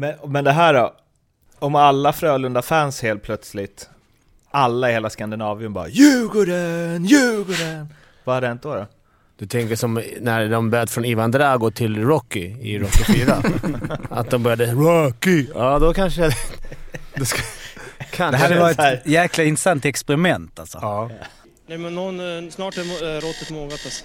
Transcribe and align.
Men, 0.00 0.14
men 0.26 0.44
det 0.44 0.52
här 0.52 0.74
då? 0.74 0.94
Om 1.58 1.74
alla 1.74 2.12
Frölunda-fans 2.12 3.02
helt 3.02 3.22
plötsligt, 3.22 3.88
alla 4.50 4.90
i 4.90 4.92
hela 4.92 5.10
Skandinavien 5.10 5.72
bara 5.72 5.88
Djurgården, 5.88 7.04
Djurgården! 7.04 7.94
Vad 8.24 8.34
hade 8.34 8.46
hänt 8.46 8.62
då? 8.62 8.74
då? 8.74 8.86
Du 9.38 9.46
tänker 9.46 9.76
som 9.76 10.02
när 10.20 10.48
de 10.48 10.70
började 10.70 10.90
från 10.90 11.04
Ivan 11.04 11.30
Drago 11.30 11.70
till 11.70 12.04
Rocky 12.04 12.56
i 12.60 12.78
Rocky 12.78 13.04
4. 13.04 13.42
att 14.10 14.30
de 14.30 14.42
började 14.42 14.66
Rocky. 14.72 15.46
Ja, 15.54 15.78
då 15.78 15.94
kanske... 15.94 16.30
då 17.14 17.24
ska, 17.24 17.42
kanske 18.10 18.36
Det 18.36 18.42
hade 18.42 18.60
varit 18.60 18.78
här. 18.78 18.94
ett 18.94 19.06
jäkla 19.06 19.44
intressant 19.44 19.84
experiment 19.84 20.58
alltså. 20.58 20.78
Ja. 20.82 21.10
Nej 21.66 21.78
men 21.78 21.94
någon, 21.94 22.44
eh, 22.44 22.50
snart 22.50 22.76
är 22.76 22.80
eh, 22.80 23.20
råttet 23.20 23.50
mogat 23.50 23.80
alltså. 23.84 24.04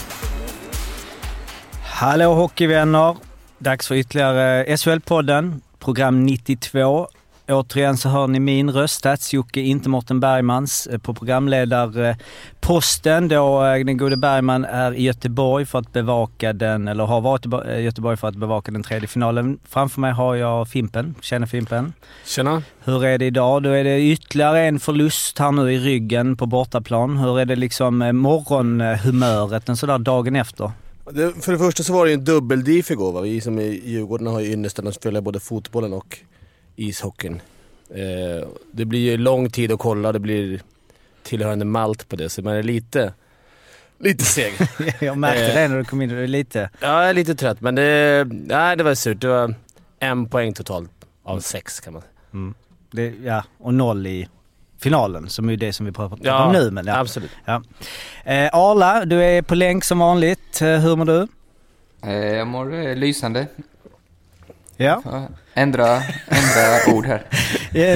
Hallå 2.01 2.33
hockeyvänner! 2.33 3.15
Dags 3.57 3.87
för 3.87 3.95
ytterligare 3.95 4.65
SHL-podden, 4.65 5.61
program 5.79 6.25
92. 6.25 7.07
Återigen 7.47 7.97
så 7.97 8.09
hör 8.09 8.27
ni 8.27 8.39
min 8.39 8.69
röst, 8.69 8.95
Stats-Jocke, 8.95 9.61
inte 9.61 9.89
Mårten 9.89 10.19
Bergmans, 10.19 10.87
eh, 10.87 10.97
på 10.97 11.13
programledarposten 11.13 13.27
då 13.27 13.65
eh, 13.65 13.85
den 13.85 13.97
gode 13.97 14.17
Bergman 14.17 14.65
är 14.65 14.93
i 14.93 15.03
Göteborg 15.03 15.65
för 15.65 15.79
att 15.79 15.93
bevaka 15.93 16.53
den, 16.53 16.87
eller 16.87 17.05
har 17.05 17.21
varit 17.21 17.45
i 17.45 17.49
eh, 17.67 17.81
Göteborg 17.81 18.17
för 18.17 18.27
att 18.27 18.35
bevaka 18.35 18.71
den 18.71 18.83
tredje 18.83 19.07
finalen. 19.07 19.59
Framför 19.69 20.01
mig 20.01 20.11
har 20.11 20.35
jag 20.35 20.67
Fimpen. 20.67 21.15
Tjena 21.21 21.47
Fimpen! 21.47 21.93
Tjena. 22.25 22.63
Hur 22.83 23.05
är 23.05 23.17
det 23.17 23.25
idag? 23.25 23.63
Då 23.63 23.69
är 23.69 23.83
det 23.83 24.01
ytterligare 24.01 24.61
en 24.61 24.79
förlust 24.79 25.39
här 25.39 25.51
nu 25.51 25.73
i 25.73 25.79
ryggen 25.79 26.37
på 26.37 26.45
bortaplan. 26.45 27.17
Hur 27.17 27.39
är 27.39 27.45
det 27.45 27.55
liksom 27.55 27.97
morgonhumöret 27.97 29.69
en 29.69 29.77
sådär 29.77 29.97
dagen 29.97 30.35
efter? 30.35 30.71
Det, 31.13 31.33
för 31.43 31.51
det 31.51 31.57
första 31.57 31.83
så 31.83 31.93
var 31.93 32.05
det 32.05 32.11
ju 32.11 32.13
en 32.13 32.25
dubbel-diff 32.25 32.91
igår 32.91 33.11
va. 33.11 33.21
Vi 33.21 33.41
som 33.41 33.57
är 33.57 33.61
i 33.61 33.89
Djurgården 33.89 34.27
har 34.27 34.39
ju 34.39 34.51
ynnesten 34.51 34.87
att 34.87 35.03
följa 35.03 35.21
både 35.21 35.39
fotbollen 35.39 35.93
och 35.93 36.17
ishockeyn. 36.75 37.41
Eh, 37.89 38.47
det 38.71 38.85
blir 38.85 38.99
ju 38.99 39.17
lång 39.17 39.49
tid 39.49 39.71
att 39.71 39.79
kolla, 39.79 40.11
det 40.11 40.19
blir 40.19 40.61
tillhörande 41.23 41.65
malt 41.65 42.09
på 42.09 42.15
det, 42.15 42.29
så 42.29 42.41
man 42.41 42.55
är 42.55 42.63
lite, 42.63 43.13
lite 43.99 44.23
seg. 44.25 44.53
Jag 44.99 45.17
märkte 45.17 45.45
Eh. 45.45 45.55
det 45.55 45.67
när 45.67 45.77
du 45.77 45.83
kom 45.85 46.01
in. 46.01 46.09
Du 46.09 46.23
är 46.23 46.27
lite... 46.27 46.69
ja, 46.79 47.01
jag 47.01 47.09
är 47.09 47.13
lite 47.13 47.35
trött 47.35 47.61
men 47.61 47.75
det, 47.75 48.27
nej, 48.31 48.77
det 48.77 48.83
var 48.83 48.95
surt. 48.95 49.21
Det 49.21 49.27
var 49.27 49.53
en 49.99 50.29
poäng 50.29 50.53
totalt 50.53 50.91
av 51.23 51.39
sex 51.39 51.79
kan 51.79 51.93
man 51.93 52.01
säga. 52.01 52.53
Det, 52.91 53.13
ja, 53.23 53.43
och 53.57 53.73
noll 53.73 54.07
i 54.07 54.27
finalen 54.81 55.29
som 55.29 55.49
är 55.49 55.57
det 55.57 55.73
som 55.73 55.85
vi 55.85 55.91
pratar 55.91 56.17
Ja, 56.21 56.45
om 56.45 56.51
nu. 56.53 56.71
Men 56.71 56.85
ja. 56.85 56.97
absolut. 56.99 57.31
Ja. 57.45 57.61
Eh, 58.25 58.49
Arla, 58.53 59.05
du 59.05 59.23
är 59.23 59.41
på 59.41 59.55
länk 59.55 59.83
som 59.83 59.99
vanligt. 59.99 60.61
Eh, 60.61 60.67
hur 60.67 60.95
mår 60.95 61.05
du? 61.05 61.27
Eh, 62.03 62.11
Jag 62.13 62.47
mår 62.47 62.73
eh, 62.87 62.95
lysande. 62.95 63.47
Ja, 64.77 65.01
Ändra, 65.53 65.87
ändra 66.27 66.93
ord 66.95 67.05
här. 67.05 67.23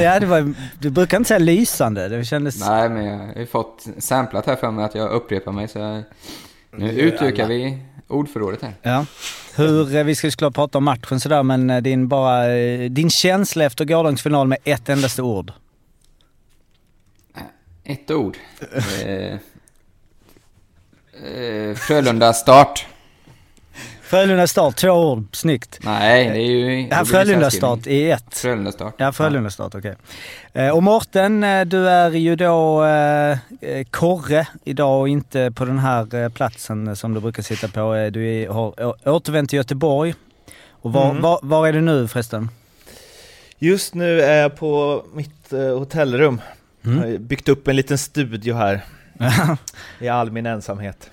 ja 0.03 0.19
det 0.19 0.25
var, 0.25 0.53
du 0.80 0.89
brukar 0.89 1.17
inte 1.17 1.28
säga 1.28 1.39
lysande. 1.39 2.08
Det 2.08 2.25
kändes... 2.25 2.59
Nej, 2.67 2.89
men 2.89 3.06
jag 3.06 3.17
har 3.17 3.33
ju 3.36 3.45
fått 3.45 3.86
samplat 3.97 4.45
här 4.45 4.56
för 4.56 4.72
mig 4.72 4.86
att 4.86 4.95
jag 4.95 5.11
upprepar 5.11 5.52
mig, 5.52 5.67
så 5.67 5.80
jag, 5.80 6.03
nu 6.72 6.91
utökar 6.91 7.47
vi 7.47 7.78
ordförrådet 8.07 8.62
här. 8.62 8.74
Ja. 8.81 9.06
Hur, 9.56 9.95
eh, 9.95 10.03
vi 10.03 10.16
ska 10.16 10.31
såklart 10.31 10.53
prata 10.56 10.78
om 10.78 10.84
matchen 10.84 11.19
sådär, 11.19 11.44
men 11.44 11.69
eh, 11.69 11.81
din, 11.81 12.07
bara, 12.07 12.47
din 12.90 13.09
känsla 13.09 13.63
efter 13.66 13.85
gårdagens 13.85 14.22
final 14.22 14.47
med 14.47 14.57
ett 14.63 14.90
endaste 14.90 15.22
ord. 15.22 15.51
Ett 17.85 18.12
ord. 18.12 18.38
Eh, 19.06 19.34
eh, 21.34 21.75
Frölunda 21.75 22.34
start. 22.34 22.85
Frölunda 24.01 24.47
start, 24.47 24.75
två 24.75 24.90
ord, 24.90 25.25
snyggt. 25.31 25.79
Nej, 25.84 26.29
det 26.29 26.38
är 26.38 26.41
ju... 26.41 26.81
Ja, 26.81 26.88
det 26.88 26.95
blir 26.95 27.06
Frölunda 27.06 27.51
start 27.51 27.88
i 27.88 28.12
ett. 28.12 28.38
Frölunda 28.38 28.72
start. 28.72 28.94
Ja, 28.97 29.12
Frölunda 29.12 29.50
start, 29.50 29.75
okej. 29.75 29.95
Eh, 30.53 30.69
Och 30.69 30.84
Mårten, 30.84 31.44
eh, 31.44 31.66
du 31.66 31.90
är 31.90 32.12
ju 32.12 32.35
då 32.35 32.84
eh, 32.85 33.38
eh, 33.62 33.85
korre 33.90 34.47
idag 34.63 35.00
och 35.01 35.09
inte 35.09 35.51
på 35.56 35.66
den 35.66 35.79
här 35.79 36.16
eh, 36.16 36.29
platsen 36.29 36.88
eh, 36.88 36.94
som 36.94 37.13
du 37.13 37.19
brukar 37.19 37.44
sitta 37.44 37.68
på. 37.68 37.95
Eh, 37.95 38.12
Du 38.12 38.28
är, 38.41 38.47
har 38.50 38.95
återvänt 39.09 39.50
till 39.50 39.57
Göteborg. 39.57 40.13
Och 40.69 40.94
var, 40.94 41.09
Mm. 41.09 41.22
var, 41.22 41.40
var 41.41 41.68
är 41.68 41.74
du 41.74 41.81
nu 41.81 42.07
förresten? 42.07 42.50
Just 43.59 43.94
nu 43.94 44.22
är 44.22 44.41
jag 44.41 44.56
på 44.57 45.03
mitt 45.13 45.53
eh, 45.53 45.59
hotellrum. 45.78 46.41
Mm. 46.85 46.97
Jag 46.97 47.12
har 47.12 47.18
byggt 47.18 47.50
upp 47.50 47.68
en 47.68 47.75
liten 47.75 47.97
studio 47.97 48.56
här 48.56 48.81
i 50.00 50.07
all 50.07 50.31
min 50.31 50.46
ensamhet. 50.46 51.09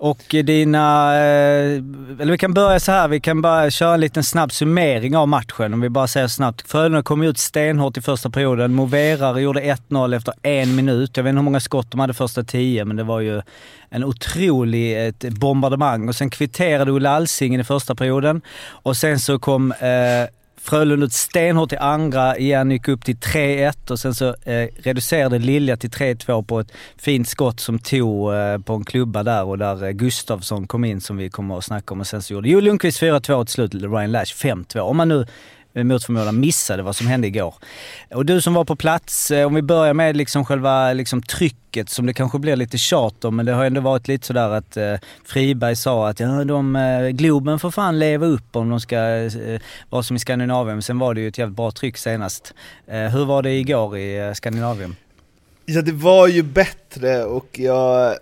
Och 0.00 0.22
dina, 0.28 1.14
eh, 1.14 1.72
eller 2.20 2.30
vi 2.30 2.38
kan 2.38 2.54
börja 2.54 2.80
så 2.80 2.92
här, 2.92 3.08
vi 3.08 3.20
kan 3.20 3.42
bara 3.42 3.70
köra 3.70 3.94
en 3.94 4.00
liten 4.00 4.24
snabb 4.24 4.52
summering 4.52 5.16
av 5.16 5.28
matchen. 5.28 5.74
Om 5.74 5.80
vi 5.80 5.88
bara 5.88 6.06
säger 6.06 6.28
snabbt. 6.28 6.70
Frölunda 6.70 7.02
kom 7.02 7.22
ut 7.22 7.38
stenhårt 7.38 7.96
i 7.96 8.00
första 8.00 8.30
perioden. 8.30 8.74
Moverare 8.74 9.42
gjorde 9.42 9.60
1-0 9.60 10.16
efter 10.16 10.34
en 10.42 10.76
minut. 10.76 11.16
Jag 11.16 11.24
vet 11.24 11.30
inte 11.30 11.38
hur 11.38 11.44
många 11.44 11.60
skott 11.60 11.90
de 11.90 12.00
hade 12.00 12.14
första 12.14 12.42
tio, 12.42 12.84
men 12.84 12.96
det 12.96 13.02
var 13.04 13.20
ju 13.20 13.42
en 13.90 14.04
otrolig 14.04 15.06
ett 15.06 15.24
bombardemang. 15.32 16.08
Och 16.08 16.14
sen 16.14 16.30
kvitterade 16.30 16.92
Olle 16.92 17.10
Alsing 17.10 17.54
i 17.60 17.64
första 17.64 17.94
perioden. 17.94 18.40
Och 18.68 18.96
sen 18.96 19.18
så 19.18 19.38
kom 19.38 19.72
eh, 19.72 20.37
Frölunda 20.60 21.06
ut 21.06 21.12
stenhårt 21.12 21.72
i 21.72 21.76
andra 21.76 22.38
igen, 22.38 22.70
gick 22.70 22.88
upp 22.88 23.04
till 23.04 23.16
3-1 23.16 23.90
och 23.90 23.98
sen 23.98 24.14
så 24.14 24.28
eh, 24.28 24.68
reducerade 24.76 25.38
Lilja 25.38 25.76
till 25.76 25.90
3-2 25.90 26.44
på 26.44 26.60
ett 26.60 26.72
fint 26.96 27.28
skott 27.28 27.60
som 27.60 27.78
tog 27.78 28.34
eh, 28.34 28.58
på 28.58 28.74
en 28.74 28.84
klubba 28.84 29.22
där 29.22 29.44
och 29.44 29.58
där 29.58 29.84
eh, 29.84 29.90
Gustavsson 29.90 30.66
kom 30.66 30.84
in 30.84 31.00
som 31.00 31.16
vi 31.16 31.30
kommer 31.30 31.58
att 31.58 31.64
snacka 31.64 31.94
om 31.94 32.00
och 32.00 32.06
sen 32.06 32.22
så 32.22 32.32
gjorde 32.32 32.48
Joel 32.48 32.64
Lundqvist 32.64 33.02
4-2 33.02 33.44
till 33.44 33.52
slut, 33.52 33.74
Ryan 33.74 34.12
Lash 34.12 34.34
5-2. 34.34 34.78
Om 34.78 34.96
man 34.96 35.08
nu 35.08 35.26
Eh, 35.74 35.84
mot 35.84 36.04
förmodan 36.04 36.40
missade 36.40 36.82
vad 36.82 36.96
som 36.96 37.06
hände 37.06 37.26
igår. 37.26 37.54
Och 38.10 38.26
du 38.26 38.40
som 38.40 38.54
var 38.54 38.64
på 38.64 38.76
plats, 38.76 39.30
eh, 39.30 39.46
om 39.46 39.54
vi 39.54 39.62
börjar 39.62 39.94
med 39.94 40.16
liksom 40.16 40.44
själva 40.44 40.92
liksom 40.92 41.22
trycket 41.22 41.88
som 41.90 42.06
det 42.06 42.14
kanske 42.14 42.38
blir 42.38 42.56
lite 42.56 42.78
tjat 42.78 43.24
om, 43.24 43.36
men 43.36 43.46
det 43.46 43.52
har 43.52 43.64
ändå 43.64 43.80
varit 43.80 44.08
lite 44.08 44.26
sådär 44.26 44.50
att 44.50 44.76
eh, 44.76 44.94
Friberg 45.24 45.76
sa 45.76 46.08
att 46.08 46.20
ja, 46.20 46.44
de, 46.44 46.76
eh, 46.76 47.08
Globen 47.08 47.58
får 47.58 47.70
fan 47.70 47.98
leva 47.98 48.26
upp 48.26 48.56
om 48.56 48.70
de 48.70 48.80
ska 48.80 48.96
eh, 48.96 49.60
vara 49.90 50.02
som 50.02 50.16
i 50.16 50.18
Skandinavien. 50.18 50.76
Men 50.76 50.82
sen 50.82 50.98
var 50.98 51.14
det 51.14 51.20
ju 51.20 51.28
ett 51.28 51.38
jävligt 51.38 51.56
bra 51.56 51.70
tryck 51.70 51.96
senast. 51.96 52.54
Eh, 52.86 52.98
hur 52.98 53.24
var 53.24 53.42
det 53.42 53.52
igår 53.52 53.98
i 53.98 54.18
eh, 54.18 54.32
Skandinavien? 54.32 54.96
Ja, 55.66 55.82
det 55.82 55.92
var 55.92 56.28
ju 56.28 56.42
bättre 56.42 57.24
och 57.24 57.48
jag, 57.58 58.16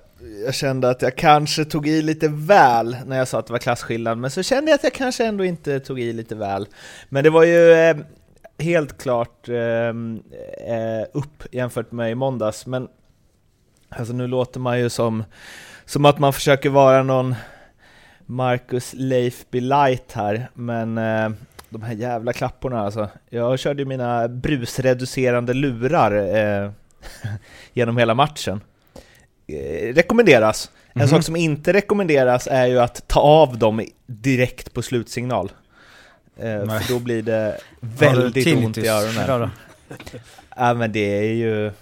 jag 0.45 0.55
kände 0.55 0.91
att 0.91 1.03
jag 1.03 1.17
kanske 1.17 1.65
tog 1.65 1.89
i 1.89 2.03
lite 2.03 2.29
väl 2.29 2.97
när 3.07 3.19
jag 3.19 3.29
sa 3.29 3.39
att 3.39 3.47
det 3.47 3.53
var 3.53 3.59
klasskillnad, 3.59 4.19
men 4.19 4.31
så 4.31 4.43
kände 4.43 4.71
jag 4.71 4.75
att 4.79 4.85
jag 4.85 4.93
kanske 4.93 5.25
ändå 5.25 5.45
inte 5.45 5.81
tog 5.81 6.01
i 6.01 6.13
lite 6.13 6.35
väl. 6.35 6.67
Men 7.09 7.25
det 7.25 7.31
var 7.31 7.45
ju 7.45 7.73
eh, 7.73 7.97
helt 8.59 8.99
klart 8.99 9.49
ehm, 9.49 10.23
eh, 10.67 11.07
upp 11.13 11.43
jämfört 11.53 11.93
med 11.93 12.11
i 12.11 12.15
måndags, 12.15 12.67
men 12.67 12.89
alltså 13.89 14.13
nu 14.13 14.27
låter 14.27 14.61
man 14.61 14.81
ju 14.81 14.89
som, 14.89 15.25
som 15.85 16.05
att 16.05 16.19
man 16.19 16.33
försöker 16.33 16.71
vara 16.71 17.03
någon 17.03 17.35
Marcus 18.27 18.95
Leifby 18.97 19.61
light 19.61 20.13
här, 20.13 20.49
men 20.55 20.99
eh, 20.99 21.31
de 21.69 21.83
här 21.83 21.95
jävla 21.95 22.33
klapporna 22.33 22.81
alltså. 22.81 23.09
Jag 23.31 23.59
körde 23.59 23.83
ju 23.83 23.89
mina 23.89 24.29
brusreducerande 24.29 25.55
lurar 25.55 26.37
eh, 26.37 26.71
genom 27.73 27.97
hela 27.97 28.15
matchen. 28.15 28.61
Eh, 29.49 29.95
rekommenderas. 29.95 30.71
En 30.95 31.01
Mhm. 31.01 31.09
sak 31.09 31.23
som 31.23 31.37
inte 31.37 31.73
rekommenderas 31.73 32.47
är 32.51 32.67
ju 32.67 32.79
att 32.81 33.09
ta 33.09 33.21
av 33.21 33.59
dem 33.59 33.85
direkt 34.07 34.73
på 34.75 34.83
slutsignal. 34.83 35.53
Eh, 36.37 36.45
för 36.45 36.93
då 36.93 36.99
blir 36.99 37.23
det 37.23 37.59
väldigt 37.81 38.57
ont 38.57 38.79
i 38.79 38.89
öronen. 38.89 39.51
Ja 40.57 40.75
men 40.75 40.93
det 40.93 41.19
är 41.19 41.33
ju... 41.33 41.73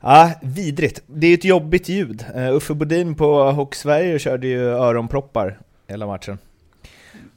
Ja, 0.00 0.30
vidrigt. 0.42 1.02
Det 1.06 1.26
är 1.26 1.34
ett 1.34 1.44
jobbigt 1.44 1.88
ljud. 1.88 2.24
Uh, 2.36 2.52
Uffe 2.56 2.74
Bodin 2.74 3.14
på 3.14 3.50
Hock 3.50 3.74
Sverige 3.74 4.18
körde 4.18 4.46
ju 4.46 4.68
öronproppar 4.68 5.58
hela 5.88 6.06
matchen. 6.06 6.38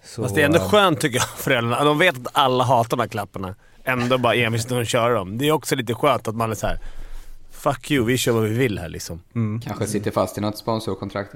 Så, 0.03 0.23
Fast 0.23 0.35
det 0.35 0.41
är 0.41 0.45
ändå 0.45 0.57
eh, 0.57 0.69
skönt 0.69 0.99
tycker 1.01 1.17
jag, 1.19 1.27
föräldrarna. 1.29 1.83
De 1.83 1.97
vet 1.99 2.15
att 2.15 2.27
alla 2.33 2.63
hatar 2.63 2.89
de 2.97 2.99
här 2.99 3.07
klapparna. 3.07 3.55
Ändå 3.83 4.17
bara 4.17 4.35
envisas 4.35 4.67
de 4.67 4.85
köra 4.85 5.13
dem. 5.13 5.37
Det 5.37 5.47
är 5.47 5.51
också 5.51 5.75
lite 5.75 5.93
skönt 5.93 6.27
att 6.27 6.35
man 6.35 6.51
är 6.51 6.55
så 6.55 6.67
här. 6.67 6.79
Fuck 7.63 7.91
you, 7.91 8.05
vi 8.05 8.17
kör 8.17 8.31
vad 8.31 8.43
vi 8.43 8.53
vill 8.53 8.79
här 8.79 8.89
liksom. 8.89 9.21
Mm. 9.35 9.61
Kanske 9.61 9.87
sitter 9.87 10.11
fast 10.11 10.37
i 10.37 10.41
något 10.41 10.57
sponsorkontrakt. 10.57 11.33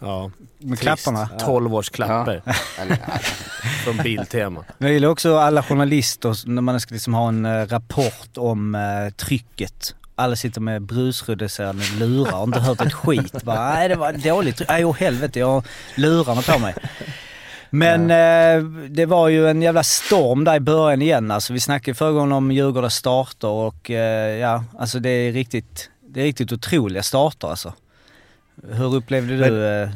Ja. 0.00 0.30
Med 0.58 0.78
Trist. 0.78 0.82
klapparna. 0.82 1.28
12 1.38 1.74
års 1.74 1.90
klappar 1.90 2.42
nej. 2.78 2.98
från 3.84 3.96
Biltema. 3.96 4.64
Men 4.78 4.88
jag 4.88 4.94
gillar 4.94 5.08
också 5.08 5.36
alla 5.36 5.62
journalister 5.62 6.48
när 6.48 6.62
man 6.62 6.80
ska 6.80 6.94
liksom 6.94 7.14
ha 7.14 7.28
en 7.28 7.46
eh, 7.46 7.66
rapport 7.66 8.36
om 8.36 8.74
eh, 8.74 9.12
trycket. 9.14 9.94
Alla 10.14 10.36
sitter 10.36 10.60
med 10.60 10.82
brusreducerande 10.82 11.84
lurar 11.98 12.38
och 12.38 12.44
inte 12.44 12.60
hört 12.60 12.80
ett 12.80 12.92
skit. 12.92 13.42
Bara, 13.42 13.74
nej 13.74 13.88
det 13.88 13.94
var 13.94 14.12
dåligt 14.12 14.56
tryck. 14.56 14.68
Nej 14.68 14.84
åh 14.84 14.96
helvete, 14.96 15.38
jag 15.38 15.46
har 15.46 15.62
lurarna 15.94 16.42
på 16.42 16.58
mig. 16.58 16.74
Men 17.70 18.10
eh, 18.10 18.64
det 18.90 19.06
var 19.06 19.28
ju 19.28 19.48
en 19.48 19.62
jävla 19.62 19.82
storm 19.82 20.44
där 20.44 20.54
i 20.56 20.60
början 20.60 21.02
igen. 21.02 21.30
Alltså, 21.30 21.52
vi 21.52 21.60
snackade 21.60 21.94
förra 21.94 22.12
gången 22.12 22.32
om 22.32 22.52
Djurgårdens 22.52 22.94
starter 22.94 23.48
och 23.48 23.90
eh, 23.90 24.38
ja, 24.38 24.64
alltså 24.78 24.98
det 24.98 25.10
är 25.10 25.32
riktigt, 25.32 25.90
det 26.08 26.20
är 26.20 26.24
riktigt 26.24 26.52
otroliga 26.52 27.02
starter 27.02 27.48
alltså. 27.48 27.72
Hur 28.72 28.94
upplevde 28.96 29.36
du 29.36 29.50
Men- 29.50 29.82
eh, 29.82 29.88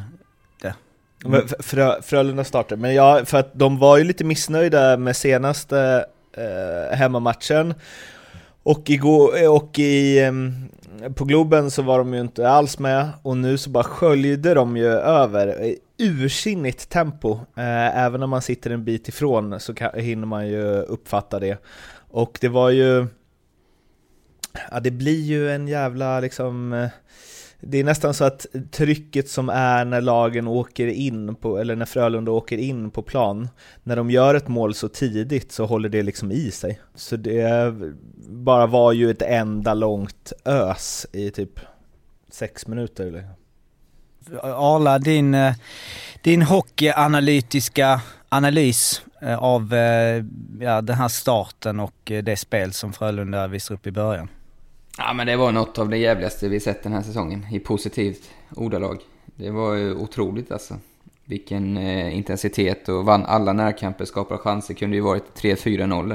Men 1.24 1.42
F- 1.46 1.52
Frö, 1.66 2.02
Frölunda 2.02 2.44
startar, 2.44 2.76
men 2.76 2.94
ja, 2.94 3.20
för 3.24 3.38
att 3.38 3.50
de 3.54 3.78
var 3.78 3.96
ju 3.98 4.04
lite 4.04 4.24
missnöjda 4.24 4.96
med 4.96 5.16
senaste 5.16 6.04
eh, 6.36 6.96
hemmamatchen. 6.96 7.74
Och, 8.62 8.90
igår, 8.90 9.48
och 9.48 9.78
i, 9.78 10.20
em, 10.20 10.68
på 11.14 11.24
Globen 11.24 11.70
så 11.70 11.82
var 11.82 11.98
de 11.98 12.14
ju 12.14 12.20
inte 12.20 12.48
alls 12.48 12.78
med 12.78 13.08
och 13.22 13.36
nu 13.36 13.58
så 13.58 13.70
bara 13.70 13.84
sköljde 13.84 14.54
de 14.54 14.76
ju 14.76 14.86
över 14.86 15.62
i 15.62 15.78
ursinnigt 15.98 16.88
tempo. 16.88 17.32
Eh, 17.32 17.98
även 17.98 18.20
när 18.20 18.26
man 18.26 18.42
sitter 18.42 18.70
en 18.70 18.84
bit 18.84 19.08
ifrån 19.08 19.60
så 19.60 19.74
hinner 19.94 20.26
man 20.26 20.48
ju 20.48 20.64
uppfatta 20.64 21.38
det. 21.38 21.58
Och 22.10 22.38
det 22.40 22.48
var 22.48 22.70
ju... 22.70 23.06
Ja, 24.70 24.80
det 24.80 24.90
blir 24.90 25.20
ju 25.20 25.50
en 25.50 25.68
jävla 25.68 26.20
liksom... 26.20 26.72
Eh, 26.72 26.88
det 27.64 27.78
är 27.78 27.84
nästan 27.84 28.14
så 28.14 28.24
att 28.24 28.46
trycket 28.70 29.28
som 29.28 29.48
är 29.48 29.84
när 29.84 30.00
lagen 30.00 30.48
åker 30.48 30.86
in 30.86 31.34
på, 31.34 31.58
eller 31.58 31.76
när 31.76 31.86
Frölunda 31.86 32.30
åker 32.30 32.58
in 32.58 32.90
på 32.90 33.02
plan, 33.02 33.48
när 33.82 33.96
de 33.96 34.10
gör 34.10 34.34
ett 34.34 34.48
mål 34.48 34.74
så 34.74 34.88
tidigt 34.88 35.52
så 35.52 35.66
håller 35.66 35.88
det 35.88 36.02
liksom 36.02 36.32
i 36.32 36.50
sig. 36.50 36.80
Så 36.94 37.16
det 37.16 37.74
bara 38.28 38.66
var 38.66 38.92
ju 38.92 39.10
ett 39.10 39.22
enda 39.22 39.74
långt 39.74 40.32
ös 40.44 41.06
i 41.12 41.30
typ 41.30 41.60
sex 42.30 42.66
minuter. 42.66 43.06
Eller? 43.06 43.28
Arla, 44.42 44.98
din, 44.98 45.34
eh, 45.34 45.54
din 46.22 46.42
hockeyanalytiska 46.42 48.00
analys 48.28 49.02
eh, 49.20 49.38
av 49.38 49.74
eh, 49.74 50.24
ja, 50.60 50.80
den 50.80 50.96
här 50.96 51.08
starten 51.08 51.80
och 51.80 52.12
det 52.22 52.36
spel 52.36 52.72
som 52.72 52.92
Frölunda 52.92 53.46
visar 53.46 53.74
upp 53.74 53.86
i 53.86 53.90
början. 53.92 54.28
Ja, 54.98 55.12
men 55.12 55.26
det 55.26 55.36
var 55.36 55.52
något 55.52 55.78
av 55.78 55.88
det 55.88 55.96
jävligaste 55.96 56.48
vi 56.48 56.60
sett 56.60 56.82
den 56.82 56.92
här 56.92 57.02
säsongen 57.02 57.46
i 57.52 57.58
positivt 57.58 58.30
ordalag. 58.56 58.98
Det 59.24 59.50
var 59.50 59.74
ju 59.74 59.94
otroligt 59.94 60.52
alltså. 60.52 60.74
Vilken 61.24 61.76
eh, 61.76 62.16
intensitet 62.16 62.88
och 62.88 63.04
vann 63.04 63.24
alla 63.26 63.52
närkamper, 63.52 64.04
skapade 64.04 64.38
chanser, 64.40 64.74
kunde 64.74 64.96
ju 64.96 65.02
varit 65.02 65.24
3-4-0. 65.42 66.12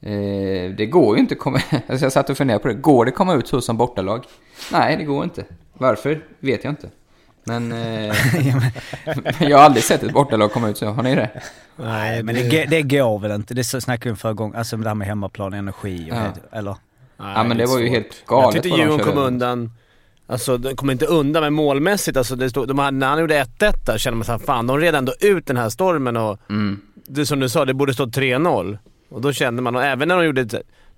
Eh, 0.00 0.70
det 0.76 0.86
går 0.86 1.16
ju 1.16 1.20
inte 1.20 1.34
att 1.34 1.40
komma... 1.40 1.60
Alltså 1.88 2.04
jag 2.06 2.12
satt 2.12 2.30
och 2.30 2.36
funderade 2.36 2.62
på 2.62 2.68
det. 2.68 2.74
Går 2.74 3.04
det 3.04 3.08
att 3.08 3.16
komma 3.16 3.34
ut 3.34 3.48
så 3.48 3.60
som 3.60 3.76
bortalag? 3.76 4.24
Nej, 4.72 4.96
det 4.96 5.04
går 5.04 5.24
inte. 5.24 5.44
Varför? 5.72 6.24
Vet 6.40 6.64
jag 6.64 6.72
inte. 6.72 6.90
Men 7.44 7.72
eh, 7.72 8.14
jag 9.40 9.58
har 9.58 9.64
aldrig 9.64 9.84
sett 9.84 10.02
ett 10.02 10.12
bortalag 10.12 10.52
komma 10.52 10.68
ut 10.68 10.76
så. 10.78 10.86
Har 10.86 11.02
ni 11.02 11.14
det? 11.14 11.30
Nej, 11.76 12.22
men 12.22 12.34
det, 12.34 12.64
det 12.64 12.82
går 12.82 13.18
väl 13.18 13.30
inte. 13.32 13.54
Det 13.54 13.64
snackade 13.64 14.04
vi 14.04 14.10
om 14.10 14.16
förra 14.16 14.32
gången. 14.32 14.56
Alltså 14.56 14.76
det 14.76 14.88
här 14.88 14.94
med 14.94 15.08
hemmaplan, 15.08 15.52
energi 15.52 16.10
och 16.12 16.16
Ja. 16.16 16.32
det, 16.50 16.56
eller? 17.20 17.34
Ja, 17.34 17.44
men 17.44 17.56
det 17.56 17.66
var 17.66 17.78
ju 17.78 17.88
helt 17.88 18.26
galet 18.26 18.54
Jag 18.54 18.62
tyckte 18.62 18.78
Djurgården 18.78 19.06
kom 19.06 19.18
undan. 19.18 19.70
Alltså 20.26 20.56
de 20.58 20.76
kom 20.76 20.90
inte 20.90 21.06
undan, 21.06 21.42
men 21.42 21.52
målmässigt 21.52 22.16
alltså, 22.16 22.36
det 22.36 22.50
stod, 22.50 22.68
de 22.68 22.78
hade, 22.78 22.96
när 22.96 23.06
han 23.08 23.20
gjorde 23.20 23.44
1-1 23.58 23.72
där 23.86 23.98
kände 23.98 24.16
man 24.16 24.24
såhär, 24.24 24.38
fan 24.38 24.66
de 24.66 24.78
red 24.78 24.94
ändå 24.94 25.12
ut 25.20 25.46
den 25.46 25.56
här 25.56 25.68
stormen 25.68 26.16
och 26.16 26.38
Mm. 26.50 26.80
det 27.06 27.26
som 27.26 27.40
du 27.40 27.48
sa, 27.48 27.64
det 27.64 27.74
borde 27.74 27.94
stå 27.94 28.04
3-0. 28.06 28.78
Och 29.10 29.20
då 29.20 29.32
kände 29.32 29.62
man, 29.62 29.76
och 29.76 29.84
även 29.84 30.08
när 30.08 30.16
de 30.16 30.24
gjorde 30.24 30.40
ett 30.40 30.54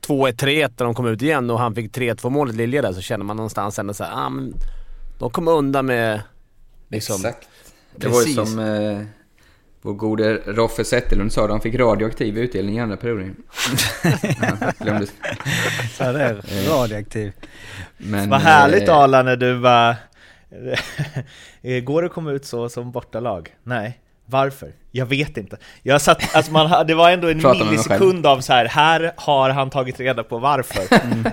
2-1, 0.07 0.33
3-1 0.33 0.71
när 0.79 0.85
de 0.85 0.95
kom 0.95 1.07
ut 1.07 1.23
igen 1.23 1.51
och 1.51 1.59
han 1.59 1.75
fick 1.75 1.97
3-2 1.97 2.31
målet 2.31 2.55
Lilja 2.55 2.83
där 2.83 2.93
så 2.93 3.01
kände 3.01 3.27
man 3.27 3.37
någonstans 3.37 3.79
ändå 3.79 3.95
såhär, 3.95 4.13
ah, 4.15 4.29
men 4.29 4.55
de 5.19 5.31
kom 5.31 5.49
undan 5.49 5.87
med 5.87 6.21
liksom... 6.89 7.17
Exakt. 7.17 7.49
Det 7.97 8.09
var 8.09 8.21
ju 8.21 8.35
Precis. 8.37 8.51
som 8.51 8.59
eh, 8.59 8.99
vår 9.83 9.93
gode 9.93 10.35
Roffe 10.35 10.85
Zetterlund 10.85 11.33
sa, 11.33 11.47
de 11.47 11.61
fick 11.61 11.75
radioaktiv 11.75 12.39
utdelning 12.39 12.77
i 12.77 12.81
andra 12.81 12.97
perioden. 12.97 13.37
Han 14.39 14.73
glömde. 14.79 15.07
Så 15.93 16.13
det 16.13 16.23
är 16.23 16.69
radioaktiv. 16.69 17.33
Men, 17.97 18.31
Vad 18.31 18.41
härligt 18.41 18.89
eh, 18.89 18.97
Arla 18.97 19.23
när 19.23 19.37
du 19.37 19.61
bara... 19.61 19.97
Går 21.83 22.03
det 22.03 22.07
att 22.07 22.15
komma 22.15 22.31
ut 22.31 22.45
så 22.45 22.69
som 22.69 22.93
bortalag? 22.93 23.49
Nej. 23.63 23.99
Varför? 24.27 24.73
Jag 24.91 25.07
vet 25.07 25.37
inte. 25.37 25.57
Jag 25.83 26.01
satt, 26.01 26.37
alltså 26.37 26.53
man, 26.53 26.87
det 26.87 26.95
var 26.95 27.11
ändå 27.11 27.29
en 27.29 27.37
millisekund 27.37 28.27
av 28.27 28.41
så 28.41 28.53
här. 28.53 28.65
här 28.65 29.13
har 29.17 29.51
han 29.51 29.71
tagit 29.71 30.01
reda 30.01 30.25
på 30.25 30.39
varför. 30.39 30.83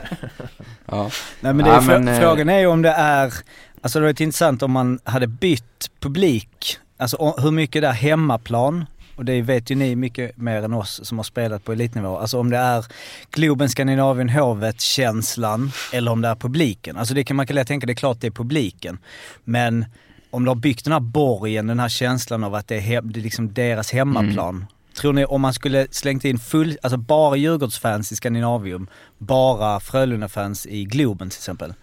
Ja. 0.91 1.11
Nej 1.39 1.53
men, 1.53 1.65
det 1.65 1.71
Ja, 1.71 1.81
men, 1.81 2.07
eh, 2.07 2.19
frågan 2.19 2.49
är 2.49 2.59
ju 2.59 2.67
om 2.67 2.81
det 2.81 2.89
är, 2.89 3.33
alltså 3.81 3.99
det 3.99 4.03
var 4.05 4.09
intressant 4.21 4.63
om 4.63 4.71
man 4.71 4.99
hade 5.03 5.27
bytt 5.27 5.91
publik, 5.99 6.77
alltså 6.99 7.33
hur 7.37 7.51
mycket 7.51 7.81
det 7.81 7.87
är 7.87 7.91
hemmaplan, 7.93 8.85
och 9.15 9.25
det 9.25 9.41
vet 9.41 9.69
ju 9.71 9.75
ni 9.75 9.95
mycket 9.95 10.37
mer 10.37 10.61
än 10.63 10.73
oss 10.73 10.99
som 11.03 11.17
har 11.17 11.23
spelat 11.23 11.63
på 11.63 11.71
elitnivå, 11.71 12.17
alltså 12.17 12.39
om 12.39 12.49
det 12.49 12.57
är 12.57 12.85
Globen, 13.31 13.69
Skandinavien, 13.69 14.29
Hovet 14.29 14.81
känslan 14.81 15.71
eller 15.93 16.11
om 16.11 16.21
det 16.21 16.27
är 16.27 16.35
publiken. 16.35 16.97
Alltså 16.97 17.13
det 17.13 17.23
kan 17.23 17.35
man 17.35 17.47
kan 17.47 17.55
lätt 17.55 17.67
tänka, 17.67 17.87
det 17.87 17.93
är 17.93 17.95
klart 17.95 18.21
det 18.21 18.27
är 18.27 18.31
publiken. 18.31 18.97
Men 19.43 19.85
om 20.31 20.43
du 20.43 20.49
har 20.49 20.55
byggt 20.55 20.83
den 20.83 20.93
här 20.93 20.99
borgen, 20.99 21.67
den 21.67 21.79
här 21.79 21.89
känslan 21.89 22.43
av 22.43 22.55
att 22.55 22.67
det 22.67 22.75
är, 22.75 22.81
he- 22.81 23.11
det 23.11 23.19
är 23.19 23.23
liksom 23.23 23.53
deras 23.53 23.91
hemmaplan. 23.91 24.65
Tror 24.99 25.13
ni 25.13 25.25
om 25.25 25.41
man 25.41 25.53
skulle 25.53 25.87
slängt 25.91 26.25
in 26.25 26.39
full, 26.39 26.77
alltså 26.81 26.97
bara 26.97 27.35
Djurgårdsfans 27.35 28.11
i 28.11 28.15
Skandinavium, 28.15 28.87
bara 29.17 29.79
Frölunda-fans 29.79 30.65
i 30.65 30.85
Globen 30.85 31.29
till 31.29 31.37
exempel. 31.37 31.73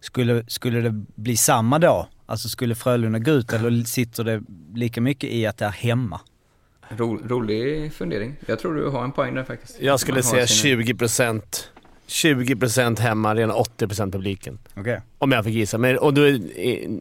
Skulle, 0.00 0.44
skulle 0.48 0.80
det 0.80 0.90
bli 1.14 1.36
samma 1.36 1.78
då? 1.78 2.06
Alltså 2.26 2.48
skulle 2.48 2.74
Frölunda 2.74 3.18
gå 3.18 3.30
ut 3.30 3.52
eller 3.52 3.84
sitter 3.84 4.24
det 4.24 4.42
lika 4.74 5.00
mycket 5.00 5.30
i 5.30 5.46
att 5.46 5.56
det 5.56 5.64
är 5.64 5.70
hemma? 5.70 6.20
Ro, 6.88 7.18
rolig 7.28 7.92
fundering. 7.92 8.36
Jag 8.46 8.58
tror 8.58 8.74
du 8.74 8.88
har 8.88 9.04
en 9.04 9.12
poäng 9.12 9.34
där 9.34 9.44
faktiskt. 9.44 9.80
Jag 9.80 10.00
skulle 10.00 10.16
har 10.18 10.22
säga 10.22 10.46
sina- 10.46 10.82
20%, 10.82 11.42
20% 12.06 13.00
hemma, 13.00 13.34
rena 13.34 13.54
80% 13.54 14.12
publiken. 14.12 14.58
Okej. 14.76 15.00
Om 15.18 15.32
jag 15.32 15.44
fick 15.44 15.54
gissa. 15.54 15.78
Men, 15.78 15.98
och 15.98 16.14
då 16.14 16.26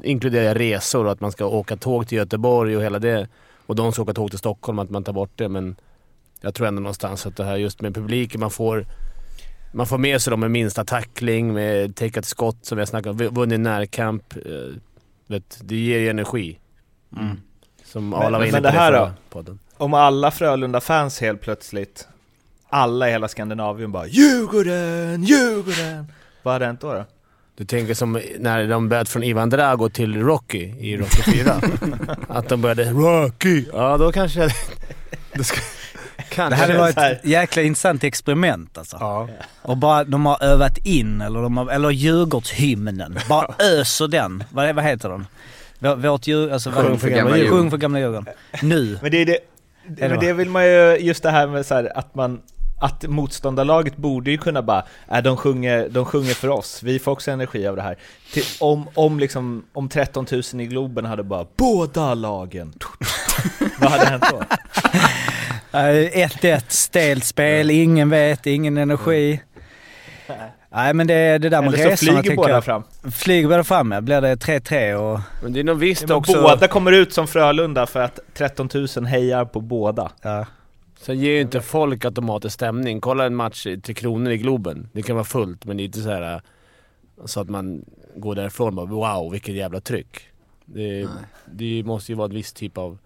inkluderar 0.03 0.43
jag 0.43 0.59
resor 0.59 1.05
och 1.05 1.11
att 1.11 1.21
man 1.21 1.31
ska 1.31 1.45
åka 1.45 1.77
tåg 1.77 2.07
till 2.07 2.17
Göteborg 2.17 2.77
och 2.77 2.83
hela 2.83 2.99
det. 2.99 3.27
Och 3.65 3.75
de 3.75 3.91
ska 3.91 4.01
åka 4.01 4.13
tåg 4.13 4.29
till 4.29 4.39
Stockholm, 4.39 4.79
att 4.79 4.89
man 4.89 5.03
tar 5.03 5.13
bort 5.13 5.31
det. 5.35 5.49
Men 5.49 5.75
jag 6.41 6.53
tror 6.53 6.67
ändå 6.67 6.81
någonstans 6.81 7.25
att 7.25 7.37
det 7.37 7.43
här 7.43 7.55
just 7.57 7.81
med 7.81 7.95
publiken, 7.95 8.39
man 8.39 8.51
får, 8.51 8.85
man 9.73 9.87
får 9.87 9.97
med 9.97 10.21
sig 10.21 10.31
dem 10.31 10.39
med 10.39 10.51
minsta 10.51 10.85
tackling, 10.85 11.53
med 11.53 11.95
täckat 11.95 12.25
skott 12.25 12.57
som 12.65 12.77
jag 12.77 12.87
snackade 12.87 13.27
om, 13.27 13.35
vunnit 13.35 13.59
närkamp. 13.59 14.33
Vet, 15.27 15.59
det 15.61 15.75
ger 15.75 15.99
ju 15.99 16.09
energi. 16.09 16.59
Mm. 17.17 17.37
Som 17.83 18.09
Men- 18.09 18.19
Arla 18.19 18.29
var 18.31 18.39
men 18.39 18.47
inne 18.47 18.57
på 18.57 18.63
det 18.63 18.69
här 18.69 18.91
då? 18.91 19.11
podden. 19.29 19.59
Om 19.77 19.93
alla 19.93 20.31
Frölunda-fans 20.31 21.21
helt 21.21 21.41
plötsligt, 21.41 22.07
alla 22.69 23.07
i 23.09 23.11
hela 23.11 23.27
Skandinavien 23.27 23.91
bara 23.91 24.07
Djurgården, 24.07 25.23
Djurgården! 25.23 26.11
Vad 26.43 26.53
hade 26.53 26.65
hänt 26.65 26.81
då? 26.81 26.93
då? 26.93 27.05
Du 27.57 27.65
tänker 27.65 27.93
som 27.93 28.21
när 28.39 28.67
de 28.67 28.89
började 28.89 29.09
från 29.09 29.23
Ivan 29.23 29.49
Drago 29.49 29.89
till 29.89 30.21
Rocky 30.23 30.73
i 30.79 30.97
Rocky 30.97 31.21
4. 31.31 31.61
att 32.29 32.49
de 32.49 32.61
började 32.61 32.91
Rocky. 32.91 33.65
Ja, 33.73 33.97
då 33.97 34.11
kanske 34.11 34.39
jag... 34.41 34.51
Det, 35.33 35.43
ska, 35.43 35.59
kanske. 36.35 36.55
Det 36.55 36.61
hade 36.67 36.77
varit 36.79 36.93
så 36.93 36.99
här- 37.01 37.11
ett 37.11 37.25
jäkla 37.25 37.61
intressant 37.61 38.03
experiment 38.03 38.77
alltså. 38.77 38.97
Ja. 38.99 39.27
Och 39.61 39.77
bara 39.77 40.03
de 40.03 40.25
har 40.25 40.43
övat 40.43 40.77
in, 40.77 41.21
eller, 41.21 41.41
de 41.41 41.57
har, 41.57 41.69
eller 41.71 41.89
Djurgårdshymnen. 41.89 43.19
Bara 43.29 43.53
öser 43.59 44.07
den. 44.07 44.43
Vad, 44.51 44.75
vad 44.75 44.83
heter 44.83 45.09
den? 45.09 45.27
Vår- 45.79 45.95
Vårt 45.95 46.27
djur, 46.27 46.51
alltså, 46.53 46.71
Sjung 46.71 46.99
för 46.99 47.09
gamla 47.09 47.37
Djurgården. 47.37 47.59
Sjung 47.61 47.69
för 47.71 47.77
gamla 47.77 47.99
Djurgården. 47.99 48.25
Nu. 48.61 48.99
Men 49.01 49.11
det 49.11 49.17
är 49.21 49.25
det, 49.25 49.37
det 49.87 50.09
men 50.09 50.19
det 50.19 50.33
vill 50.33 50.49
man 50.49 50.65
ju, 50.65 50.97
just 50.99 51.23
det 51.23 51.31
här 51.31 51.47
med 51.47 51.65
så 51.65 51.75
här, 51.75 51.97
att 51.97 52.15
man 52.15 52.41
att 52.79 53.03
motståndarlaget 53.07 53.97
borde 53.97 54.31
ju 54.31 54.37
kunna 54.37 54.61
bara, 54.61 54.83
äh, 55.11 55.17
de, 55.17 55.37
sjunger, 55.37 55.89
de 55.89 56.05
sjunger 56.05 56.33
för 56.33 56.47
oss, 56.49 56.83
vi 56.83 56.99
får 56.99 57.11
också 57.11 57.31
energi 57.31 57.67
av 57.67 57.75
det 57.75 57.81
här. 57.81 57.95
Till, 58.33 58.43
om, 58.59 58.87
om, 58.93 59.19
liksom, 59.19 59.63
om 59.73 59.89
13 59.89 60.25
000 60.31 60.41
i 60.61 60.65
Globen 60.65 61.05
hade 61.05 61.23
bara, 61.23 61.45
båda 61.57 62.13
lagen. 62.13 62.73
Vad 63.79 63.91
hade 63.91 64.05
hänt 64.05 64.23
då? 64.31 64.43
Eh, 65.75 66.27
1-1, 66.27 66.63
stelt 66.67 67.23
spel, 67.23 67.71
ingen 67.71 68.09
vet, 68.09 68.47
ingen 68.47 68.77
energi. 68.77 69.41
Nej 70.69 70.93
men 70.93 71.07
det 71.07 71.13
är 71.13 71.39
det 71.39 71.49
där 71.49 71.61
med 71.61 71.73
Eller 71.73 71.83
så 71.83 71.89
resorna 71.89 71.97
flyger 71.97 72.21
tänker 72.21 72.35
båda 72.35 72.49
jag. 72.49 72.65
fram. 72.65 72.83
Flyger 73.11 73.49
båda 73.49 73.63
fram 73.63 73.91
ja. 73.91 74.01
Blir 74.01 74.21
det 74.21 74.35
3-3 74.35 74.93
och... 74.93 75.19
Men 75.43 75.53
det 75.53 75.59
är 75.59 75.63
nog 75.63 75.77
visst 75.77 76.09
också... 76.09 76.41
Båda 76.41 76.67
kommer 76.67 76.91
ut 76.91 77.13
som 77.13 77.27
Frölunda 77.27 77.85
för 77.85 78.01
att 78.01 78.19
13 78.33 78.69
000 78.73 79.05
hejar 79.05 79.45
på 79.45 79.61
båda. 79.61 80.11
Ja. 80.21 80.45
Sen 80.99 81.19
ger 81.19 81.31
ju 81.31 81.41
inte 81.41 81.61
folk 81.61 82.05
automatisk 82.05 82.53
stämning. 82.53 83.01
Kolla 83.01 83.25
en 83.25 83.35
match 83.35 83.67
i 83.67 83.81
Tre 83.81 83.93
Kronor 83.93 84.31
i 84.31 84.37
Globen. 84.37 84.89
Det 84.93 85.01
kan 85.01 85.15
vara 85.15 85.25
fullt, 85.25 85.65
men 85.65 85.77
det 85.77 85.83
är 85.83 85.85
inte 85.85 86.01
så 86.01 86.09
här 86.09 86.33
äh, 86.33 86.41
så 87.25 87.39
att 87.39 87.49
man 87.49 87.85
går 88.15 88.35
därifrån 88.35 88.79
och 88.79 88.87
bara 88.87 89.15
wow, 89.17 89.31
vilket 89.31 89.55
jävla 89.55 89.81
tryck. 89.81 90.19
Det, 90.65 91.07
det 91.45 91.83
måste 91.83 92.11
ju 92.11 92.15
vara 92.15 92.27
en 92.27 92.35
viss 92.35 92.53
typ 92.53 92.77
av 92.77 92.97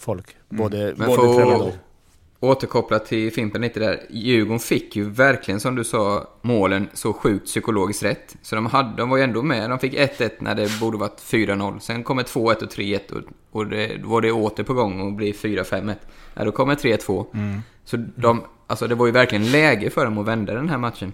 folk. 0.00 0.36
Mm. 0.50 0.62
Både, 0.62 0.94
Men 0.96 1.06
både 1.08 1.34
för 1.34 1.54
att 1.54 1.60
och... 1.60 1.72
återkoppla 2.40 2.98
till 2.98 3.32
Fimpen 3.32 3.62
lite 3.62 3.80
där. 3.80 4.00
Djurgården 4.10 4.58
fick 4.60 4.96
ju 4.96 5.10
verkligen, 5.10 5.60
som 5.60 5.74
du 5.74 5.84
sa, 5.84 6.28
målen 6.42 6.88
så 6.92 7.12
sjukt 7.12 7.46
psykologiskt 7.46 8.02
rätt. 8.02 8.36
Så 8.42 8.54
de, 8.54 8.66
hade, 8.66 8.96
de 8.96 9.10
var 9.10 9.16
ju 9.16 9.22
ändå 9.22 9.42
med. 9.42 9.70
De 9.70 9.78
fick 9.78 9.94
1-1 9.94 10.30
när 10.38 10.54
det 10.54 10.80
borde 10.80 10.98
varit 10.98 11.20
4-0. 11.20 11.78
Sen 11.78 12.02
kommer 12.04 12.22
2-1 12.22 12.62
och 12.62 12.72
3-1 12.72 13.12
och, 13.12 13.22
och 13.50 13.66
det, 13.66 13.96
då 14.02 14.08
var 14.08 14.20
det 14.20 14.32
åter 14.32 14.62
på 14.62 14.74
gång 14.74 15.00
och 15.00 15.12
blir 15.12 15.32
4-5-1. 15.32 15.94
Ja, 16.34 16.44
då 16.44 16.52
kommer 16.52 16.74
3-2. 16.74 17.26
Så 17.84 17.96
de, 17.96 18.44
alltså 18.66 18.86
det 18.86 18.94
var 18.94 19.06
ju 19.06 19.12
verkligen 19.12 19.50
läge 19.50 19.90
för 19.90 20.04
dem 20.04 20.18
att 20.18 20.26
vända 20.26 20.54
den 20.54 20.68
här 20.68 20.78
matchen. 20.78 21.12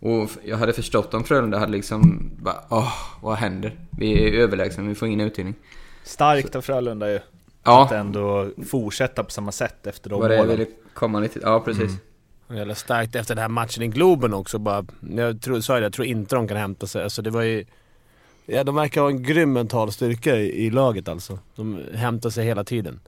Och 0.00 0.30
jag 0.44 0.56
hade 0.56 0.72
förstått 0.72 1.14
om 1.14 1.24
Frölunda 1.24 1.58
hade 1.58 1.72
liksom 1.72 2.30
bara, 2.42 2.64
åh, 2.68 2.92
vad 3.22 3.36
händer? 3.36 3.78
Vi 3.90 4.28
är 4.28 4.32
överlägsna, 4.32 4.84
vi 4.84 4.94
får 4.94 5.08
ingen 5.08 5.20
utdelning. 5.20 5.54
Starkt 6.04 6.56
av 6.56 6.60
Frölunda 6.60 7.12
ju. 7.12 7.20
Att 7.62 7.90
Ja, 7.90 7.96
ändå 7.96 8.50
fortsätta 8.70 9.24
på 9.24 9.30
samma 9.30 9.52
sätt 9.52 9.86
efter 9.86 10.10
de 10.10 10.20
var 10.20 10.28
det 10.28 10.34
jag 10.34 10.42
målen. 10.46 10.58
ville 10.58 10.70
komma 10.94 11.20
lite... 11.20 11.40
Ja, 11.42 11.60
precis. 11.60 11.92
Jävla 12.50 12.74
starkt 12.74 13.14
efter 13.14 13.34
den 13.34 13.42
här 13.42 13.48
matchen 13.48 13.82
i 13.82 13.88
Globen 13.88 14.34
också 14.34 14.58
bara. 14.58 14.84
Jag 15.16 15.42
tror, 15.42 15.60
sa 15.60 15.74
ju 15.74 15.80
det, 15.80 15.84
jag 15.86 15.92
tror 15.92 16.06
inte 16.06 16.34
de 16.36 16.48
kan 16.48 16.56
hämta 16.56 16.86
sig. 16.86 17.02
Alltså 17.02 17.22
det 17.22 17.30
var 17.30 17.42
ju... 17.42 17.64
Ja, 18.46 18.64
de 18.64 18.74
verkar 18.74 19.00
ha 19.00 19.08
en 19.08 19.22
grym 19.22 19.52
mental 19.52 19.92
styrka 19.92 20.36
i, 20.36 20.66
i 20.66 20.70
laget 20.70 21.08
alltså. 21.08 21.38
De 21.56 21.80
hämtar 21.94 22.30
sig 22.30 22.44
hela 22.46 22.64
tiden. 22.64 23.00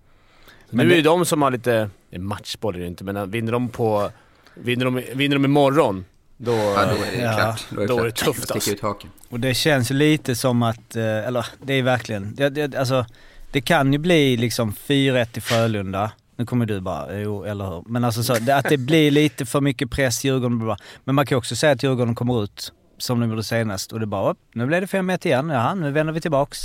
Men 0.71 0.87
nu 0.87 0.93
är 0.93 0.97
det- 0.97 1.03
det 1.03 1.09
de 1.09 1.25
som 1.27 1.43
har 1.43 1.51
lite... 1.51 1.91
det 2.11 2.17
är 2.17 2.21
Matchboll 2.21 2.75
är 2.77 2.81
det 2.81 2.87
inte, 2.87 3.05
men 3.05 3.17
äh, 3.17 3.27
vinner 3.27 3.53
de 3.53 3.69
på... 3.69 4.11
Vinner 4.55 4.85
de, 4.85 5.03
vinner 5.15 5.37
de 5.37 5.45
imorgon, 5.45 6.05
då... 6.37 6.53
Ja, 6.53 6.87
då 6.87 7.05
är 7.05 7.17
det 7.17 7.23
Ja, 7.23 7.33
klart. 7.37 7.67
Då 7.71 7.77
är 7.83 7.87
det, 7.87 7.95
då 7.95 7.99
är 8.01 8.05
det 8.05 8.11
tufft, 8.13 8.51
alltså. 8.51 8.75
Och 9.31 9.41
det 9.41 9.55
känns 9.55 9.91
lite 9.91 10.35
som 10.35 10.63
att, 10.63 10.97
eh, 10.97 11.05
eller 11.27 11.47
det 11.63 11.75
är 11.75 11.83
verkligen, 11.83 12.35
det, 12.35 12.49
det, 12.49 12.75
alltså 12.79 13.07
det 13.53 13.61
kan 13.61 13.93
ju 13.93 13.99
bli 13.99 14.37
liksom 14.37 14.73
4-1 14.73 15.25
till 15.25 15.43
Frölunda. 15.43 16.11
Nu 16.37 16.47
kommer 16.47 16.67
du 16.67 16.81
bara, 16.81 17.19
jo 17.21 17.45
eller 17.45 17.65
hur. 17.65 17.85
Men 17.87 18.05
alltså 18.05 18.23
så, 18.23 18.33
att 18.33 18.69
det 18.69 18.79
blir 18.79 19.11
lite 19.11 19.47
för 19.47 19.61
mycket 19.61 19.91
press, 19.91 20.25
Djurgården 20.25 20.59
bla, 20.59 20.65
bla. 20.65 20.77
Men 21.05 21.15
man 21.15 21.27
kan 21.27 21.37
ju 21.37 21.39
också 21.39 21.57
säga 21.57 21.73
att 21.73 21.83
Djurgården 21.83 22.15
kommer 22.15 22.45
ut 22.45 22.73
som 22.99 23.21
de 23.21 23.31
gjorde 23.31 23.45
senast 23.45 23.93
och 23.93 24.01
det 24.01 24.07
bara, 24.07 24.35
nu 24.55 24.67
blev 24.67 24.81
det 24.81 24.87
5-1 24.87 25.27
igen, 25.27 25.51
jaha 25.51 25.75
nu 25.75 25.91
vänder 25.91 26.13
vi 26.13 26.21
tillbaks. 26.21 26.59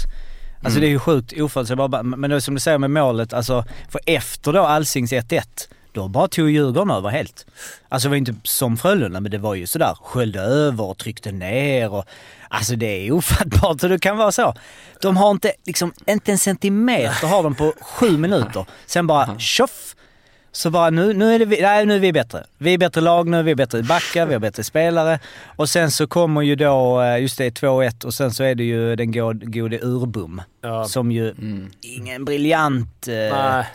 Alltså 0.63 0.79
det 0.79 0.85
är 0.85 0.89
ju 0.89 0.99
sjukt 0.99 1.33
oförutsägbart. 1.41 2.05
Men 2.05 2.29
det 2.29 2.41
som 2.41 2.53
du 2.53 2.59
säger 2.59 2.77
med 2.77 2.91
målet, 2.91 3.33
alltså 3.33 3.65
för 3.89 4.01
efter 4.05 4.53
då 4.53 4.61
Alsings 4.61 5.13
1-1, 5.13 5.69
då 5.97 6.07
bara 6.07 6.27
tog 6.27 6.49
Djurgården 6.49 6.91
över 6.91 7.09
helt. 7.09 7.45
Alltså 7.89 8.07
det 8.07 8.09
var 8.09 8.17
inte 8.17 8.35
som 8.43 8.77
Frölunda, 8.77 9.19
men 9.19 9.31
det 9.31 9.37
var 9.37 9.55
ju 9.55 9.65
sådär, 9.67 9.97
sköljde 10.01 10.39
över 10.41 10.83
och 10.83 10.97
tryckte 10.97 11.31
ner 11.31 11.93
och... 11.93 12.05
Alltså 12.49 12.75
det 12.75 13.07
är 13.07 13.11
ofattbart 13.11 13.83
hur 13.83 13.89
det 13.89 13.99
kan 13.99 14.17
vara 14.17 14.31
så. 14.31 14.53
De 15.01 15.17
har 15.17 15.31
inte, 15.31 15.51
liksom, 15.65 15.93
inte 16.07 16.31
en 16.31 16.37
centimeter 16.37 17.27
har 17.27 17.43
de 17.43 17.55
på 17.55 17.73
sju 17.81 18.17
minuter. 18.17 18.65
Sen 18.85 19.07
bara 19.07 19.39
tjoff! 19.39 19.93
Så 20.51 20.69
bara 20.69 20.89
nu, 20.89 21.13
nu 21.13 21.35
är 21.35 21.39
det 21.39 21.45
vi, 21.45 21.61
nej, 21.61 21.85
nu 21.85 21.95
är 21.95 21.99
vi 21.99 22.13
bättre. 22.13 22.43
Vi 22.57 22.73
är 22.73 22.77
bättre 22.77 23.01
lag 23.01 23.27
nu, 23.27 23.43
vi 23.43 23.51
är 23.51 23.55
bättre 23.55 23.83
backar, 23.83 24.25
vi 24.25 24.33
har 24.33 24.39
bättre 24.39 24.63
spelare. 24.63 25.19
Och 25.55 25.69
sen 25.69 25.91
så 25.91 26.07
kommer 26.07 26.41
ju 26.41 26.55
då, 26.55 27.01
eh, 27.01 27.21
just 27.21 27.37
det, 27.37 27.49
2-1 27.49 28.05
och 28.05 28.13
sen 28.13 28.31
så 28.31 28.43
är 28.43 28.55
det 28.55 28.63
ju 28.63 28.95
den 28.95 29.11
gode, 29.51 29.79
Urbom. 29.81 30.41
Ja. 30.61 30.85
Som 30.85 31.11
ju, 31.11 31.29
Mm. 31.31 31.71
ingen 31.81 32.25
briljant... 32.25 33.07
Eh, 33.07 33.65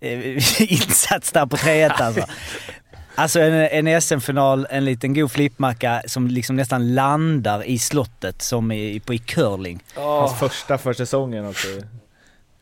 insats 0.60 1.32
där 1.32 1.46
på 1.46 1.56
3-1 1.56 1.90
alltså. 2.02 2.24
Alltså 3.14 3.40
en, 3.40 3.86
en 3.86 4.00
SM-final, 4.02 4.66
en 4.70 4.84
liten 4.84 5.14
god 5.14 5.32
flippmacka 5.32 6.02
som 6.06 6.26
liksom 6.26 6.56
nästan 6.56 6.94
landar 6.94 7.64
i 7.64 7.78
slottet 7.78 8.42
som 8.42 8.72
i, 8.72 9.00
på, 9.00 9.14
i 9.14 9.18
curling. 9.18 9.82
Hans 9.94 10.38
första 10.38 10.78
för 10.78 10.92
säsongen 10.92 11.46
också. 11.46 11.68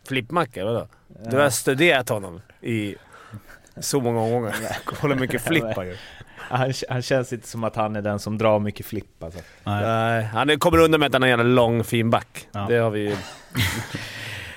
Flippmacka, 0.08 0.64
vadå? 0.64 0.86
Du 1.30 1.36
har 1.36 1.50
studerat 1.50 2.08
honom 2.08 2.40
i 2.62 2.94
så 3.80 4.00
många 4.00 4.30
gånger. 4.30 4.54
Kolla 4.84 5.14
hur 5.14 5.20
mycket 5.20 5.42
flipp 5.42 5.76
han 5.76 5.86
gör. 5.86 5.96
Han, 6.38 6.72
han 6.88 7.02
känns 7.02 7.32
inte 7.32 7.48
som 7.48 7.64
att 7.64 7.76
han 7.76 7.96
är 7.96 8.02
den 8.02 8.18
som 8.18 8.38
drar 8.38 8.58
mycket 8.58 8.86
flipp 8.86 9.22
alltså. 9.22 9.40
Nej, 9.64 10.24
han 10.24 10.50
är- 10.50 10.56
kommer 10.56 10.78
undan 10.78 11.00
med 11.00 11.06
att 11.06 11.12
han 11.12 11.22
är 11.22 11.26
en 11.26 11.30
jävla 11.38 11.44
lång 11.54 11.84
fin 11.84 12.10
back. 12.10 12.48
Ja. 12.52 12.66
Det 12.68 12.76
har 12.76 12.90
vi 12.90 13.00
ju... 13.00 13.16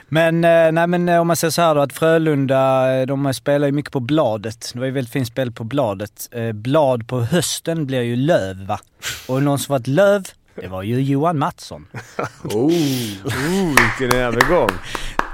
Men, 0.10 0.44
eh, 0.44 0.72
nej, 0.72 0.88
men 0.88 1.10
eh, 1.10 1.22
om 1.22 1.28
man 1.28 1.36
säger 1.36 1.52
så 1.52 1.62
här 1.62 1.76
då 1.76 1.82
att 1.82 1.94
Frölunda, 1.94 2.94
eh, 2.96 3.06
de 3.06 3.34
spelar 3.34 3.68
ju 3.68 3.72
mycket 3.72 3.92
på 3.92 4.00
bladet. 4.00 4.72
Det 4.74 4.80
var 4.80 4.86
ju 4.86 4.92
väldigt 4.92 5.14
fint 5.14 5.28
spel 5.28 5.52
på 5.52 5.64
bladet. 5.64 6.30
Blad 6.54 7.08
på 7.08 7.22
hösten 7.22 7.86
blir 7.86 8.02
ju 8.02 8.16
löv 8.16 8.66
va? 8.66 8.80
Och 9.28 9.44
någon 9.44 9.60
som 9.60 9.74
var 9.74 9.80
ett 9.80 9.88
löv, 9.88 10.24
det 10.56 10.68
var 10.68 10.84
ju 10.84 11.02
Johan 11.02 11.40
Mattsson. 11.40 11.88
Oh, 12.44 12.70
vilken 14.00 14.20
övergång! 14.20 14.70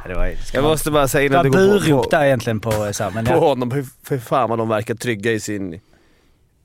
Var, 0.05 0.36
Jag 0.53 0.62
man- 0.62 0.72
måste 0.72 0.91
bara 0.91 1.08
säga 1.08 1.25
innan 1.25 1.44
du 1.44 1.51
går 1.51 1.58
burop 1.58 2.03
på, 2.03 2.10
där 2.10 2.25
egentligen 2.25 2.60
på 2.60 2.72
så 2.91 3.03
här, 3.03 3.12
men 3.12 3.25
på 3.25 3.32
ja. 3.32 3.39
honom. 3.39 3.72
Hur, 3.72 3.86
för 4.03 4.17
fan 4.17 4.50
vad 4.50 4.60
de 4.60 4.70
verkar 4.70 4.96
trygga 4.96 5.32
i 5.32 5.39
sin... 5.39 5.79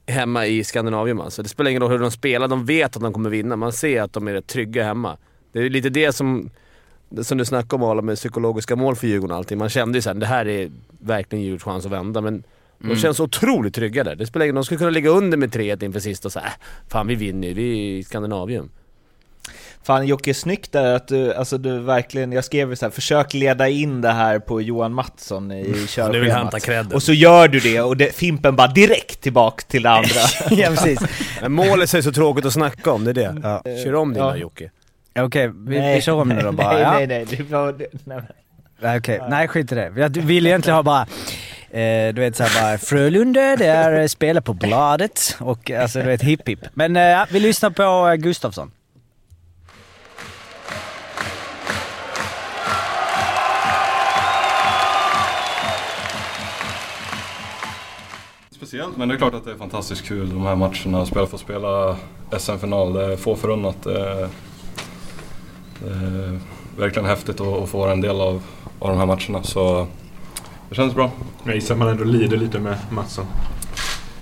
Hemma 0.07 0.47
i 0.47 0.65
Skandinavien 0.65 1.21
alltså. 1.21 1.43
Det 1.43 1.49
spelar 1.49 1.71
ingen 1.71 1.83
roll 1.83 1.91
hur 1.91 1.99
de 1.99 2.11
spelar, 2.11 2.49
de 2.49 2.67
vet 2.67 2.97
att 2.97 3.03
de 3.03 3.13
kommer 3.13 3.31
vinna. 3.31 3.57
Man 3.57 3.73
ser 3.73 4.03
att 4.03 4.13
de 4.13 4.29
är 4.29 4.33
rätt 4.33 4.47
trygga 4.47 4.85
hemma. 4.85 5.17
Det 5.53 5.59
är 5.59 5.71
lite 5.71 5.89
det 5.89 6.13
som, 6.13 6.51
som 7.23 7.39
du 7.39 7.45
snackade 7.45 7.85
om 7.85 7.91
alla 7.91 8.03
med 8.03 8.17
psykologiska 8.17 8.77
mål 8.77 8.97
för 8.97 9.07
Djurgården 9.07 9.31
och 9.33 9.37
allting. 9.39 9.59
Man 9.59 9.69
kände 9.69 9.99
ju 9.99 10.03
såhär, 10.03 10.15
det 10.15 10.27
här 10.27 10.49
är 10.49 10.71
verkligen 11.01 11.45
Djurgårdens 11.45 11.63
chans 11.65 11.87
att 11.87 11.93
vända. 11.93 12.21
Men 12.21 12.43
de 12.79 12.97
känns 12.97 13.17
så 13.17 13.25
otroligt 13.25 13.75
trygga 13.75 14.05
där. 14.05 14.15
Det 14.17 14.27
spelar 14.27 14.45
ingen 14.47 14.55
roll, 14.55 14.61
de 14.63 14.65
skulle 14.65 14.79
kunna 14.79 14.91
ligga 14.91 15.11
under 15.11 15.39
med 15.39 15.55
3-1 15.55 15.85
inför 15.85 16.01
sista 16.01 16.29
och 16.29 16.33
säga 16.33 16.45
äh, 16.47 16.53
fan 16.89 17.07
vi 17.07 17.15
vinner 17.15 17.49
ju, 17.49 17.55
vi 17.55 17.63
är 17.95 17.99
i 17.99 18.05
Skandinavien. 18.05 18.71
Fan 19.83 20.07
Jocke, 20.07 20.35
snyggt 20.35 20.73
där 20.73 20.95
att 20.95 21.09
du, 21.09 21.35
alltså 21.35 21.59
du 21.59 21.79
verkligen, 21.79 22.33
jag 22.33 22.45
skrev 22.45 22.71
ju 22.71 22.77
så 22.77 22.85
här, 22.87 22.91
försök 22.91 23.35
leda 23.35 23.69
in 23.69 24.01
det 24.01 24.11
här 24.11 24.39
på 24.39 24.61
Johan 24.63 24.95
Mattsson 24.95 25.53
i 25.53 25.55
Nu 25.63 26.21
vill 26.21 26.31
han 26.31 26.51
ta 26.51 26.51
körschemat. 26.51 26.63
credden. 26.63 26.93
Och 26.93 27.03
så 27.03 27.13
gör 27.13 27.49
du 27.49 27.61
det 27.61 27.81
och 27.81 27.97
det, 27.97 28.15
Fimpen 28.17 28.57
bara 28.57 28.67
direkt 28.69 29.21
tillbaka 29.21 29.65
till 29.69 29.83
det 29.83 29.91
andra. 29.91 30.21
ja 30.51 30.69
precis. 30.69 31.01
Men 31.43 31.53
målet 31.53 31.95
är 31.95 32.03
så 32.03 32.13
tråkigt 32.13 32.45
att 32.45 32.53
snacka 32.53 32.93
om, 32.93 33.05
det 33.05 33.11
är 33.11 33.15
det. 33.15 33.41
Ja. 33.43 33.63
Kör 33.85 33.95
om 33.95 34.13
din 34.15 34.23
Ja. 34.23 34.37
Jocke. 34.37 34.71
Okej, 35.19 35.51
vi, 35.55 35.95
vi 35.95 36.01
kör 36.01 36.13
om 36.13 36.29
nu 36.29 36.41
då 36.41 36.53
bara. 36.53 36.73
Nej, 36.73 36.83
ja. 36.83 36.93
nej, 36.93 37.07
nej, 37.07 37.25
det 37.25 37.43
var, 37.51 37.73
det, 37.73 37.87
nej. 38.05 38.21
Nej, 38.81 38.99
okej. 38.99 39.21
Nej, 39.29 39.49
skit 39.49 39.73
i 39.73 39.75
det. 39.75 39.93
Jag 39.97 40.09
vill 40.09 40.47
egentligen 40.47 40.77
ha 40.77 40.83
bara, 40.83 41.07
eh, 41.71 42.15
du 42.15 42.21
vet 42.21 42.37
såhär 42.37 42.63
bara, 42.63 42.79
Frölunda, 42.79 43.57
det 43.57 43.67
är 43.67 44.01
eh, 44.01 44.07
spela 44.07 44.41
på 44.41 44.55
bladet 44.55 45.37
och 45.41 45.71
alltså 45.71 45.99
du 45.99 46.05
vet 46.05 46.23
hipp 46.23 46.49
hipp. 46.49 46.61
Men 46.75 46.97
eh, 46.97 47.03
ja, 47.03 47.27
vi 47.31 47.41
lyssnar 47.41 47.71
på 47.71 48.09
eh, 48.09 48.15
Gustafsson. 48.15 48.71
Speciellt, 58.51 58.97
men 58.97 59.09
det 59.09 59.15
är 59.15 59.19
klart 59.19 59.35
att 59.35 59.45
det 59.45 59.51
är 59.51 59.57
fantastiskt 59.57 60.05
kul 60.05 60.29
de 60.31 60.43
här 60.47 60.57
matcherna. 60.57 61.07
Spela 61.07 61.27
för 61.27 61.37
att 61.37 61.41
spela 61.41 61.97
SM-final, 62.39 62.93
det 62.93 63.13
är 63.13 63.17
få 63.17 63.37
förunnat. 63.37 63.87
Är 65.87 66.39
verkligen 66.79 67.09
häftigt 67.09 67.41
att, 67.41 67.69
få 67.69 67.79
vara 67.79 67.93
en 67.93 68.01
del 68.01 68.21
av, 68.21 68.43
av 68.79 68.89
de 68.89 68.99
här 68.99 69.07
matcherna. 69.07 69.43
Så 69.43 69.87
det 70.69 70.75
känns 70.75 70.95
bra. 70.95 71.11
Jag 71.45 71.55
gissar 71.55 71.75
att 71.75 71.79
man 71.79 71.89
ändå 71.89 72.05
lider 72.05 72.37
lite 72.37 72.59
med 72.59 72.79
Mattsson. 72.91 73.27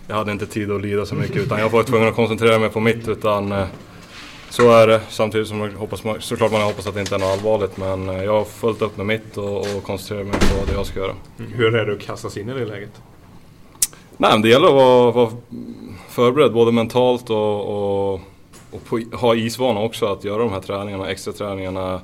Jag 0.06 0.16
hade 0.16 0.32
inte 0.32 0.46
tid 0.46 0.70
att 0.72 0.82
lida 0.82 1.06
så 1.06 1.14
mycket 1.14 1.36
utan 1.36 1.58
jag 1.60 1.68
var 1.70 1.82
tvungen 1.82 2.08
att 2.08 2.14
koncentrera 2.14 2.58
mig 2.58 2.68
på 2.70 2.80
mitt. 2.80 3.08
Utan, 3.08 3.52
eh, 3.52 3.64
så 4.50 4.70
är 4.72 4.86
det. 4.86 5.00
Samtidigt 5.08 5.48
som 5.48 5.60
jag 5.60 5.70
hoppas, 5.70 6.04
man- 6.04 6.20
såklart 6.20 6.52
man 6.52 6.62
hoppas 6.62 6.86
att 6.86 6.94
det 6.94 7.00
inte 7.00 7.14
är 7.14 7.18
något 7.18 7.28
allvarligt 7.38 7.76
men 7.76 8.08
eh, 8.08 8.24
jag 8.24 8.32
har 8.32 8.44
fullt 8.44 8.82
upp 8.82 8.96
med 8.96 9.06
mitt 9.06 9.36
och, 9.36 9.56
och 9.60 9.82
koncentrerar 9.82 10.24
mig 10.24 10.32
på 10.40 10.66
det 10.66 10.72
jag 10.72 10.86
ska 10.86 11.00
göra. 11.00 11.12
Hur 11.54 11.74
är 11.74 11.86
det 11.86 11.92
att 11.92 12.00
kastas 12.00 12.36
in 12.36 12.48
i 12.48 12.52
det 12.54 12.64
läget? 12.64 12.92
Nej, 14.16 14.42
det 14.42 14.48
gäller 14.48 14.68
att 14.68 14.74
vara, 14.74 15.10
vara 15.10 15.30
förberedd 16.08 16.52
både 16.52 16.72
mentalt 16.72 17.30
och, 17.30 17.60
och, 18.14 18.20
och 18.70 18.84
på, 18.84 19.00
ha 19.12 19.34
isvana 19.34 19.80
också 19.80 20.06
att 20.06 20.24
göra 20.24 20.38
de 20.38 20.52
här 20.52 20.60
träningarna, 20.60 21.10
extra 21.10 21.32
träningarna 21.32 22.00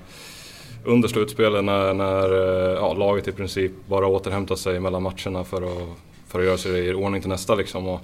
under 0.85 1.09
slutspelet 1.09 1.65
när, 1.65 1.95
när 1.95 2.33
eh, 2.33 2.75
ja, 2.75 2.95
laget 2.95 3.29
i 3.29 3.33
princip 3.33 3.73
bara 3.87 4.07
återhämtar 4.07 4.57
sig 4.57 4.81
mellan 4.81 5.03
matcherna 5.03 5.45
för 5.45 5.63
att, 5.63 5.89
för 6.29 6.39
att 6.39 6.45
göra 6.45 6.59
sig 6.59 6.89
i 6.89 6.95
ordning 6.95 7.21
till 7.21 7.31
nästa. 7.31 7.55
Liksom. 7.55 7.89
Och 7.89 8.01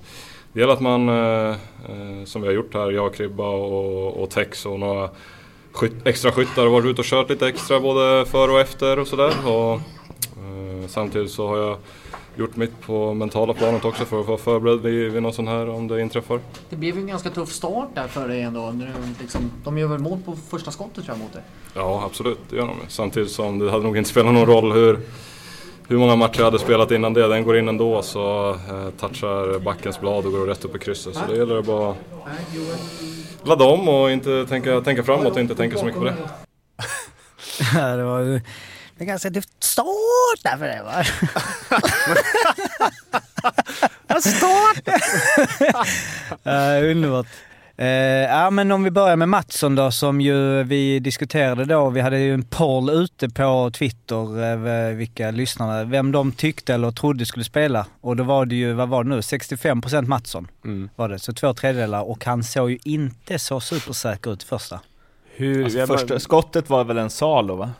det 0.52 0.60
gäller 0.60 0.72
att 0.72 0.80
man, 0.80 1.08
eh, 1.08 1.50
eh 1.50 2.24
som 2.24 2.42
vi 2.42 2.48
har 2.48 2.54
gjort 2.54 2.74
här, 2.74 2.90
jag, 2.90 3.14
Kribba 3.14 3.48
och, 3.48 4.22
och 4.22 4.30
Tex 4.30 4.66
och 4.66 4.80
några 4.80 5.10
skyt, 5.72 5.92
extra 6.04 6.32
skyttar 6.32 6.62
har 6.62 6.70
varit 6.70 6.86
ute 6.86 7.00
och 7.00 7.06
kört 7.06 7.30
lite 7.30 7.48
extra 7.48 7.80
både 7.80 8.26
före 8.26 8.52
och 8.52 8.60
efter 8.60 8.98
och 8.98 9.08
sådär. 9.08 9.32
Och, 9.46 9.72
eh, 9.72 10.88
samtidigt 10.88 11.30
så 11.30 11.48
har 11.48 11.58
jag 11.58 11.76
gjort 12.36 12.56
mitt 12.56 12.80
på 12.80 13.14
mentala 13.14 13.54
planet 13.54 13.84
också 13.84 14.04
för 14.04 14.20
att 14.20 14.26
vara 14.26 14.38
förberedd 14.38 14.80
vid, 14.80 15.12
vid 15.12 15.22
något 15.22 15.34
sånt 15.34 15.48
här 15.48 15.68
om 15.68 15.88
det 15.88 16.00
inträffar. 16.00 16.40
Det 16.70 16.76
blev 16.76 16.94
ju 16.94 17.00
en 17.00 17.06
ganska 17.06 17.30
tuff 17.30 17.52
start 17.52 17.88
där 17.94 18.08
för 18.08 18.28
dig 18.28 18.42
ändå. 18.42 18.70
När 18.70 18.86
du 18.86 18.92
Liksom, 19.20 19.50
de 19.64 19.78
gör 19.78 19.88
väl 19.88 19.98
mål 19.98 20.18
på 20.24 20.36
första 20.50 20.70
skottet 20.70 21.04
tror 21.04 21.16
jag 21.16 21.18
mot 21.18 21.32
dig? 21.32 21.42
Ja, 21.74 22.02
absolut, 22.06 22.38
det 22.50 22.56
gör 22.56 22.66
de. 22.66 22.76
Samtidigt 22.88 23.30
som 23.30 23.58
det 23.58 23.70
hade 23.70 23.82
nog 23.82 23.96
inte 23.96 24.10
spelat 24.10 24.34
någon 24.34 24.46
roll 24.46 24.72
hur, 24.72 25.00
hur 25.88 25.98
många 25.98 26.16
matcher 26.16 26.38
jag 26.38 26.44
hade 26.44 26.58
spelat 26.58 26.90
innan 26.90 27.12
det. 27.14 27.28
Den 27.28 27.44
går 27.44 27.58
in 27.58 27.68
ändå 27.68 28.02
så 28.02 28.50
eh, 28.50 28.90
touchar 29.00 29.58
backens 29.58 30.00
blad 30.00 30.26
och 30.26 30.32
går 30.32 30.46
rätt 30.46 30.64
upp 30.64 30.76
i 30.76 30.78
krysset. 30.78 31.14
Så 31.14 31.20
det 31.28 31.36
gäller 31.36 31.58
att 31.58 31.66
bara 31.66 31.94
ladda 33.42 33.64
om 33.64 33.88
och 33.88 34.10
inte 34.10 34.46
tänka, 34.48 34.80
tänka 34.80 35.02
framåt 35.02 35.32
och 35.32 35.40
inte 35.40 35.54
tänka 35.54 35.78
så 35.78 35.84
mycket 35.84 36.00
på 36.00 36.04
det. 36.04 36.16
Ja, 37.74 37.96
det 37.96 38.04
var 38.04 38.20
ju... 38.20 38.40
Det 38.96 39.04
är 39.04 39.06
ganska 39.06 39.30
tufft 39.84 40.40
start 40.40 40.42
där 40.42 40.58
för 40.58 40.66
det 40.66 40.82
va? 40.82 41.04
start! 44.20 44.88
uh, 46.46 46.90
underbart. 46.90 47.26
Uh, 47.80 47.86
ja 47.86 48.50
men 48.50 48.72
om 48.72 48.84
vi 48.84 48.90
börjar 48.90 49.16
med 49.16 49.28
Mattsson 49.28 49.74
då 49.74 49.90
som 49.90 50.20
ju 50.20 50.62
vi 50.62 50.98
diskuterade 50.98 51.64
då. 51.64 51.90
Vi 51.90 52.00
hade 52.00 52.18
ju 52.18 52.34
en 52.34 52.42
poll 52.42 52.90
ute 52.90 53.28
på 53.28 53.70
Twitter 53.74 54.40
över 54.40 54.92
vilka 54.92 55.30
lyssnare, 55.30 55.84
vem 55.84 56.12
de 56.12 56.32
tyckte 56.32 56.74
eller 56.74 56.90
trodde 56.90 57.26
skulle 57.26 57.44
spela. 57.44 57.86
Och 58.00 58.16
då 58.16 58.24
var 58.24 58.46
det 58.46 58.54
ju, 58.54 58.72
vad 58.72 58.88
var 58.88 59.04
det 59.04 59.10
nu, 59.10 59.20
65% 59.20 60.06
Mattsson 60.06 60.48
Mm. 60.64 60.90
var 60.96 61.08
det. 61.08 61.18
Så 61.18 61.32
två 61.32 61.54
tredjedelar 61.54 62.02
och 62.10 62.24
han 62.24 62.44
såg 62.44 62.70
ju 62.70 62.78
inte 62.84 63.38
så 63.38 63.60
supersäker 63.60 64.32
ut 64.32 64.42
första. 64.42 64.80
Hur, 65.36 65.64
Alltså, 65.64 65.86
första 65.86 66.20
skottet 66.20 66.70
var 66.70 66.84
väl 66.84 66.98
en 66.98 67.10
Salo 67.10 67.54
va? 67.56 67.70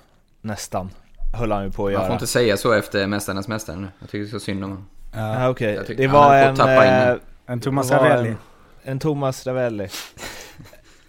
Nästan. 0.41 0.91
Höll 1.33 1.53
han 1.53 1.65
ju 1.65 1.71
på 1.71 1.87
att 1.87 1.93
Man 1.93 2.01
göra. 2.01 2.07
får 2.07 2.13
inte 2.15 2.27
säga 2.27 2.57
så 2.57 2.73
efter 2.73 3.07
Mästarnas 3.07 3.49
Mästare 3.49 3.77
nu. 3.77 3.89
Jag 4.01 4.11
tycker 4.11 4.31
så 4.31 4.41
synd 4.41 4.65
om 4.65 4.71
honom. 4.71 4.87
Ja, 5.15 5.49
okej. 5.49 5.75
Jag 5.75 5.87
tycker 5.87 6.03
Det 6.03 6.09
var 6.09 6.35
en... 6.37 6.61
eh. 7.13 7.17
En 7.47 7.61
Thomas 7.61 7.89
det 7.89 7.97
Ravelli. 7.97 8.29
En, 8.29 8.37
en 8.83 8.99
Thomas 8.99 9.47
Ravelli. 9.47 9.89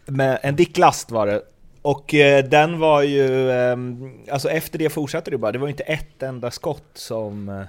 Men 0.05 0.37
en 0.41 0.55
Dick 0.55 0.77
Last 0.77 1.11
var 1.11 1.27
det. 1.27 1.41
Och 1.81 2.13
eh, 2.13 2.43
den 2.45 2.79
var 2.79 3.01
ju... 3.01 3.51
ehm, 3.51 4.13
alltså 4.31 4.49
efter 4.49 4.79
det 4.79 4.89
fortsatte 4.89 5.31
det 5.31 5.37
bara. 5.37 5.51
Det 5.51 5.57
var 5.59 5.67
ju 5.67 5.71
inte 5.71 5.83
ett 5.83 6.23
enda 6.23 6.51
skott 6.51 6.89
som... 6.93 7.49
eh, 7.49 7.61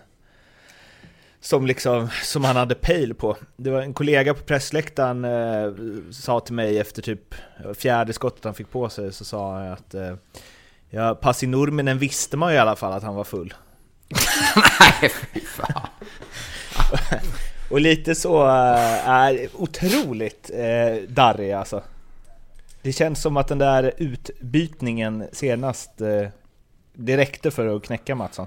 som 1.40 1.66
liksom, 1.66 2.08
som 2.22 2.44
han 2.44 2.56
hade 2.56 2.74
pejl 2.74 3.14
på. 3.14 3.36
Det 3.56 3.70
var 3.70 3.82
en 3.82 3.94
kollega 3.94 4.34
på 4.34 4.42
pressläktaren 4.42 5.24
eh, 5.24 5.72
sa 6.12 6.40
till 6.40 6.54
mig 6.54 6.78
efter 6.78 7.02
typ 7.02 7.34
fjärde 7.74 8.12
skottet 8.12 8.44
han 8.44 8.54
fick 8.54 8.70
på 8.70 8.88
sig 8.88 9.12
så 9.12 9.24
sa 9.24 9.54
han 9.58 9.72
att 9.72 9.94
eh, 9.94 10.14
ja, 10.92 11.14
Passi 11.14 11.46
Nurminen 11.46 11.98
visste 11.98 12.36
man 12.36 12.50
ju 12.50 12.56
i 12.56 12.60
alla 12.60 12.76
fall 12.76 12.92
att 12.92 13.02
han 13.02 13.14
var 13.14 13.24
full. 13.24 13.54
Nej, 14.80 15.10
fy 15.10 15.40
fan. 15.40 15.88
Och 17.70 17.80
lite 17.80 18.14
så 18.14 18.42
eh, 18.42 19.08
är 19.08 19.48
otroligt 19.54 20.50
eh, 20.54 21.08
darrig 21.08 21.52
alltså. 21.52 21.82
Det 22.82 22.92
känns 22.92 23.22
som 23.22 23.36
att 23.36 23.48
den 23.48 23.58
där 23.58 23.92
utbytningen 23.96 25.28
senast, 25.32 26.00
eh, 26.00 26.28
det 26.94 27.16
räckte 27.16 27.50
för 27.50 27.76
att 27.76 27.82
knäcka 27.82 28.14
Mattsson. 28.14 28.46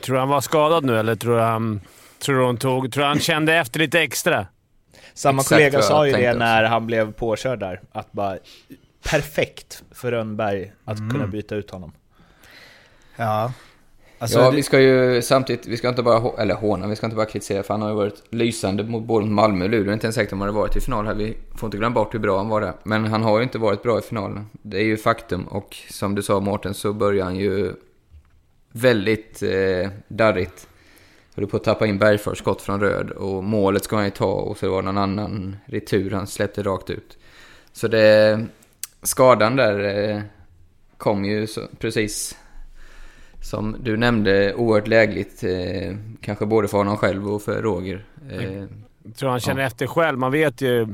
Tror 0.00 0.14
du 0.14 0.20
han 0.20 0.28
var 0.28 0.40
skadad 0.40 0.84
nu 0.84 0.98
eller 0.98 1.14
tror 1.14 1.36
du 1.36 1.42
han, 1.42 1.80
tror 2.18 2.46
hon 2.46 2.56
tog, 2.56 2.92
tror 2.92 3.04
han 3.04 3.18
kände 3.18 3.54
efter 3.54 3.80
lite 3.80 4.00
extra? 4.00 4.46
Samma 5.14 5.40
Exakt 5.42 5.48
kollega 5.48 5.82
sa 5.82 6.06
ju 6.06 6.12
det 6.12 6.34
när 6.34 6.64
han 6.64 6.86
blev 6.86 7.12
påkörd 7.12 7.58
där, 7.58 7.80
att 7.92 8.12
bara 8.12 8.38
perfekt 9.02 9.82
för 9.90 10.10
Rönnberg 10.10 10.72
att 10.84 10.98
kunna 10.98 11.26
byta 11.26 11.54
ut 11.54 11.70
honom. 11.70 11.92
Ja. 13.16 13.52
Alltså, 14.18 14.38
ja, 14.38 14.50
det- 14.50 14.56
vi 14.56 14.62
ska 14.62 14.80
ju 14.80 15.22
samtidigt, 15.22 15.66
vi 15.66 15.76
ska 15.76 15.88
inte 15.88 16.02
bara, 16.02 16.42
eller 16.42 16.54
håna, 16.54 16.86
vi 16.86 16.96
ska 16.96 17.06
inte 17.06 17.16
bara 17.16 17.26
kritisera 17.26 17.62
för 17.62 17.74
han 17.74 17.82
har 17.82 17.88
ju 17.88 17.94
varit 17.94 18.22
lysande 18.30 18.84
mot 18.84 19.04
både 19.04 19.26
Malmö 19.26 19.64
och 19.64 19.70
Luleå. 19.70 19.84
Det 19.84 19.90
är 19.90 19.94
inte 19.94 20.06
ens 20.06 20.14
säkert 20.16 20.32
om 20.32 20.40
han 20.40 20.48
hade 20.48 20.58
varit 20.58 20.76
i 20.76 20.80
final 20.80 21.06
här. 21.06 21.14
Vi 21.14 21.36
får 21.56 21.66
inte 21.66 21.76
glömma 21.76 21.94
bort 21.94 22.14
hur 22.14 22.18
bra 22.18 22.36
han 22.36 22.48
var 22.48 22.60
där. 22.60 22.72
Men 22.82 23.04
han 23.04 23.22
har 23.22 23.38
ju 23.38 23.42
inte 23.42 23.58
varit 23.58 23.82
bra 23.82 23.98
i 23.98 24.02
finalen. 24.02 24.46
Det 24.52 24.76
är 24.78 24.84
ju 24.84 24.96
faktum. 24.96 25.48
Och 25.48 25.76
som 25.90 26.14
du 26.14 26.22
sa 26.22 26.40
Mårten 26.40 26.74
så 26.74 26.92
börjar 26.92 27.24
han 27.24 27.36
ju 27.36 27.72
väldigt 28.72 29.42
eh, 29.42 29.90
darrigt. 30.08 30.68
Höll 31.34 31.46
på 31.46 31.56
att 31.56 31.64
tappa 31.64 31.86
in 31.86 31.98
Bergfors 31.98 32.38
skott 32.38 32.62
från 32.62 32.80
röd 32.80 33.10
och 33.10 33.44
målet 33.44 33.84
ska 33.84 33.96
han 33.96 34.04
ju 34.04 34.10
ta 34.10 34.32
och 34.32 34.56
så 34.58 34.70
var 34.70 34.82
det 34.82 34.86
någon 34.86 34.98
annan 34.98 35.56
retur 35.66 36.10
han 36.10 36.26
släppte 36.26 36.62
rakt 36.62 36.90
ut. 36.90 37.18
Så 37.72 37.88
det, 37.88 38.44
skadan 39.02 39.56
där 39.56 40.08
eh, 40.10 40.20
kom 40.96 41.24
ju 41.24 41.46
så, 41.46 41.60
precis 41.78 42.38
som 43.42 43.76
du 43.80 43.96
nämnde 43.96 44.54
oerhört 44.54 44.88
lägligt. 44.88 45.44
Eh, 45.44 45.96
kanske 46.20 46.46
både 46.46 46.68
för 46.68 46.78
honom 46.78 46.96
själv 46.96 47.28
och 47.28 47.42
för 47.42 47.62
Roger. 47.62 48.04
Eh, 48.30 48.64
Tror 49.16 49.30
han 49.30 49.40
känner 49.40 49.60
Ja. 49.60 49.66
efter 49.66 49.86
själv? 49.86 50.18
Man 50.18 50.32
vet 50.32 50.60
ju... 50.60 50.86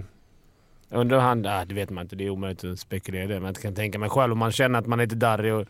Jag 0.88 1.00
undrar 1.00 1.18
han... 1.18 1.46
Ah, 1.46 1.64
det 1.64 1.74
vet 1.74 1.90
man 1.90 2.02
inte. 2.04 2.16
Det 2.16 2.24
är 2.26 2.30
omöjligt 2.30 2.64
att 2.64 2.78
spekulera 2.78 3.24
i 3.24 3.26
det. 3.26 3.34
Men 3.34 3.44
jag 3.46 3.56
kan 3.56 3.74
tänka 3.74 3.98
mig 3.98 4.10
själv 4.10 4.32
om 4.32 4.38
man 4.38 4.52
känner 4.52 4.78
att 4.78 4.86
man 4.86 5.00
är 5.00 5.04
lite 5.04 5.16
darrig 5.16 5.54
och 5.54 5.64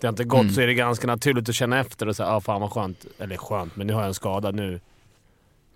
det 0.00 0.06
har 0.06 0.12
inte 0.12 0.24
gått 0.24 0.40
Mm. 0.40 0.52
så 0.54 0.60
är 0.60 0.66
det 0.66 0.74
ganska 0.74 1.06
naturligt 1.06 1.48
att 1.48 1.54
känna 1.54 1.80
efter 1.80 2.08
och 2.08 2.16
säga 2.16 2.28
ah, 2.28 2.40
fan 2.40 2.60
vad 2.60 2.72
skönt. 2.72 3.06
Eller 3.18 3.36
skönt, 3.36 3.76
men 3.76 3.86
nu 3.86 3.92
har 3.92 4.00
jag 4.00 4.08
en 4.08 4.14
skada 4.14 4.50
nu. 4.50 4.80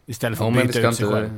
Istället 0.07 0.39
för 0.39 0.45
Ja, 0.45 0.51
att 0.51 0.57
vi 0.59 0.63
byta 0.67 0.89
ut 0.89 0.95
sig 0.95 1.07
inte, 1.07 1.17
själv. 1.17 1.31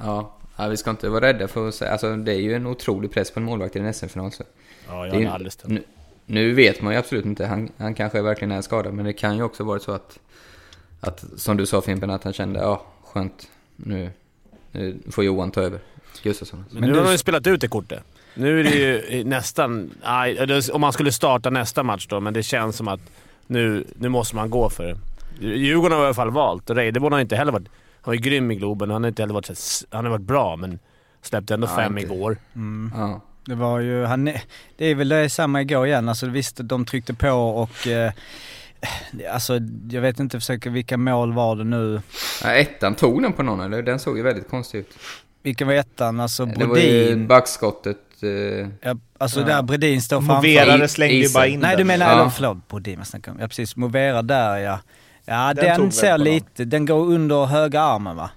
ja, 0.00 0.34
ja, 0.56 0.68
vi 0.68 0.76
ska 0.76 0.90
inte 0.90 1.08
vara 1.08 1.26
rädda 1.26 1.48
för 1.48 1.68
att 1.68 1.74
säga... 1.74 1.92
Alltså, 1.92 2.16
det 2.16 2.32
är 2.32 2.38
ju 2.40 2.54
en 2.54 2.66
otrolig 2.66 3.10
press 3.12 3.30
på 3.30 3.40
en 3.40 3.44
målvakt 3.46 3.76
i 3.76 3.78
en 3.78 3.94
SM-final. 3.94 4.32
Så. 4.32 4.44
Ja, 4.88 4.92
Det 5.02 5.06
jag 5.06 5.16
är 5.16 5.20
ju- 5.20 5.26
har 5.26 5.34
alldeles 5.34 5.58
nu, 5.64 5.82
nu 6.26 6.52
vet 6.52 6.82
man 6.82 6.92
ju 6.92 6.98
absolut 6.98 7.24
inte. 7.24 7.46
Han, 7.46 7.68
han 7.78 7.94
kanske 7.94 8.22
verkligen 8.22 8.52
är 8.52 8.62
skadad. 8.62 8.94
Men 8.94 9.04
det 9.04 9.12
kan 9.12 9.36
ju 9.36 9.42
också 9.42 9.64
vara 9.64 9.78
så 9.78 9.92
att, 9.92 10.18
att 11.00 11.24
som 11.36 11.56
du 11.56 11.66
sa 11.66 11.80
Fimpen, 11.80 12.10
att 12.10 12.24
han 12.24 12.32
kände 12.32 12.60
ja, 12.60 12.86
skönt. 13.04 13.48
Nu, 13.76 14.10
nu 14.72 14.96
får 15.10 15.24
Johan 15.24 15.50
ta 15.50 15.60
över. 15.60 15.80
Gustafsson. 16.22 16.64
Men, 16.70 16.80
Men 16.80 16.88
nu 16.88 16.94
du- 16.94 16.98
har 17.00 17.06
de 17.06 17.12
ju 17.12 17.18
spelat 17.18 17.46
ut 17.46 17.60
det 17.60 17.68
kortet. 17.68 18.02
Nu 18.34 18.60
är 18.60 18.64
det 18.64 18.70
ju 19.16 19.24
nästan... 19.24 19.90
aj, 20.02 20.34
det- 20.46 20.68
om 20.70 20.80
man 20.80 20.92
skulle 20.92 21.12
starta 21.12 21.50
nästa 21.50 21.82
match 21.82 22.06
då, 22.06 22.20
men 22.20 22.34
det 22.34 22.42
känns 22.42 22.76
som 22.76 22.88
att 22.88 23.00
nu, 23.46 23.84
nu 23.98 24.08
måste 24.08 24.36
man 24.36 24.50
gå 24.50 24.70
för 24.70 24.84
det. 24.84 24.98
Djurgården 25.46 25.96
har 25.98 26.04
i 26.04 26.06
alla 26.06 26.14
fall 26.14 26.30
valt. 26.30 26.70
Reideborn 26.70 27.12
har 27.12 27.20
inte 27.20 27.36
heller 27.36 27.52
varit... 27.52 27.68
Han 28.06 28.10
var 28.12 28.14
ju 28.14 28.20
grym 28.20 28.50
i 28.50 28.54
Globen. 28.54 28.90
Han 28.90 29.02
har 29.02 29.08
inte 29.08 29.22
heller 29.22 29.34
varit... 29.34 29.58
så 29.58 29.86
Han 29.90 30.04
har 30.04 30.10
varit 30.12 30.22
bra, 30.26 30.56
men 30.56 30.78
släppte 31.22 31.54
ändå 31.54 31.66
Ja, 31.66 31.76
fem 31.76 31.98
inte- 31.98 32.12
igår. 32.14 32.36
Mm. 32.54 32.92
Ja. 32.96 33.20
Det 33.46 33.54
var 33.54 33.80
ju, 33.80 34.04
han, 34.04 34.24
det 34.76 34.84
är 34.86 34.94
väl 34.94 35.08
det 35.08 35.30
samma 35.30 35.60
igår 35.62 35.86
igen. 35.86 36.08
Alltså 36.08 36.26
visst, 36.26 36.56
de 36.62 36.84
tryckte 36.84 37.14
på 37.14 37.30
och... 37.30 37.86
Eh, 37.86 38.12
alltså 39.32 39.58
jag 39.90 40.00
vet 40.02 40.20
inte 40.20 40.40
försöka, 40.40 40.70
vilka 40.70 40.96
mål 40.96 41.32
var 41.32 41.56
det 41.56 41.64
nu? 41.64 42.00
Ja, 42.42 42.50
ettan 42.50 42.94
tog 42.94 43.22
den 43.22 43.32
på 43.32 43.42
någon 43.42 43.60
eller? 43.60 43.82
Den 43.82 43.98
såg 43.98 44.16
ju 44.16 44.22
väldigt 44.22 44.48
konstig 44.50 44.78
ut. 44.78 44.98
Vilken 45.42 45.66
var 45.66 45.74
ettan? 45.74 46.20
Alltså 46.20 46.44
Det 46.46 46.64
var 46.64 46.76
ju 46.76 47.04
Brodin. 47.06 47.26
backskottet. 47.26 47.98
Eh, 48.22 48.28
Ja, 48.80 48.96
alltså 49.18 49.40
Ja. 49.40 49.46
där 49.46 49.62
Bredin 49.62 50.02
står 50.02 50.16
framför. 50.22 50.34
Moverare 50.34 50.88
slängde 50.88 51.14
ju 51.14 51.28
bara 51.34 51.46
in 51.46 51.60
Nej 51.60 51.76
du 51.76 51.84
menar, 51.84 52.06
Ja. 52.06 52.20
eller 52.20 52.30
förlåt, 52.30 52.68
Brodin 52.68 52.98
jag 52.98 53.06
snackar 53.06 53.32
om. 53.32 53.38
Ja 53.40 53.48
precis, 53.48 53.76
Movera 53.76 54.22
där 54.22 54.56
ja. 54.58 54.78
Ja 55.26 55.54
Den 55.54 55.80
den, 55.80 55.92
ser 55.92 56.10
någon. 56.18 56.24
lite, 56.24 56.64
den 56.64 56.86
går 56.86 57.06
under 57.06 57.44
höga 57.44 57.80
armen 57.80 58.16
va? 58.16 58.30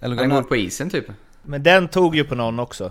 Eller 0.00 0.16
den, 0.16 0.28
går 0.30 0.42
på 0.42 0.56
isen 0.56 0.90
typ. 0.90 1.04
Men 1.42 1.62
den 1.62 1.88
tog 1.88 2.16
ju 2.16 2.24
på 2.24 2.34
någon 2.34 2.58
också. 2.60 2.90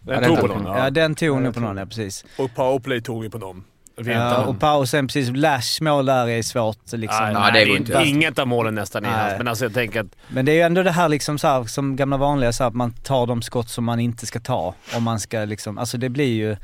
Den 0.00 0.14
Ja, 0.14 0.20
den 0.20 0.28
tog 0.30 0.40
på 0.40 0.46
någon. 0.46 0.64
den. 0.64 0.72
ja. 0.72 0.84
Ja. 0.84 0.90
den 0.90 1.14
tog 1.14 1.28
Ja, 1.36 1.40
nog 1.40 1.54
på 1.54 1.60
någon, 1.60 1.76
ja 1.76 1.86
precis. 1.86 2.24
Och 2.38 2.54
powerplay 2.54 3.00
tog 3.00 3.24
ju 3.24 3.30
på 3.30 3.38
dem. 3.38 3.64
Vet 3.96 4.16
Ja, 4.16 4.44
och 4.44 4.60
pausen 4.60 5.06
precis, 5.06 5.30
Lash 5.36 5.82
mål 5.82 6.06
där 6.06 6.28
är 6.28 6.42
svårt 6.42 6.92
liksom. 6.92 7.24
Nej, 7.24 7.34
nej, 7.34 7.52
det 7.52 7.58
det 7.64 7.72
är 7.72 7.76
inte. 7.76 8.02
Inget 8.08 8.38
av 8.38 8.46
målen 8.48 8.74
nästan 8.74 9.04
är 9.04 9.08
hans. 9.22 9.38
Men 9.38 9.48
alltså 9.48 9.64
jag 9.64 9.74
tänker 9.74 10.00
att... 10.00 10.06
Men 10.28 10.44
det 10.44 10.52
är 10.52 10.56
ju 10.56 10.60
ändå 10.62 10.82
det 10.82 10.90
här 10.90 11.08
liksom 11.08 11.38
så 11.38 11.48
här, 11.48 11.64
som 11.64 11.96
gamla 11.96 12.16
vanliga 12.16 12.52
så 12.52 12.62
här, 12.62 12.68
att 12.68 12.74
man 12.74 12.92
tar 12.92 13.26
de 13.26 13.42
skott 13.42 13.68
som 13.68 13.84
man 13.84 14.00
inte 14.00 14.26
ska 14.26 14.40
ta. 14.40 14.74
Om 14.96 15.02
man 15.02 15.20
ska 15.20 15.38
liksom, 15.44 15.78
alltså 15.78 15.98
det 15.98 16.08
blir 16.08 16.34
ju... 16.34 16.56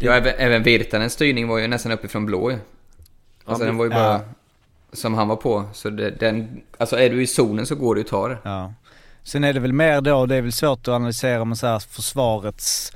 Ja, 0.00 0.12
även, 0.12 0.34
även 0.38 0.62
Virtanens 0.62 1.12
styrning 1.12 1.48
var 1.48 1.58
ju 1.58 1.66
nästan 1.68 1.92
uppifrån 1.92 2.26
blå. 2.26 2.50
Alltså 3.44 3.64
Ja, 3.64 3.66
den 3.66 3.76
var 3.76 3.84
ju 3.84 3.90
ja. 3.90 4.20
Som 4.92 5.14
han 5.14 5.28
var 5.28 5.36
på. 5.36 5.64
Så 5.72 5.90
det, 5.90 6.10
den... 6.10 6.60
Alltså 6.78 6.98
är 6.98 7.10
du 7.10 7.22
i 7.22 7.26
zonen 7.26 7.66
så 7.66 7.74
går 7.74 7.94
det 7.94 7.98
ju 7.98 8.04
att 8.04 8.10
ta 8.10 8.28
det. 8.28 8.38
Ja. 8.42 8.72
Sen 9.24 9.44
är 9.44 9.52
det 9.52 9.60
väl 9.60 9.72
mer 9.72 10.00
då, 10.00 10.26
det 10.26 10.36
är 10.36 10.42
väl 10.42 10.52
svårt 10.52 10.78
att 10.88 10.94
analysera 10.94 11.44
med 11.44 11.58
så 11.58 11.66
här 11.66 11.78
försvarets, 11.78 12.92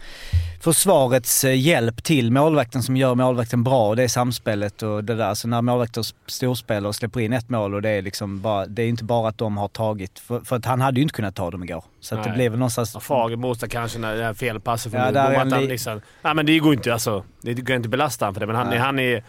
försvarets 0.61 1.44
eh, 1.44 1.61
hjälp 1.61 2.04
till 2.04 2.32
målvakten 2.32 2.82
som 2.82 2.96
gör 2.96 3.14
målvakten 3.14 3.64
bra 3.64 3.88
och 3.88 3.96
det 3.96 4.02
är 4.02 4.09
samspelet 4.09 4.82
och 4.82 5.04
det 5.04 5.14
där. 5.14 5.35
Så 5.35 5.48
när 5.48 5.62
målvakter 5.62 6.04
storspelar 6.26 6.88
och 6.88 6.94
släpper 6.94 7.20
in 7.20 7.32
ett 7.32 7.48
mål 7.48 7.74
och 7.74 7.82
det 7.82 7.88
är 7.90 8.02
liksom 8.02 8.40
bara, 8.40 8.66
det 8.66 8.82
är 8.82 8.88
inte 8.88 9.04
bara 9.04 9.28
att 9.28 9.38
de 9.38 9.56
har 9.56 9.68
tagit, 9.68 10.18
för, 10.18 10.40
för 10.40 10.56
att 10.56 10.64
han 10.64 10.80
hade 10.80 11.00
ju 11.00 11.02
inte 11.02 11.14
kunnat 11.14 11.35
ta 11.35 11.50
dem 11.50 11.64
igår. 11.64 11.85
Så 12.00 12.14
att 12.16 12.24
det 12.24 12.30
blev 12.30 12.52
väl 12.52 12.59
någonstans... 12.59 12.90
Ja, 12.94 13.00
Fagerbosta 13.00 13.68
kanske 13.68 13.98
när 13.98 14.16
det 14.16 14.24
är 14.24 14.35
felpasset 14.35 14.92
från 14.92 15.00
Ja, 15.00 15.06
ja, 15.06 15.12
där 15.12 15.30
är 15.30 15.37
han 15.38 15.48
li- 15.48 15.66
liksom, 15.66 16.00
Nej 16.22 16.35
men 16.35 16.46
det 16.46 16.59
går 16.59 16.74
inte 16.74 16.92
alltså. 16.92 17.24
Det 17.40 17.54
går 17.54 17.76
inte 17.76 17.87
att 17.87 17.90
belasta 17.90 18.24
han 18.24 18.35
för 18.35 18.40
det. 18.40 18.46
Men 18.46 18.56
han, 18.56 18.68
Nej. 18.68 18.78
han 18.78 18.98
är 18.98 19.24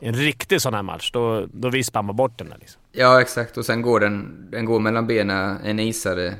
en 0.00 0.14
riktig 0.14 0.62
sån 0.62 0.74
här 0.74 0.82
match. 0.82 1.10
Då, 1.12 1.46
då 1.52 1.70
vispar 1.70 2.02
man 2.02 2.16
bort 2.16 2.38
den 2.38 2.48
där 2.48 2.56
liksom. 2.60 2.80
Ja, 2.92 3.20
exakt. 3.20 3.56
Och 3.56 3.66
sen 3.66 3.82
går 3.82 4.00
den, 4.00 4.46
den 4.50 4.64
går 4.64 4.80
mellan 4.80 5.06
benen 5.06 5.58
en 5.64 5.78
isare. 5.80 6.34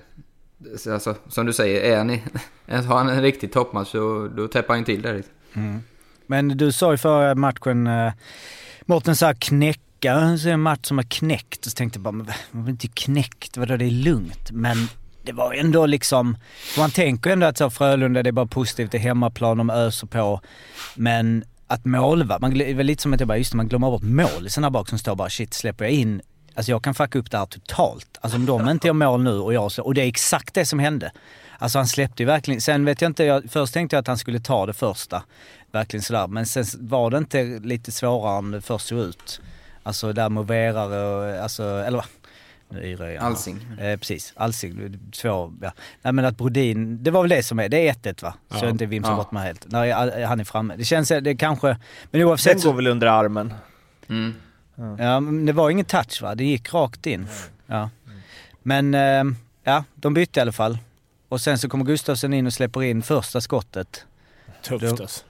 Så 0.77 0.93
Alltså, 0.93 1.15
som 1.29 1.47
du 1.47 1.53
säger, 1.53 1.93
är 1.93 1.99
han 1.99 2.11
i, 2.11 2.23
har 2.67 2.99
han 2.99 3.09
en 3.09 3.23
riktig 3.23 3.53
toppmatch 3.53 3.89
så 3.89 4.29
då 4.37 4.49
täpper 4.49 4.75
han 4.75 4.85
till 4.85 5.03
där. 5.03 5.15
liksom. 5.15 5.33
Mm. 5.55 5.83
Men 6.27 6.49
du 6.49 6.73
sa 6.73 6.93
ju 6.93 6.99
förra 6.99 7.35
matchen, 7.35 7.87
eh, 7.87 8.13
Mårten 8.87 9.17
sa 9.17 9.35
knäcka, 9.35 10.39
så 10.39 10.49
är 10.49 10.53
en 10.53 10.61
match 10.61 10.87
som 10.87 10.99
har 10.99 11.05
knäckt. 11.05 11.67
Och 11.67 11.73
så 11.73 11.77
tänkte 11.77 11.97
jag 11.97 12.03
bara, 12.03 12.13
men 12.13 12.27
var 12.51 12.71
inte 12.71 12.89
knäckt, 12.89 13.57
vadå 13.57 13.77
det 13.77 13.85
är 13.85 13.91
lugnt. 13.91 14.51
Men 14.51 14.77
det 15.23 15.33
var 15.33 15.53
ändå 15.53 15.87
liksom, 15.87 16.37
man 16.79 16.91
tänker 16.91 17.31
ändå 17.31 17.47
att 17.47 17.59
så 17.59 17.71
Frölunda 17.71 18.23
det 18.23 18.31
är 18.31 18.33
bara 18.33 18.47
positivt, 18.47 18.91
det 18.91 18.99
är 18.99 19.03
hemmaplan, 19.03 19.57
de 19.57 19.71
öser 19.71 20.07
på. 20.07 20.41
Men 20.95 21.45
att 21.69 21.85
målvakt, 21.85 22.41
man, 22.41 22.59
det 22.59 22.71
är 22.71 22.83
lite 22.83 23.03
som 23.03 23.15
att 23.15 23.21
jag 23.21 23.29
bara, 23.29 23.39
just 23.39 23.51
det, 23.51 23.57
man 23.57 23.69
glömmer 23.69 23.91
bort 23.91 24.03
målisarna 24.03 24.71
bak 24.71 24.89
som 24.89 24.99
står 24.99 25.17
bara 25.17 25.31
shit, 25.31 25.55
släpper 25.55 25.85
jag 25.85 25.93
in 25.95 26.23
Alltså 26.59 26.71
jag 26.71 26.85
kan 26.85 26.95
fucka 26.95 27.19
upp 27.19 27.31
det 27.31 27.39
här 27.39 27.47
totalt. 27.47 28.19
Alltså 28.21 28.39
om 28.39 28.47
de 28.47 28.69
inte 28.69 28.87
gör 28.87 28.95
mål 28.95 29.23
nu 29.23 29.39
och 29.39 29.55
jag 29.55 29.71
och 29.79 29.95
det 29.95 30.03
är 30.03 30.07
exakt 30.07 30.55
det 30.55 30.67
som 30.67 30.79
hände. 30.79 31.13
Alltså 31.59 31.79
han 31.79 31.87
släppte 31.87 32.23
ju 32.23 32.27
verkligen, 32.27 32.61
sen 32.61 32.85
vet 32.85 33.01
jag 33.01 33.09
inte, 33.09 33.25
jag, 33.25 33.51
först 33.51 33.75
tänkte 33.75 33.97
jag 33.97 34.01
att 34.01 34.07
han 34.07 34.19
skulle 34.19 34.41
ta 34.41 34.67
det 34.67 34.73
första. 34.73 35.23
Verkligen 35.73 36.03
sådär, 36.03 36.27
men 36.27 36.47
sen 36.47 36.65
var 36.79 37.11
det 37.11 37.19
inte 37.19 37.45
lite 37.45 37.93
svårare 37.93 38.39
än 38.39 38.51
det 38.51 38.61
först 38.61 38.87
såg 38.87 38.99
ut. 38.99 39.41
Alltså 39.83 40.13
där 40.13 40.29
moverare 40.29 41.35
och, 41.37 41.43
alltså, 41.43 41.63
eller 41.63 42.05
yrar 42.73 43.09
jag. 43.09 43.23
Alsing. 43.25 43.67
Eh, 43.81 43.97
precis, 43.99 44.33
Alsing. 44.37 44.99
Två, 45.13 45.53
ja. 45.63 45.73
Nej 46.03 46.13
men 46.13 46.25
att 46.25 46.37
Brodin, 46.37 47.03
det 47.03 47.11
var 47.11 47.23
väl 47.23 47.29
det 47.31 47.43
som 47.43 47.59
är, 47.59 47.69
det 47.69 47.89
är 47.89 47.93
1-1 47.93 48.23
va? 48.23 48.35
Så 48.51 48.65
Ja. 48.65 48.69
inte 48.71 48.87
vimsar 48.87 49.11
Ja. 49.11 49.17
bort 49.17 49.33
mig 49.33 49.47
helt. 49.47 49.71
När 49.71 50.25
han 50.27 50.41
är 50.41 50.45
framme. 50.45 50.77
Det 50.77 50.85
känns, 50.85 51.09
det 51.09 51.37
kanske, 51.37 51.67
men 51.67 51.79
Den 52.21 52.23
oavsett 52.25 52.65
går 52.65 52.73
väl 52.73 52.87
under 52.87 53.07
armen. 53.07 53.55
Mm. 54.09 54.35
Ja, 54.99 55.21
men 55.21 55.47
det 55.47 55.53
var 55.53 55.71
ingen 55.71 55.85
touch 55.85 56.23
va? 56.23 56.35
Det 56.35 56.45
gick 56.45 56.75
rakt 56.75 57.07
in. 57.07 57.27
Ja. 57.67 57.91
Men, 58.63 58.95
eh, 58.95 59.25
ja, 59.65 59.85
de 59.95 60.15
bytte 60.15 60.41
i 60.41 60.43
alla 60.43 60.53
fall. 60.53 60.79
Och 61.29 61.41
sen 61.41 61.59
så 61.59 61.69
kommer 61.69 61.85
Gustafsson 61.85 62.35
in 62.35 62.47
och 62.47 62.53
släpper 62.53 62.83
in 62.83 63.03
första 63.03 63.41
skottet. 63.41 64.05
Tufft 64.63 64.85
alltså. 65.01 65.25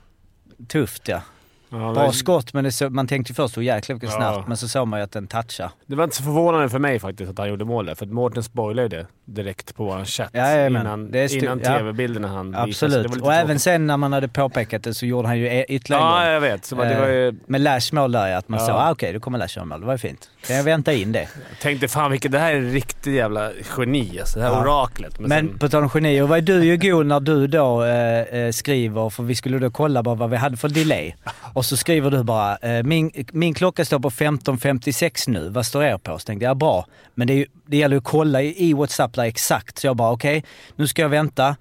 Tufft 0.69 1.09
ja. 1.09 1.23
Ja, 1.71 1.77
Bra 1.93 2.03
men- 2.03 2.13
skott 2.13 2.53
men 2.55 2.73
så, 2.73 2.91
man 2.91 3.07
tänkte 3.07 3.35
först 3.35 3.55
så 3.55 3.63
jäklar 3.63 3.95
vilken 3.95 4.11
Ja. 4.11 4.17
snabbt 4.17 4.49
men 4.49 4.57
så 4.57 4.69
såg 4.69 4.89
man 4.89 5.01
ju 5.01 5.05
att 5.05 5.13
den 5.13 5.27
touchar. 5.27 5.71
Det 5.87 5.97
var 5.97 6.05
inte 6.05 6.17
så 6.17 6.23
förvånande 6.23 6.69
för 6.69 6.79
mig 6.79 6.99
faktiskt 6.99 7.31
att 7.31 7.39
han 7.39 7.49
gjorde 7.49 7.65
mål 7.65 7.87
där. 7.87 7.95
För 7.95 8.07
Mårten 8.07 8.43
spoilade 8.43 8.83
ju 8.83 8.89
det 8.89 9.07
direkt 9.35 9.75
på 9.77 9.85
vår 9.85 10.05
chatt 10.05 10.31
Jajamän. 10.33 10.83
innan, 10.83 11.15
är 11.15 11.37
innan 11.37 11.61
ja. 11.65 11.79
tv-bilderna 11.79 12.29
han 12.29 12.47
visade. 12.47 12.63
Absolut. 12.63 13.11
lite 13.15 13.25
Och 13.25 13.33
även 13.35 13.47
tråkigt. 13.47 13.63
sen 13.63 13.87
när 13.87 13.97
man 13.97 14.13
hade 14.13 14.29
påpekat 14.29 14.83
det 14.85 14.95
så 14.95 15.07
gjorde 15.07 15.29
han 15.29 15.39
ju 15.39 15.47
e- 15.47 15.65
ytterligare 15.69 16.03
Ja, 16.27 16.33
jag 16.33 16.41
vet. 16.41 16.65
Så 16.65 16.75
det 16.75 17.01
var 17.01 17.07
ju... 17.09 17.29
Eh, 17.29 17.35
Med 17.47 17.61
Lash 17.61 17.95
mål 17.95 18.13
där 18.13 18.37
att 18.37 18.49
man 18.49 18.61
Ja. 18.61 18.67
såg, 18.67 18.75
ah, 18.77 18.91
okej 18.91 19.13
då 19.13 19.21
kommer 19.21 19.39
Lash 19.39 19.65
mål. 19.65 19.81
Det 19.81 19.87
var 19.87 19.95
ju 19.95 19.99
fint. 19.99 20.31
Kan 20.47 20.57
jag 20.57 20.65
vänta 20.65 20.93
in 20.93 21.13
det? 21.13 21.19
Jag 21.51 21.59
tänkte 21.63 21.89
fan 21.89 22.11
vilket 22.11 22.33
det 22.33 22.39
här 22.39 22.55
är 22.55 22.61
riktigt 22.61 23.15
jävla 23.15 23.51
geni 23.79 24.19
alltså. 24.21 24.39
Det 24.39 24.45
här 24.45 24.53
Ja. 24.53 24.61
oraklet. 24.63 25.19
Men, 25.21 25.31
sen- 25.31 25.59
på 25.59 25.69
tal 25.69 25.83
om 25.83 25.91
genier, 25.91 26.23
var 26.23 26.41
du 26.41 26.65
ju 26.65 26.77
god 26.77 27.07
när 27.07 27.21
du 27.21 27.47
då 27.47 27.85
eh, 27.85 28.21
eh, 28.21 28.51
skriver, 28.53 29.11
för 29.11 29.23
vi 29.23 29.35
skulle 29.35 29.59
då 29.59 29.71
kolla 29.71 30.03
bara 30.03 30.15
vad 30.15 30.31
vi 30.31 30.37
hade 30.37 30.57
för 30.57 30.69
delay. 30.69 31.15
Och 31.55 31.65
så 31.65 31.77
skriver 31.77 32.11
du 32.11 32.23
bara, 32.23 32.57
eh, 32.57 32.83
min, 32.83 33.11
min 33.33 33.55
klocka 33.55 33.85
står 33.85 33.99
på 33.99 34.11
15.56 34.11 35.31
nu, 35.31 35.49
vad 35.49 35.67
står 35.67 35.85
er 35.85 35.99
på? 35.99 36.19
Så 36.19 36.27
tänkte 36.27 36.45
jag, 36.45 36.57
bra. 36.57 36.87
Men 37.15 37.27
det, 37.27 37.33
är 37.33 37.37
ju, 37.37 37.47
det 37.67 37.77
gäller 37.77 37.95
ju 37.95 37.99
att 37.99 38.05
kolla 38.05 38.43
i, 38.43 38.69
i 38.69 38.73
WhatsApp 38.75 39.17
där 39.19 39.25
exakt. 39.25 39.79
Så 39.79 39.87
jag 39.87 39.97
bara, 39.97 40.13
okej, 40.13 40.45
nu 40.77 40.87
ska 40.89 41.03
jag 41.03 41.09
vänta. 41.09 41.57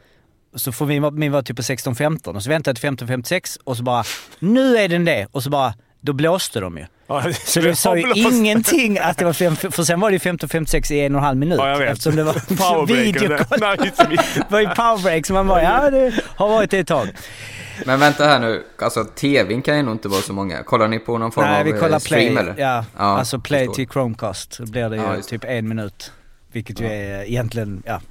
Så 0.56 0.72
får 0.72 0.86
min, 0.86 1.16
min 1.20 1.32
vara 1.32 1.42
typ 1.42 1.56
på 1.56 1.62
16.15 1.62 2.36
och 2.36 2.44
så 2.44 2.50
väntar 2.50 2.72
jag 2.72 2.98
till 2.98 3.08
15.56 3.08 3.58
och 3.64 3.78
så 3.78 3.84
bara, 3.84 4.04
nu 4.40 4.78
är 4.78 4.88
den 4.88 5.06
det! 5.06 5.28
Och 5.32 5.44
så 5.44 5.50
bara, 5.50 5.74
då 6.02 6.14
blåste 6.14 6.60
de 6.60 6.78
ju. 6.78 6.86
Ja, 7.08 7.24
Så 7.46 7.60
det 7.60 7.76
sa 7.86 7.98
ju 7.98 8.12
ingenting 8.16 9.00
att 9.00 9.18
det 9.18 9.26
var 9.26 9.34
fem, 9.34 9.56
för 9.56 9.84
sen 9.84 10.00
var 10.00 10.10
det 10.10 10.14
ju 10.14 10.20
15.56 10.32 10.94
i 10.94 11.00
en 11.00 11.16
och 11.16 11.20
en 11.20 11.26
halv 11.26 11.38
minut. 11.38 11.60
Ja, 11.60 11.70
jag 11.70 11.78
vet. 11.78 11.90
Eftersom 11.92 12.16
det 12.16 12.24
var 12.24 12.34
Powerbreak 12.58 12.80
och 12.82 12.90
video. 12.90 13.30
det. 13.30 13.48
Nej, 13.60 14.16
var 14.50 14.60
ju 14.60 14.68
powerbreak 14.68 15.26
så 15.26 15.34
man 15.34 15.48
bara, 15.48 15.64
ja 15.64 15.90
det 15.90 16.14
har 16.36 16.48
varit 16.50 16.72
det 16.72 16.80
ett 16.80 16.88
tag. 16.88 17.08
Men 17.86 18.00
vänta 18.00 18.26
här 18.26 18.40
nu, 18.40 18.64
alltså 18.82 19.04
tvn 19.06 19.62
kan 19.62 19.78
ju 19.78 19.84
nog 19.84 19.94
inte 19.96 20.08
vara 20.08 20.22
så 20.22 20.34
många. 20.34 20.64
Kollar 20.64 20.88
ni 20.88 21.00
på 21.00 21.18
någon 21.18 21.32
form 21.32 21.46
Nej, 21.46 21.60
av 21.60 21.66
vi 21.66 21.72
eh, 21.72 21.80
kollar 21.80 22.00
stream 22.00 22.34
play. 22.34 22.44
eller? 22.44 22.56
Ja, 22.58 22.86
alltså 22.98 23.40
play 23.40 23.68
till 23.68 23.88
Chromecast. 23.90 24.58
Då 24.60 24.66
blir 24.66 24.90
det 24.90 24.96
ju 24.96 25.02
Ja, 25.02 25.22
typ 25.22 25.44
en 25.44 25.68
minut. 25.68 26.12
Vilket 26.52 26.82
ju 26.82 26.86
är 26.86 27.24
egentligen, 27.24 27.84
ja. 27.86 28.02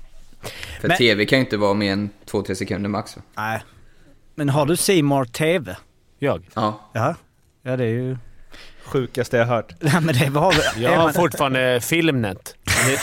För 0.81 0.89
Men- 0.89 0.97
tv 0.97 1.27
kan 1.27 1.39
ju 1.39 1.45
inte 1.45 1.57
vara 1.57 1.75
mer 1.75 1.93
än 1.93 2.11
2-3 2.27 2.55
sekunder 2.55 2.89
max? 2.89 3.17
Nej. 3.37 3.63
Men 4.35 4.49
har 4.49 4.67
du 4.67 5.03
More 5.03 5.29
TV? 5.29 5.77
Jag? 6.19 6.49
Ja. 6.55 6.81
Ja. 6.93 7.15
Ja 7.63 7.77
det 7.77 7.85
är 7.85 7.89
ju... 7.89 8.17
Sjukaste 8.85 9.37
jag 9.37 9.47
hört. 9.47 9.73
Nej 9.81 10.01
men 10.01 10.15
det 10.19 10.31
var. 10.31 10.55
Jag 10.79 10.97
har 10.97 11.13
fortfarande 11.13 11.81
Filmnet. 11.81 12.55
Det, 12.87 13.01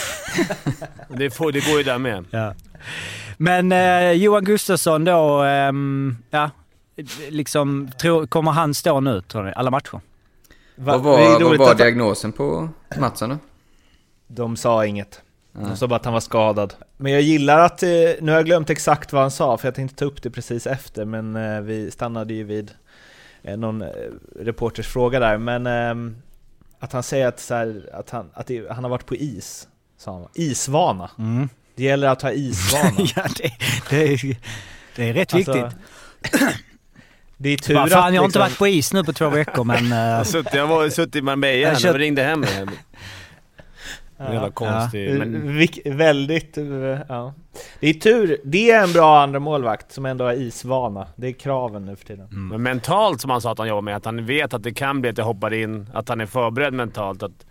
det, 1.18 1.32
får, 1.32 1.52
det 1.52 1.66
går 1.70 1.78
ju 1.78 1.84
där 1.84 1.98
med. 1.98 2.26
Ja. 2.32 2.54
Men 3.38 3.72
eh, 3.72 4.12
Johan 4.12 4.44
Gustafsson 4.44 5.06
då, 5.06 5.42
ehm, 5.44 6.18
ja. 6.30 6.50
Liksom, 7.30 7.92
tror, 8.02 8.26
kommer 8.28 8.52
han 8.52 8.74
stå 8.74 9.00
nu 9.00 9.22
tror 9.22 9.44
ni? 9.44 9.54
Alla 9.56 9.72
matcher? 9.72 10.02
Va- 10.76 10.98
Vad 10.98 11.20
det 11.20 11.26
är 11.26 11.30
var, 11.40 11.40
vad 11.50 11.58
var 11.58 11.72
att- 11.72 11.78
diagnosen 11.78 12.32
på 12.32 12.70
Mattsson 13.00 13.30
då? 13.30 13.38
De 14.36 14.58
sa 14.58 14.86
inget. 14.86 15.22
De 15.54 15.78
sa 15.78 15.88
bara 15.88 15.96
att 15.96 16.06
han 16.06 16.14
var 16.14 16.20
skadad. 16.22 16.74
Men 16.98 17.12
jag 17.12 17.22
gillar 17.22 17.60
att, 17.60 17.84
eh, 17.84 17.90
nu 18.22 18.32
har 18.32 18.34
jag 18.38 18.46
glömt 18.46 18.70
exakt 18.70 19.14
vad 19.14 19.22
han 19.22 19.32
sa 19.32 19.58
för 19.58 19.68
jag 19.68 19.76
tänkte 19.76 19.96
ta 19.98 20.06
upp 20.06 20.22
det 20.22 20.30
precis 20.32 20.68
efter 20.68 21.06
men 21.06 21.36
eh, 21.36 21.62
vi 21.62 21.92
stannade 21.92 22.34
ju 22.34 22.44
vid 22.44 22.72
eh, 23.44 23.58
någon 23.58 23.84
reporters 24.40 24.88
fråga 24.88 25.20
där 25.20 25.38
men 25.38 25.68
ehm, 25.68 26.16
att 26.80 26.94
han 26.94 27.04
säger 27.04 27.28
att, 27.28 27.40
så 27.40 27.54
här, 27.56 27.90
att, 27.94 28.10
han, 28.10 28.30
att 28.34 28.48
det, 28.48 28.72
han 28.72 28.84
har 28.84 28.92
varit 28.92 29.06
på 29.06 29.16
is, 29.16 29.68
sa 29.98 30.12
han. 30.14 30.28
Isvana. 30.34 31.10
Mm. 31.20 31.50
Det 31.76 31.84
gäller 31.84 32.08
att 32.08 32.22
ha 32.22 32.32
isvana. 32.32 32.92
ja 33.16 33.24
det, 33.38 33.52
det, 33.90 34.04
är, 34.14 34.38
det 34.96 35.10
är 35.10 35.14
rätt 35.14 35.34
Alltså, 35.34 35.54
viktigt. 35.54 35.78
Det 37.38 37.50
är 37.50 37.58
tur 37.58 37.74
Bara, 37.76 37.88
fan 37.88 38.08
att 38.08 38.14
jag 38.14 38.22
har 38.22 38.26
inte 38.26 38.40
liksom- 38.40 38.40
varit 38.42 38.58
på 38.58 38.68
is 38.68 38.94
nu 38.94 39.04
på 39.04 39.14
två 39.14 39.30
veckor 39.30 39.64
men... 39.64 39.92
eh, 39.92 39.98
Jag, 39.98 40.18
har 40.18 40.24
suttit, 40.24 40.54
jag 40.54 40.68
var 40.68 40.90
suttit 40.90 41.16
i 41.16 41.22
Marbella 41.22 41.54
Jag 41.58 41.74
när 41.74 41.80
köpt- 41.80 41.96
vi 41.96 42.00
ringde 42.00 42.24
hem. 42.24 42.46
Ja. 44.28 44.34
Jävla 44.34 44.52
konstigt. 44.52 45.18
Men, 45.20 45.58
Vik- 45.60 45.92
väldigt, 45.96 46.58
eh, 46.58 46.66
ja. 47.10 47.34
Det 47.80 47.90
är 47.90 47.94
tur, 47.94 48.38
det 48.44 48.72
är 48.72 48.84
en 48.84 48.94
bra 48.94 49.22
andra 49.22 49.40
målvakt 49.40 49.92
som 49.92 50.06
ändå 50.06 50.26
har 50.26 50.34
isvana. 50.34 51.08
Det 51.16 51.28
är 51.28 51.32
kraven 51.32 51.86
nu 51.86 51.96
för 51.96 52.06
tiden. 52.06 52.28
men 52.32 52.64
mentalt 52.64 53.22
som 53.22 53.30
han 53.30 53.42
sa 53.42 53.52
att 53.52 53.58
han 53.58 53.68
jobbar 53.68 53.82
med, 53.82 53.96
att 53.96 54.06
han 54.06 54.26
vet 54.26 54.54
att 54.54 54.64
det 54.64 54.74
kan 54.74 55.02
bli 55.02 55.10
att 55.10 55.18
jag 55.18 55.26
hoppar 55.26 55.54
in, 55.54 55.90
att 55.94 56.10
han 56.10 56.22
är 56.22 56.26
förberedd 56.26 56.74
mentalt. 56.74 57.24
Att, 57.24 57.46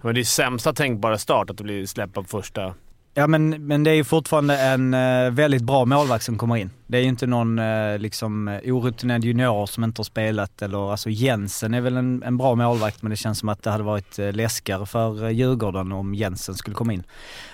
men 0.00 0.14
det 0.14 0.20
är 0.20 0.24
sämsta 0.24 0.72
tänkbara 0.72 1.18
start, 1.18 1.50
att 1.50 1.58
det 1.58 1.64
blir 1.64 1.86
släppa 1.86 2.22
på 2.22 2.28
första. 2.28 2.74
Ja 3.18 3.26
men, 3.26 3.66
men 3.66 3.84
det 3.84 3.90
är 3.90 3.94
ju 3.94 4.04
fortfarande 4.04 4.58
en 4.58 4.94
eh, 4.94 5.30
väldigt 5.30 5.62
bra 5.62 5.84
målvakt 5.84 6.24
som 6.24 6.38
kommer 6.38 6.56
in. 6.56 6.70
Det 6.86 6.98
är 6.98 7.02
ju 7.02 7.08
inte 7.08 7.26
någon 7.26 7.58
uh, 7.58 7.98
liksom 7.98 8.48
eh, 8.48 8.74
orutinerad 8.74 9.24
junior 9.24 9.66
som 9.66 9.84
inte 9.84 9.98
har 9.98 10.04
spelat 10.04 10.62
eller 10.62 10.90
alltså 10.90 11.10
Jensen 11.10 11.74
är 11.74 11.80
väl 11.80 11.96
en, 11.96 12.22
en 12.22 12.36
bra 12.36 12.54
målvakt 12.54 13.02
men 13.02 13.10
det 13.10 13.16
känns 13.16 13.38
som 13.38 13.48
att 13.48 13.62
det 13.62 13.70
hade 13.70 13.84
varit 13.84 14.18
uh, 14.18 14.32
läskigare 14.32 14.86
för 14.86 15.24
uh, 15.24 15.30
Djurgården 15.30 15.92
om 15.92 16.14
Jensen 16.14 16.54
skulle 16.54 16.76
komma 16.76 16.92
in. 16.92 17.02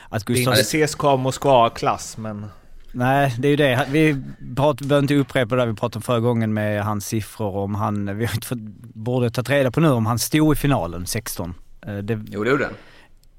Att 0.09 0.27
Det 0.27 0.33
är 0.33 0.37
Gustav... 0.37 0.55
inte 0.55 0.87
CSKA 0.87 1.17
Moskva-klass 1.17 2.17
men... 2.17 2.47
Nej, 2.93 3.35
det 3.39 3.49
är 3.49 3.51
ju 3.51 3.57
det. 3.57 3.87
Vi 3.91 4.23
behöver 4.41 4.99
inte 4.99 5.15
upprepa 5.15 5.57
det 5.57 5.67
vi 5.67 5.75
pratade 5.75 5.97
om 5.99 6.03
förra 6.03 6.21
gången 6.21 6.55
med 6.55 6.85
hans 6.85 7.07
siffror 7.07 7.57
om 7.57 7.75
han, 7.75 8.19
vi 8.19 8.25
har 8.25 8.35
inte 8.35 8.47
fått, 8.47 8.59
borde 8.95 9.31
tagit 9.31 9.51
reda 9.51 9.71
på 9.71 9.81
nu 9.81 9.89
om 9.89 10.07
han 10.07 10.19
stod 10.19 10.53
i 10.53 10.57
finalen 10.57 11.07
16. 11.07 11.55
Eh, 11.87 11.97
Det, 11.97 12.21
Jo 12.31 12.45
det 12.45 12.51
gjorde 12.51 12.65
han. 12.65 12.75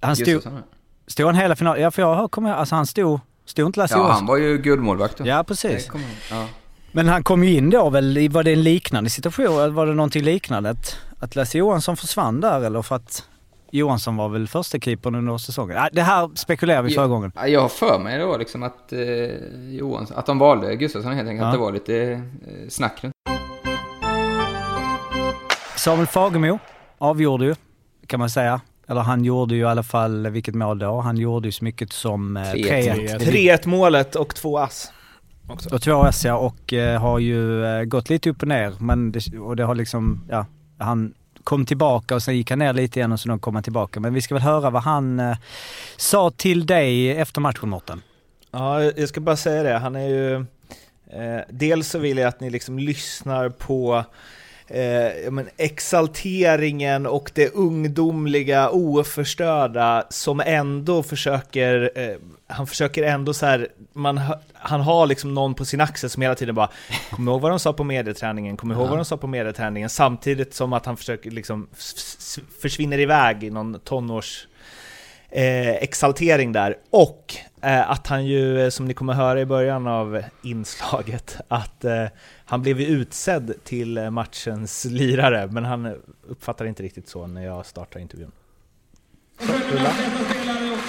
han 0.01 0.15
stod. 0.15 0.43
Stod 1.07 1.25
han 1.25 1.35
hela 1.35 1.55
finalen? 1.55 1.81
Ja 1.81 1.91
för 1.91 2.01
jag 2.01 2.15
har 2.15 2.27
kommit, 2.27 2.53
alltså 2.53 2.75
han 2.75 2.85
stod, 2.85 3.19
stod 3.45 3.65
inte 3.65 3.79
Lasse 3.79 3.97
Ja, 3.97 4.11
han 4.11 4.25
var 4.25 4.37
ju 4.37 4.57
guldmålvakt 4.57 5.17
då. 5.17 5.27
Ja 5.27 5.43
precis. 5.43 5.89
Kommer 5.89 6.05
ihåg. 6.05 6.15
Ja. 6.31 6.45
Men 6.91 7.07
han 7.07 7.23
kom 7.23 7.43
ju 7.43 7.53
in 7.57 7.69
då 7.69 7.89
väl, 7.89 8.29
var 8.29 8.43
det 8.43 8.51
en 8.53 8.63
liknande 8.63 9.09
situation? 9.09 9.73
Var 9.73 9.85
det 9.85 9.93
någonting 9.93 10.23
liknande? 10.23 10.69
Att, 10.69 10.97
att 11.19 11.35
Lasse 11.35 11.57
Johansson 11.57 11.97
försvann 11.97 12.41
där 12.41 12.61
eller 12.61 12.81
för 12.81 12.95
att 12.95 13.23
Johansson 13.71 14.15
var 14.15 14.29
väl 14.29 14.47
första 14.47 14.79
keepern 14.79 15.15
under 15.15 15.37
säsongen? 15.37 15.77
Det 15.91 16.01
här 16.01 16.29
spekulerar 16.35 16.81
vi 16.81 16.93
förra 16.93 17.07
gången. 17.07 17.31
Ja, 17.35 17.47
Jag 17.47 17.61
har 17.61 17.69
för 17.69 17.99
mig 17.99 18.25
var 18.25 18.39
liksom 18.39 18.63
att 18.63 18.93
eh, 18.93 18.99
Johansson, 19.69 20.17
att 20.17 20.25
de 20.25 20.39
valde 20.39 20.75
Gustafsson 20.75 21.13
helt 21.13 21.29
enkelt. 21.29 21.41
Ja. 21.41 21.47
Att 21.47 21.53
det 21.53 21.59
var 21.59 21.71
lite 21.71 22.11
eh, 22.11 22.69
snack 22.69 23.03
runt. 23.03 23.13
Samuel 25.75 26.07
Fagemo 26.07 26.59
avgjorde 26.97 27.45
ju, 27.45 27.55
kan 28.07 28.19
man 28.19 28.29
säga. 28.29 28.61
Eller 28.93 29.01
han 29.01 29.23
gjorde 29.23 29.55
ju 29.55 29.61
i 29.61 29.65
alla 29.65 29.83
fall, 29.83 30.27
vilket 30.27 30.55
mål 30.55 30.79
då? 30.79 31.01
Han 31.01 31.17
gjorde 31.17 31.47
ju 31.47 31.51
så 31.51 31.63
mycket 31.63 31.93
som 31.93 32.37
eh, 32.37 32.41
3-1. 32.41 33.17
3-1. 33.17 33.19
3-1 33.19 33.67
målet 33.67 34.15
och 34.15 34.35
två 34.35 34.57
ass. 34.57 34.91
Också. 35.49 35.75
Och 35.75 35.81
två 35.81 36.03
ass 36.03 36.25
ja, 36.25 36.37
och 36.37 36.73
eh, 36.73 37.01
har 37.01 37.19
ju 37.19 37.65
eh, 37.65 37.83
gått 37.83 38.09
lite 38.09 38.29
upp 38.29 38.41
och 38.41 38.47
ner. 38.47 38.73
Men 38.79 39.11
det, 39.11 39.37
och 39.39 39.55
det 39.55 39.63
har 39.63 39.75
liksom, 39.75 40.23
ja, 40.29 40.45
han 40.77 41.13
kom 41.43 41.65
tillbaka 41.65 42.15
och 42.15 42.23
sen 42.23 42.37
gick 42.37 42.49
han 42.49 42.59
ner 42.59 42.73
lite 42.73 42.99
igen 42.99 43.11
och 43.11 43.19
så 43.19 43.37
kom 43.37 43.55
han 43.55 43.63
tillbaka. 43.63 43.99
Men 43.99 44.13
vi 44.13 44.21
ska 44.21 44.35
väl 44.35 44.43
höra 44.43 44.69
vad 44.69 44.83
han 44.83 45.19
eh, 45.19 45.37
sa 45.97 46.31
till 46.31 46.65
dig 46.65 47.11
efter 47.11 47.41
matchen 47.41 47.69
Mårten. 47.69 48.01
Ja, 48.51 48.83
jag 48.83 49.09
ska 49.09 49.21
bara 49.21 49.37
säga 49.37 49.63
det. 49.63 49.77
Han 49.77 49.95
är 49.95 50.07
ju... 50.07 50.35
Eh, 50.35 51.41
dels 51.49 51.87
så 51.87 51.99
vill 51.99 52.17
jag 52.17 52.27
att 52.27 52.39
ni 52.39 52.49
liksom 52.49 52.79
lyssnar 52.79 53.49
på 53.49 54.03
eh, 54.67 55.23
ja, 55.23 55.31
men 55.31 55.49
exalteringen 55.57 57.05
och 57.05 57.31
det 57.33 57.49
ungdomliga, 57.49 58.69
oförstörda 58.69 60.05
som 60.09 60.39
ändå 60.45 61.03
försöker, 61.03 61.91
eh, 61.95 62.15
han 62.47 62.67
försöker 62.67 63.03
ändå 63.03 63.33
så 63.33 63.45
här, 63.45 63.67
man, 63.93 64.21
han 64.53 64.81
har 64.81 65.07
liksom 65.07 65.33
någon 65.33 65.53
på 65.53 65.65
sin 65.65 65.81
axel 65.81 66.09
som 66.09 66.21
hela 66.21 66.35
tiden 66.35 66.55
bara 66.55 66.69
Kom 67.11 67.27
ihåg 67.27 67.41
vad 67.41 67.51
de 67.51 67.59
sa 67.59 67.73
på 67.73 67.83
medieträningen, 67.83 68.57
kom 68.57 68.71
ihåg 68.71 68.89
vad 68.89 68.97
de 68.97 69.05
sa 69.05 69.17
på 69.17 69.27
medieträningen 69.27 69.89
samtidigt 69.89 70.53
som 70.53 70.73
att 70.73 70.85
han 70.85 70.97
försöker 70.97 71.31
liksom 71.31 71.67
försvinner 72.61 72.99
iväg 72.99 73.43
i 73.43 73.49
någon 73.49 73.79
tonårs 73.79 74.47
eh, 75.33 75.69
exaltering 75.69 76.51
där. 76.51 76.77
Och 76.89 77.35
eh, 77.61 77.91
att 77.91 78.07
han 78.07 78.25
ju, 78.25 78.61
eh, 78.61 78.69
som 78.69 78.85
ni 78.85 78.93
kommer 78.93 79.13
höra 79.13 79.41
i 79.41 79.45
början 79.45 79.87
av 79.87 80.23
inslaget, 80.43 81.37
att 81.47 81.85
eh, 81.85 82.05
han 82.45 82.61
blev 82.61 82.79
ju 82.79 82.85
utsedd 82.87 83.53
till 83.63 83.97
eh, 83.97 84.09
matchens 84.09 84.85
lirare, 84.85 85.47
men 85.51 85.65
han 85.65 85.85
eh, 85.85 85.93
uppfattar 86.27 86.65
inte 86.65 86.83
riktigt 86.83 87.07
så 87.07 87.27
när 87.27 87.45
jag 87.45 87.65
startar 87.65 87.99
intervjun. 87.99 88.31
Och 89.37 89.45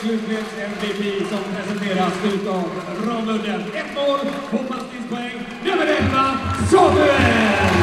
slutligen 0.01 0.45
MVP 0.59 1.29
som 1.29 1.38
presenteras 1.55 2.12
utav 2.35 2.64
Ramudden. 3.07 3.61
Ett 3.61 3.95
mål, 3.95 4.19
två 4.51 4.59
passningspoäng. 4.59 5.33
Nummer 5.64 5.87
11, 5.87 6.38
Samuel! 6.71 7.75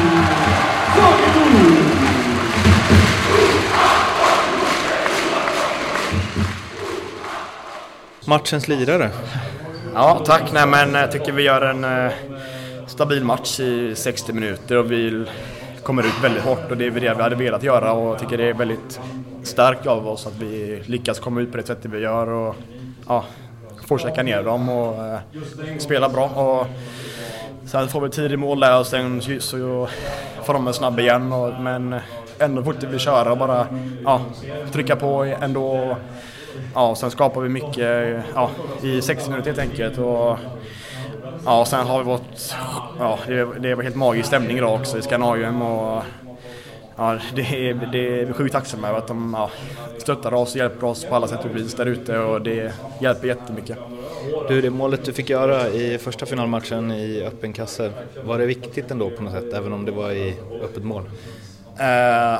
Matchens 8.26 8.68
lirare. 8.68 9.10
Ja, 9.94 10.22
tack. 10.26 10.52
Nej, 10.52 10.66
men 10.66 10.94
jag 10.94 11.12
tycker 11.12 11.32
vi 11.32 11.42
gör 11.42 11.62
en 11.62 11.84
eh, 11.84 12.12
stabil 12.92 13.24
match 13.24 13.60
i 13.60 13.94
60 13.94 14.32
minuter 14.32 14.76
och 14.78 14.92
vi 14.92 15.24
kommer 15.82 16.02
ut 16.02 16.22
väldigt 16.24 16.42
hårt 16.42 16.70
och 16.70 16.76
det 16.76 16.86
är 16.86 16.90
det 16.90 17.00
vi 17.14 17.22
hade 17.22 17.36
velat 17.36 17.62
göra 17.62 17.92
och 17.92 18.08
jag 18.10 18.18
tycker 18.18 18.38
det 18.38 18.48
är 18.48 18.54
väldigt 18.54 19.00
starkt 19.42 19.86
av 19.86 20.08
oss 20.08 20.26
att 20.26 20.36
vi 20.40 20.82
lyckas 20.86 21.18
komma 21.20 21.40
ut 21.40 21.50
på 21.50 21.56
det 21.56 21.66
sättet 21.66 21.90
vi 21.90 21.98
gör 21.98 22.28
och 22.28 22.54
ja, 23.08 23.24
fortsätta 23.86 24.22
ner 24.22 24.42
dem 24.42 24.68
och 24.68 25.04
eh, 25.06 25.18
spela 25.78 26.08
bra. 26.08 26.24
Och 26.28 26.66
sen 27.68 27.88
får 27.88 28.00
vi 28.00 28.10
tidig 28.10 28.38
mål 28.38 28.60
där 28.60 28.78
och 28.80 28.86
sen 28.86 29.22
så- 29.22 29.40
så 29.40 29.88
får 30.44 30.52
de 30.54 30.66
en 30.66 30.74
snabb 30.74 31.00
igen 31.00 31.32
och, 31.32 31.60
men 31.60 31.94
ändå 32.38 32.62
fortsätter 32.62 32.88
vi 32.88 32.98
köra 32.98 33.32
och 33.32 33.38
bara 33.38 33.66
ja, 34.04 34.20
trycka 34.72 34.96
på 34.96 35.22
ändå. 35.40 35.96
Ja, 36.74 36.88
och 36.90 36.98
sen 36.98 37.10
skapar 37.10 37.40
vi 37.40 37.48
mycket 37.48 38.16
ja, 38.34 38.50
i 38.82 39.02
60 39.02 39.30
minuter 39.30 39.50
helt 39.50 39.70
enkelt. 39.70 39.98
Och, 39.98 40.38
ja, 41.44 41.60
och 41.60 41.68
sen 41.68 41.86
har 41.86 41.98
vi 41.98 42.04
vårt... 42.04 42.54
Ja, 42.98 43.18
det, 43.26 43.44
det 43.60 43.74
var 43.74 43.82
helt 43.82 43.96
magisk 43.96 44.26
stämning 44.26 44.56
idag 44.56 44.74
också 44.74 44.98
i 44.98 45.02
Scandinavium. 45.02 45.62
Och, 45.62 46.02
ja, 46.96 47.18
det, 47.34 47.68
är, 47.68 47.88
det 47.92 48.20
är 48.20 48.24
vi 48.24 48.32
sjukt 48.32 48.52
tacksamma 48.52 48.88
över 48.88 48.98
att 48.98 49.08
de 49.08 49.34
ja, 49.38 49.50
stöttar 49.98 50.34
oss 50.34 50.50
och 50.50 50.58
hjälper 50.58 50.86
oss 50.86 51.04
på 51.04 51.14
alla 51.14 51.28
sätt 51.28 51.44
och 51.44 51.56
vis 51.56 51.74
där 51.74 51.86
ute 51.86 52.18
och 52.18 52.42
det 52.42 52.74
hjälper 53.00 53.28
jättemycket. 53.28 53.78
Du, 54.48 54.60
det 54.60 54.70
målet 54.70 55.04
du 55.04 55.12
fick 55.12 55.30
göra 55.30 55.68
i 55.68 55.98
första 55.98 56.26
finalmatchen 56.26 56.92
i 56.92 57.22
öppen 57.22 57.52
kasse, 57.52 57.92
var 58.24 58.38
det 58.38 58.46
viktigt 58.46 58.90
ändå 58.90 59.10
på 59.10 59.22
något 59.22 59.32
sätt, 59.32 59.52
även 59.52 59.72
om 59.72 59.84
det 59.84 59.92
var 59.92 60.10
i 60.10 60.36
öppet 60.62 60.84
mål? 60.84 61.02
Eh, 61.78 61.86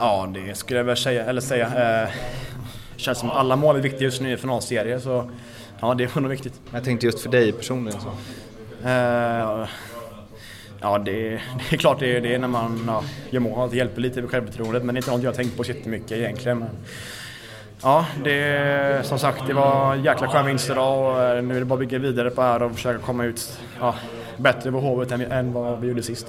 ja, 0.01 0.29
det 0.35 0.55
skulle 0.55 0.79
jag 0.79 0.85
väl 0.85 0.97
säga. 0.97 1.25
Eller 1.25 1.41
säga. 1.41 1.67
Uh, 2.05 2.11
känns 2.97 3.19
som 3.19 3.31
alla 3.31 3.57
mål 3.57 3.77
är 3.77 3.81
viktiga 3.81 4.03
just 4.03 4.21
nu 4.21 4.33
i 4.33 4.37
finalserie 4.37 5.01
så 5.01 5.31
ja, 5.81 5.95
det 5.95 6.05
är 6.17 6.21
nog 6.21 6.31
viktigt. 6.31 6.61
Jag 6.73 6.85
tänkte 6.85 7.07
just 7.07 7.21
för 7.21 7.31
dig 7.31 7.53
personligen. 7.53 8.01
Så. 8.01 8.09
Eh, 8.85 9.69
ja, 10.81 10.99
det, 10.99 11.31
det 11.31 11.73
är 11.73 11.77
klart 11.77 12.01
det 12.01 12.17
är 12.17 12.21
det 12.21 12.39
när 12.39 12.49
man 12.49 12.85
ja, 12.87 13.03
gör 13.31 13.41
mål. 13.41 13.71
Det 13.71 13.77
hjälper 13.77 14.01
lite 14.01 14.21
med 14.21 14.31
självförtroendet 14.31 14.85
men 14.85 14.95
det 14.95 14.99
är 14.99 15.01
inte 15.01 15.11
något 15.11 15.23
jag 15.23 15.31
har 15.31 15.37
tänkt 15.37 15.57
på 15.57 15.65
så 15.65 15.73
mycket 15.85 16.13
egentligen. 16.13 16.59
Men, 16.59 16.69
ja, 17.83 18.07
det, 18.25 19.07
som 19.07 19.19
sagt 19.19 19.47
det 19.47 19.55
var 19.55 19.95
jäkla 19.95 20.29
skön 20.29 20.47
vinst 20.47 20.71
idag 20.71 21.15
och 21.15 21.23
eh, 21.23 21.43
nu 21.43 21.57
är 21.57 21.59
det 21.59 21.65
bara 21.65 21.75
att 21.75 21.81
bygga 21.81 21.99
vidare 21.99 22.31
på 22.31 22.41
det 22.41 22.47
här 22.47 22.63
och 22.63 22.73
försöka 22.73 22.99
komma 22.99 23.25
ut 23.25 23.61
ja, 23.81 23.95
bättre 24.37 24.73
på 24.73 24.81
Hovet 24.81 25.13
än, 25.13 25.21
än 25.21 25.53
vad 25.53 25.81
vi 25.81 25.89
gjorde 25.89 26.03
sist. 26.03 26.27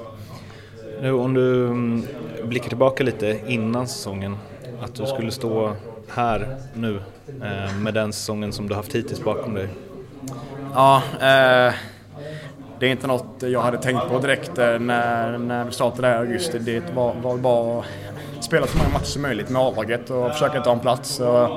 Nu 1.02 1.12
om 1.12 1.34
du 1.34 1.66
mm, 1.66 2.06
blickar 2.44 2.68
tillbaka 2.68 3.04
lite 3.04 3.39
innan 3.48 3.88
säsongen, 3.88 4.38
att 4.82 4.96
du 4.96 5.06
skulle 5.06 5.32
stå 5.32 5.76
här 6.08 6.58
nu 6.74 7.02
eh, 7.28 7.78
med 7.78 7.94
den 7.94 8.13
säsongen 8.13 8.54
som 8.54 8.70
du 8.70 8.76
haft 8.76 8.96
hittills 8.96 9.24
bakom 9.24 9.54
dig. 9.54 9.68
Ja, 10.74 11.04
eh, 11.22 11.74
det 12.80 12.86
är 12.86 12.92
inte 12.92 13.08
något 13.08 13.26
jag 13.40 13.62
hade 13.62 13.78
tänkt 13.78 14.10
på 14.10 14.20
direkt 14.20 14.58
eh, 14.58 14.80
när, 14.80 15.38
när 15.38 15.66
vi 15.66 15.72
startade 15.72 16.08
här 16.08 16.16
i 16.16 16.20
augusti. 16.20 16.60
Det 16.60 16.96
var, 16.96 17.14
var 17.14 17.38
bara 17.38 17.80
att 17.80 18.44
spela 18.44 18.68
så 18.68 18.78
många 18.78 18.90
matcher 18.90 19.06
som 19.06 19.22
möjligt 19.22 19.50
med 19.50 19.62
A-laget 19.62 20.10
och 20.10 20.32
försöka 20.32 20.62
ta 20.62 20.72
en 20.72 20.80
plats. 20.80 21.20
Och, 21.20 21.50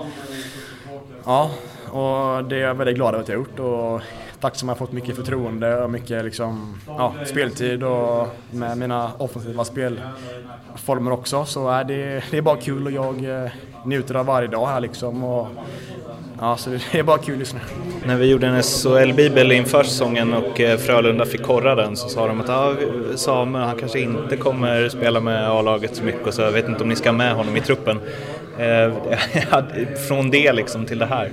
ja, 1.24 1.50
och 1.90 2.44
det 2.44 2.56
är 2.56 2.60
jag 2.60 2.74
väldigt 2.74 2.96
glad 2.96 3.14
över 3.14 3.22
att 3.22 3.28
jag 3.28 3.36
har 3.36 3.40
gjort. 3.40 3.58
Och 3.58 4.02
tack 4.40 4.56
som 4.56 4.68
jag 4.68 4.74
har 4.74 4.78
fått 4.78 4.92
mycket 4.92 5.16
förtroende 5.16 5.82
och 5.82 5.90
mycket 5.90 6.24
liksom, 6.24 6.80
ja, 6.86 7.14
speltid 7.26 7.82
och 7.82 8.28
med 8.50 8.78
mina 8.78 9.12
offensiva 9.18 9.64
spelformer 9.64 11.12
också. 11.12 11.44
Så 11.44 11.68
är 11.68 11.84
det, 11.84 12.24
det 12.30 12.38
är 12.38 12.42
bara 12.42 12.56
kul 12.56 12.86
och 12.86 12.92
jag 12.92 13.44
eh, 13.44 13.50
njuter 13.84 14.14
av 14.14 14.26
varje 14.26 14.48
dag 14.48 14.66
här 14.66 14.80
liksom. 14.80 15.24
Och, 15.24 15.48
ja, 16.40 16.56
så 16.56 16.70
det 16.70 16.98
är 16.98 17.02
bara 17.02 17.18
kul 17.18 17.38
just 17.38 17.54
nu. 17.54 17.60
När 18.04 18.16
vi 18.16 18.30
gjorde 18.30 18.46
en 18.46 18.62
SHL-bibel 18.62 19.52
inför 19.52 19.82
säsongen 19.82 20.34
och 20.34 20.60
eh, 20.60 20.78
Frölunda 20.78 21.26
fick 21.26 21.42
korra 21.42 21.74
den 21.74 21.96
så 21.96 22.08
sa 22.08 22.26
de 22.26 22.40
att 22.40 22.48
ah, 22.48 22.74
Samuel 23.16 23.64
han 23.64 23.76
kanske 23.78 24.00
inte 24.00 24.36
kommer 24.36 24.88
spela 24.88 25.20
med 25.20 25.50
A-laget 25.50 25.96
så 25.96 26.04
mycket 26.04 26.26
och 26.26 26.34
så 26.34 26.42
jag 26.42 26.52
vet 26.52 26.68
inte 26.68 26.82
om 26.82 26.88
ni 26.88 26.96
ska 26.96 27.12
med 27.12 27.34
honom 27.34 27.56
i 27.56 27.60
truppen. 27.60 28.00
Eh, 28.58 28.92
från 30.08 30.30
det 30.30 30.52
liksom 30.52 30.86
till 30.86 30.98
det 30.98 31.06
här. 31.06 31.30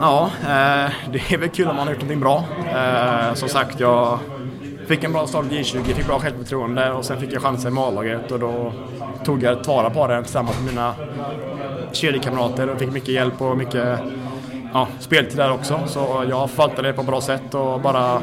Ja, 0.00 0.30
eh, 0.42 0.92
det 1.12 1.32
är 1.34 1.38
väl 1.38 1.48
kul 1.48 1.68
om 1.68 1.76
man 1.76 1.86
har 1.86 1.94
gjort 1.94 2.02
någonting 2.02 2.20
bra. 2.20 2.44
Som 3.34 3.48
sagt, 3.48 3.80
jag 3.80 4.18
fick 4.88 5.04
en 5.04 5.12
bra 5.12 5.26
start 5.26 5.44
i 5.50 5.54
J20, 5.54 5.82
fick 5.82 6.06
bra 6.06 6.20
självförtroende 6.20 6.90
och 6.92 7.04
sen 7.04 7.20
fick 7.20 7.32
jag 7.32 7.42
chansen 7.42 7.74
med 7.74 7.84
A-laget 7.84 8.32
och 8.32 8.38
då 8.38 8.72
tog 9.24 9.42
jag 9.42 9.64
tillvara 9.64 9.90
på 9.90 10.06
det 10.06 10.22
tillsammans 10.22 10.56
med 10.60 10.74
mina 10.74 10.94
kedjekamrater 11.92 12.70
och 12.70 12.78
fick 12.78 12.92
mycket 12.92 13.08
hjälp 13.08 13.42
och 13.42 13.56
mycket 13.56 13.98
ja, 14.72 14.88
speltid 14.98 15.36
där 15.36 15.52
också. 15.52 15.80
Så 15.86 16.24
jag 16.30 16.50
förvaltade 16.50 16.88
det 16.88 16.94
på 16.94 17.00
ett 17.00 17.06
bra 17.06 17.20
sätt 17.20 17.54
och 17.54 17.80
bara 17.80 18.22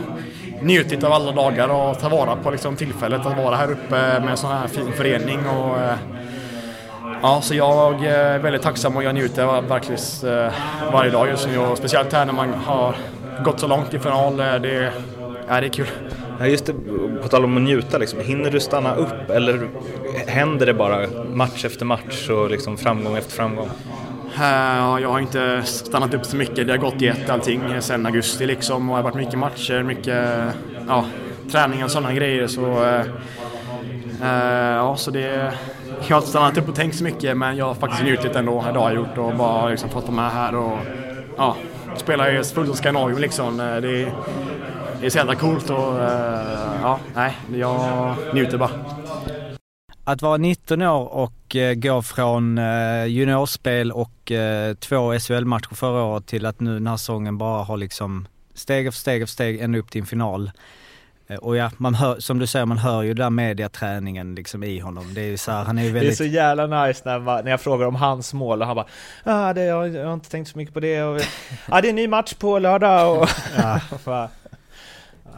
njutit 0.62 1.04
av 1.04 1.14
alla 1.14 1.32
dagar 1.32 1.70
och 1.70 2.00
ta 2.00 2.10
vara 2.10 2.36
på 2.36 2.52
liksom, 2.52 2.76
tillfället 2.76 3.26
att 3.26 3.38
vara 3.38 3.56
här 3.56 3.72
uppe 3.72 4.20
med 4.20 4.30
en 4.30 4.38
sån 4.38 4.52
här 4.52 4.68
fin 4.68 4.92
förening. 4.94 5.40
Och, 5.48 5.80
eh, 5.80 5.96
Ja, 7.22 7.42
så 7.42 7.56
jag 7.56 7.94
eh, 7.94 8.12
är 8.12 8.40
väldigt 8.40 8.62
tacksam 8.62 8.98
och 8.98 9.04
jag 9.04 9.16
njuter 9.16 9.62
verkligen 9.62 10.46
eh, 10.46 10.54
varje 10.92 11.12
dag 11.12 11.28
just 11.28 11.48
nu 11.48 11.58
och 11.58 11.78
speciellt 11.78 12.14
här 12.14 12.26
när 12.26 12.34
man 12.34 12.54
har 12.54 12.96
gått 13.46 13.60
så 13.60 13.68
långt 13.68 13.94
i 13.94 14.00
final. 14.00 14.38
Det, 14.38 14.92
ja, 15.48 15.62
det 15.62 15.68
är 15.68 15.70
kul. 15.70 15.88
Ja, 16.40 16.48
just 16.48 16.66
det, 16.66 16.74
på 17.22 17.28
tal 17.28 17.44
om 17.44 17.58
att 17.58 17.64
njuta, 17.64 17.98
liksom, 17.98 18.20
hinner 18.20 18.52
du 18.52 18.60
stanna 18.60 18.96
upp 18.96 19.30
eller 19.30 19.70
händer 20.28 20.66
det 20.66 20.74
bara 20.74 21.08
match 21.34 21.66
efter 21.66 21.86
match 21.86 22.30
och 22.30 22.50
liksom 22.50 22.78
framgång 22.78 23.18
efter 23.18 23.32
framgång? 23.32 23.70
Jag 25.02 25.10
har 25.10 25.20
inte 25.20 25.64
stannat 25.64 26.14
upp 26.14 26.26
så 26.26 26.36
mycket. 26.36 26.68
Det 26.68 26.74
har 26.74 26.78
gått 26.78 27.02
i 27.02 27.08
ett 27.08 27.30
allting 27.30 27.62
sen 27.80 28.06
augusti 28.06 28.46
liksom 28.46 28.90
och 28.90 28.96
det 28.96 29.04
har 29.04 29.12
varit 29.12 29.26
mycket 29.26 29.40
matcher, 29.40 29.84
mycket 29.84 30.40
ja, 30.88 31.06
träning 31.52 31.84
och 31.84 31.92
sådana 31.92 32.14
grejer. 32.14 32.48
Så, 32.48 32.84
eh, 32.84 33.02
eh 34.22 34.76
ja, 34.76 34.96
så 34.96 35.12
det, 35.12 35.54
jag 36.08 36.16
har 36.16 36.18
inte 36.18 36.30
stannat 36.30 36.58
upp 36.58 36.70
och 36.70 36.76
tänkt 36.76 36.96
så 36.98 37.04
mycket 37.04 37.38
men 37.38 37.58
jag 37.58 37.66
har 37.66 37.74
faktiskt 37.74 38.04
njutit 38.04 38.36
ändå. 38.36 38.66
Det 38.74 38.80
har 38.80 38.90
jag 38.90 38.96
gjort 38.96 39.18
och 39.18 39.36
bara 39.36 39.70
liksom 39.70 39.90
fått 39.90 40.04
vara 40.04 40.16
med 40.16 40.32
här 40.32 40.56
och 40.56 40.78
ja, 41.38 41.56
spela 41.98 42.32
i 42.32 42.44
fullsatt 42.44 42.78
Scandinavium 42.78 43.20
liksom. 43.20 43.60
Eh, 43.60 43.76
det, 43.76 44.12
det 45.00 45.06
är 45.06 45.10
så 45.10 45.18
jävla 45.18 45.36
coolt 45.36 45.70
och 45.70 46.00
eh, 46.02 46.80
ja, 46.82 47.00
nej, 47.16 47.38
jag 47.54 48.16
njuter 48.34 48.58
bara. 48.58 48.72
Att 50.08 50.22
vara 50.22 50.38
19 50.38 50.82
år 50.82 51.14
och 51.14 51.56
eh, 51.56 51.74
gå 51.74 52.02
från 52.02 52.58
eh, 52.58 53.06
juniorspel 53.06 53.92
och 53.92 54.32
eh, 54.32 54.74
två 54.74 55.20
SHL-matcher 55.20 55.76
förra 55.76 56.04
året 56.04 56.26
till 56.28 56.46
att 56.46 56.60
nu 56.60 56.74
den 56.74 56.88
här 56.88 56.98
säsongen 56.98 57.38
bara 57.38 57.64
har 57.64 57.78
liksom 57.78 58.28
steg 58.54 58.94
för 58.94 59.00
steg 59.00 59.22
för 59.22 59.28
steg 59.28 59.60
ända 59.62 59.80
upp 59.80 59.92
till 59.92 60.02
en 60.02 60.08
final. 60.08 60.52
Och 61.42 61.56
ja, 61.56 61.72
man 61.78 61.96
hör, 61.96 62.20
som 62.20 62.40
du 62.40 62.48
säger, 62.48 62.66
man 62.66 62.78
hör 62.78 63.02
ju 63.02 63.14
den 63.14 63.24
där 63.24 63.30
mediaträningen 63.30 64.36
liksom 64.36 64.64
i 64.64 64.80
honom. 64.80 65.14
Det 65.14 65.22
är 65.22 65.26
ju 65.26 65.38
så 65.38 65.52
här, 65.52 65.64
han 65.64 65.78
är 65.78 65.84
ju 65.84 65.92
Det 65.92 65.98
är 65.98 66.00
väldigt... 66.00 66.18
så 66.18 66.24
jävla 66.24 66.86
nice 66.86 67.02
när, 67.06 67.20
man, 67.20 67.44
när 67.44 67.52
jag 67.52 67.62
frågar 67.62 67.88
om 67.88 67.96
hans 67.96 68.34
mål 68.34 68.62
och 68.62 68.68
han 68.68 68.76
bara 68.76 68.88
ah, 69.24 69.54
det, 69.54 69.66
jag, 69.66 69.96
jag 69.96 70.06
har 70.06 70.14
inte 70.14 70.30
tänkt 70.30 70.48
så 70.48 70.58
mycket 70.58 70.74
på 70.74 70.80
det 70.80 71.04
och 71.04 71.22
ah, 71.70 71.82
det 71.82 71.88
är 71.88 71.90
en 71.90 71.96
ny 71.96 72.08
match 72.08 72.34
på 72.34 72.60
lördag 72.60 73.22
och... 73.22 73.30
Ja. 73.58 73.80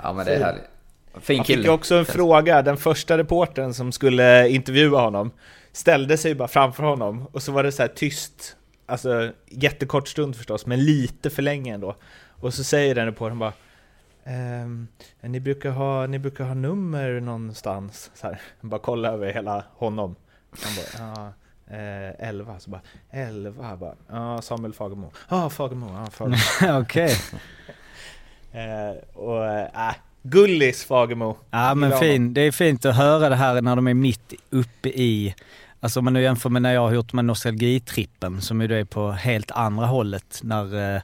Ja 0.03 0.13
men 0.13 0.25
det 0.25 0.35
är 0.35 0.43
härligt. 0.43 0.76
Fin 1.21 1.37
Han 1.37 1.45
fick 1.45 1.57
ju 1.57 1.69
också 1.69 1.95
en 1.95 2.05
fråga, 2.05 2.61
den 2.61 2.77
första 2.77 3.17
reportern 3.17 3.73
som 3.73 3.91
skulle 3.91 4.49
intervjua 4.49 4.99
honom 5.01 5.31
ställde 5.71 6.17
sig 6.17 6.35
bara 6.35 6.47
framför 6.47 6.83
honom 6.83 7.27
och 7.31 7.43
så 7.43 7.51
var 7.51 7.63
det 7.63 7.71
så 7.71 7.81
här 7.81 7.89
tyst, 7.89 8.55
alltså 8.85 9.31
jättekort 9.49 10.07
stund 10.07 10.35
förstås, 10.35 10.65
men 10.65 10.85
lite 10.85 11.29
för 11.29 11.41
länge 11.41 11.73
ändå. 11.73 11.95
Och 12.39 12.53
så 12.53 12.63
säger 12.63 12.95
den 12.95 13.05
reportern 13.05 13.39
bara 13.39 13.53
ehm, 14.23 14.87
ni, 15.21 15.39
brukar 15.39 15.69
ha, 15.69 16.07
ni 16.07 16.19
brukar 16.19 16.43
ha 16.43 16.53
nummer 16.53 17.19
någonstans? 17.19 18.11
Så 18.13 18.27
här, 18.27 18.41
bara 18.61 18.79
kolla 18.79 19.09
över 19.09 19.33
hela 19.33 19.63
honom. 19.73 20.15
Han 20.63 20.71
bara, 20.75 21.13
ja, 21.15 21.33
eh, 21.75 22.27
11, 22.27 22.59
så 22.59 22.69
bara 22.69 22.81
11, 23.09 23.75
bara, 23.77 23.95
ja 24.09 24.41
Samuel 24.41 24.73
Fagemo. 24.73 25.11
Ja, 25.29 25.49
Fagemo, 25.49 25.87
ja 25.93 26.05
Fagemo. 26.11 26.37
Okej. 26.81 27.15
eh, 28.51 28.91
och 29.13 29.45
äh, 29.45 29.95
gullis 30.23 30.83
Fagemo. 30.83 31.37
Ja 31.51 31.75
men 31.75 31.99
fin. 31.99 32.33
det 32.33 32.41
är 32.41 32.51
fint 32.51 32.85
att 32.85 32.95
höra 32.95 33.29
det 33.29 33.35
här 33.35 33.61
när 33.61 33.75
de 33.75 33.87
är 33.87 33.93
mitt 33.93 34.33
uppe 34.49 34.89
i, 34.89 35.35
alltså 35.79 35.99
om 35.99 36.03
man 36.03 36.13
nu 36.13 36.21
jämför 36.21 36.49
med 36.49 36.61
när 36.61 36.73
jag 36.73 36.81
har 36.81 36.93
gjort 36.93 37.13
med 37.13 37.25
nostalgitrippen 37.25 38.41
som 38.41 38.61
ju 38.61 38.67
då 38.67 38.75
är 38.75 38.83
på 38.83 39.11
helt 39.11 39.51
andra 39.51 39.85
hållet. 39.85 40.39
När 40.43 40.95
eh, 40.95 41.01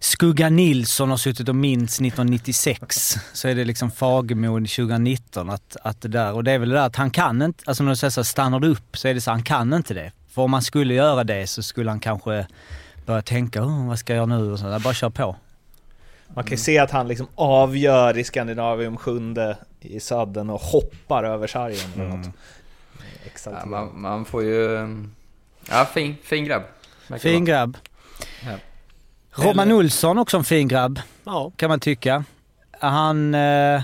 Skugga 0.00 0.48
Nilsson 0.48 1.10
har 1.10 1.16
suttit 1.16 1.48
och 1.48 1.56
minns 1.56 2.00
1996 2.00 3.14
så 3.32 3.48
är 3.48 3.54
det 3.54 3.64
liksom 3.64 3.90
Fagemo 3.90 4.54
2019 4.54 5.50
att, 5.50 5.76
att 5.82 6.00
det 6.00 6.08
där, 6.08 6.32
och 6.32 6.44
det 6.44 6.52
är 6.52 6.58
väl 6.58 6.68
det 6.68 6.74
där 6.74 6.86
att 6.86 6.96
han 6.96 7.10
kan 7.10 7.42
inte, 7.42 7.64
alltså 7.66 7.82
när 7.84 7.90
du 7.90 7.96
säger 7.96 8.10
så 8.10 8.20
här, 8.20 8.24
stannar 8.24 8.60
du 8.60 8.68
upp 8.68 8.96
så 8.96 9.08
är 9.08 9.14
det 9.14 9.20
så 9.20 9.30
han 9.30 9.42
kan 9.42 9.72
inte 9.74 9.94
det. 9.94 10.12
För 10.28 10.42
om 10.42 10.52
han 10.52 10.62
skulle 10.62 10.94
göra 10.94 11.24
det 11.24 11.46
så 11.46 11.62
skulle 11.62 11.90
han 11.90 12.00
kanske 12.00 12.46
börja 13.06 13.22
tänka 13.22 13.62
oh, 13.62 13.88
vad 13.88 13.98
ska 13.98 14.12
jag 14.12 14.16
göra 14.16 14.38
nu 14.38 14.52
och 14.52 14.58
så. 14.58 14.78
Bara 14.78 14.94
kör 14.94 15.10
på. 15.10 15.36
Man 16.34 16.44
kan 16.44 16.50
ju 16.50 16.56
se 16.56 16.78
att 16.78 16.90
han 16.90 17.08
liksom 17.08 17.26
avgör 17.34 18.18
i 18.18 18.24
Skandinavium 18.24 18.96
sjunde 18.96 19.56
i 19.80 20.00
sadden 20.00 20.50
och 20.50 20.60
hoppar 20.60 21.24
över 21.24 21.46
sargen 21.46 21.92
eller 21.94 22.04
Mm. 22.04 22.20
något. 22.20 22.30
Ja, 23.44 23.66
man, 23.66 24.00
man 24.00 24.24
får 24.24 24.42
ju... 24.42 24.88
Ja, 25.70 25.84
fin, 25.94 26.16
fin 26.22 26.44
grabb. 26.44 26.62
Fin 27.18 27.44
grabb. 27.44 27.78
Ja. 28.44 28.56
Robban 29.44 29.72
Olsson 29.72 30.18
också 30.18 30.36
en 30.36 30.44
fin 30.44 30.68
grabb. 30.68 31.00
Ja. 31.24 31.52
Kan 31.56 31.68
man 31.68 31.80
tycka. 31.80 32.24
Han... 32.80 33.34
Eh, 33.34 33.82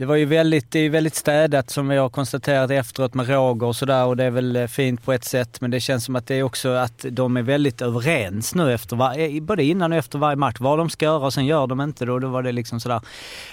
det 0.00 0.06
var 0.06 0.16
ju 0.16 0.24
väldigt, 0.24 0.70
det 0.70 0.78
är 0.78 0.82
ju 0.82 0.88
väldigt 0.88 1.14
städat 1.14 1.70
som 1.70 1.88
vi 1.88 1.96
har 1.96 2.08
konstaterat 2.08 2.70
efteråt 2.70 3.14
med 3.14 3.28
Roger 3.28 3.66
och 3.66 3.76
sådär 3.76 4.04
och 4.04 4.16
det 4.16 4.24
är 4.24 4.30
väl 4.30 4.56
eh, 4.56 4.66
fint 4.66 5.04
på 5.04 5.12
ett 5.12 5.24
sätt 5.24 5.60
men 5.60 5.70
det 5.70 5.80
känns 5.80 6.04
som 6.04 6.16
att 6.16 6.26
det 6.26 6.34
är 6.34 6.42
också 6.42 6.68
att 6.68 7.04
de 7.10 7.36
är 7.36 7.42
väldigt 7.42 7.82
överens 7.82 8.54
nu 8.54 8.72
efter 8.72 8.96
var, 8.96 9.18
eh, 9.18 9.42
både 9.42 9.64
innan 9.64 9.92
och 9.92 9.98
efter 9.98 10.18
varje 10.18 10.36
match. 10.36 10.56
Vad 10.60 10.78
de 10.78 10.90
ska 10.90 11.04
göra 11.04 11.24
och 11.24 11.34
sen 11.34 11.46
gör 11.46 11.66
de 11.66 11.80
inte 11.80 12.04
det 12.04 12.12
och 12.12 12.20
då 12.20 12.28
var 12.28 12.42
det 12.42 12.52
liksom 12.52 12.80
sådär. 12.80 13.00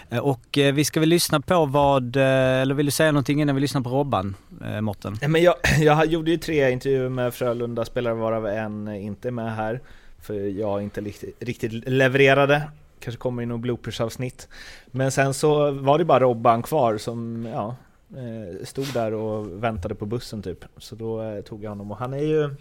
Eh, 0.10 0.20
och 0.20 0.42
vi 0.54 0.86
ska 0.86 1.00
väl 1.00 1.10
lyssna 1.10 1.42
på 1.42 1.66
vad, 1.66 2.16
eller 2.16 2.76
vill 2.76 2.86
du 2.86 2.92
säga 2.92 3.12
någonting 3.12 3.42
innan 3.42 3.56
vi 3.56 3.62
lyssnar 3.62 3.82
på 3.82 3.90
Robban, 3.90 4.36
Mårten? 4.82 5.18
Nej, 5.22 5.30
men 5.30 5.44
jag, 5.44 5.56
jag 5.80 6.06
gjorde 6.06 6.32
ju 6.32 6.38
tre 6.38 6.72
intervjuer 6.72 7.10
med 7.10 7.34
Frölunda 7.34 7.86
spelare 7.86 8.14
varav 8.14 8.48
en 8.48 8.88
inte 8.88 9.28
är 9.28 9.32
med 9.32 9.56
här. 9.56 9.82
För 10.22 10.34
jag 10.34 10.84
inte 10.84 11.02
riktigt, 11.02 11.36
riktigt 11.40 11.72
levererade. 11.74 12.62
Kanske 13.08 13.22
kommer 13.22 13.43
i 13.43 13.46
något 13.46 13.62
bloopers-avsnitt. 13.62 14.48
Men 14.86 15.12
sen 15.12 15.34
så 15.34 15.72
var 15.72 15.98
det 15.98 16.06
bara 16.06 16.20
Robban 16.20 16.63
kvar 16.63 16.98
som 16.98 17.46
ja, 17.54 17.76
eh, 18.17 18.65
stod 18.65 18.93
där 18.93 19.13
och 19.13 19.63
väntade 19.63 19.96
på 19.96 20.06
bussen 20.06 20.43
typ. 20.43 20.65
Så 20.78 20.96
då 20.96 21.22
eh, 21.22 21.41
tog 21.41 21.63
jag 21.63 21.70
honom 21.70 21.91
och 21.91 21.98
han 21.98 22.13
är 22.13 22.24
ju... 22.24 22.56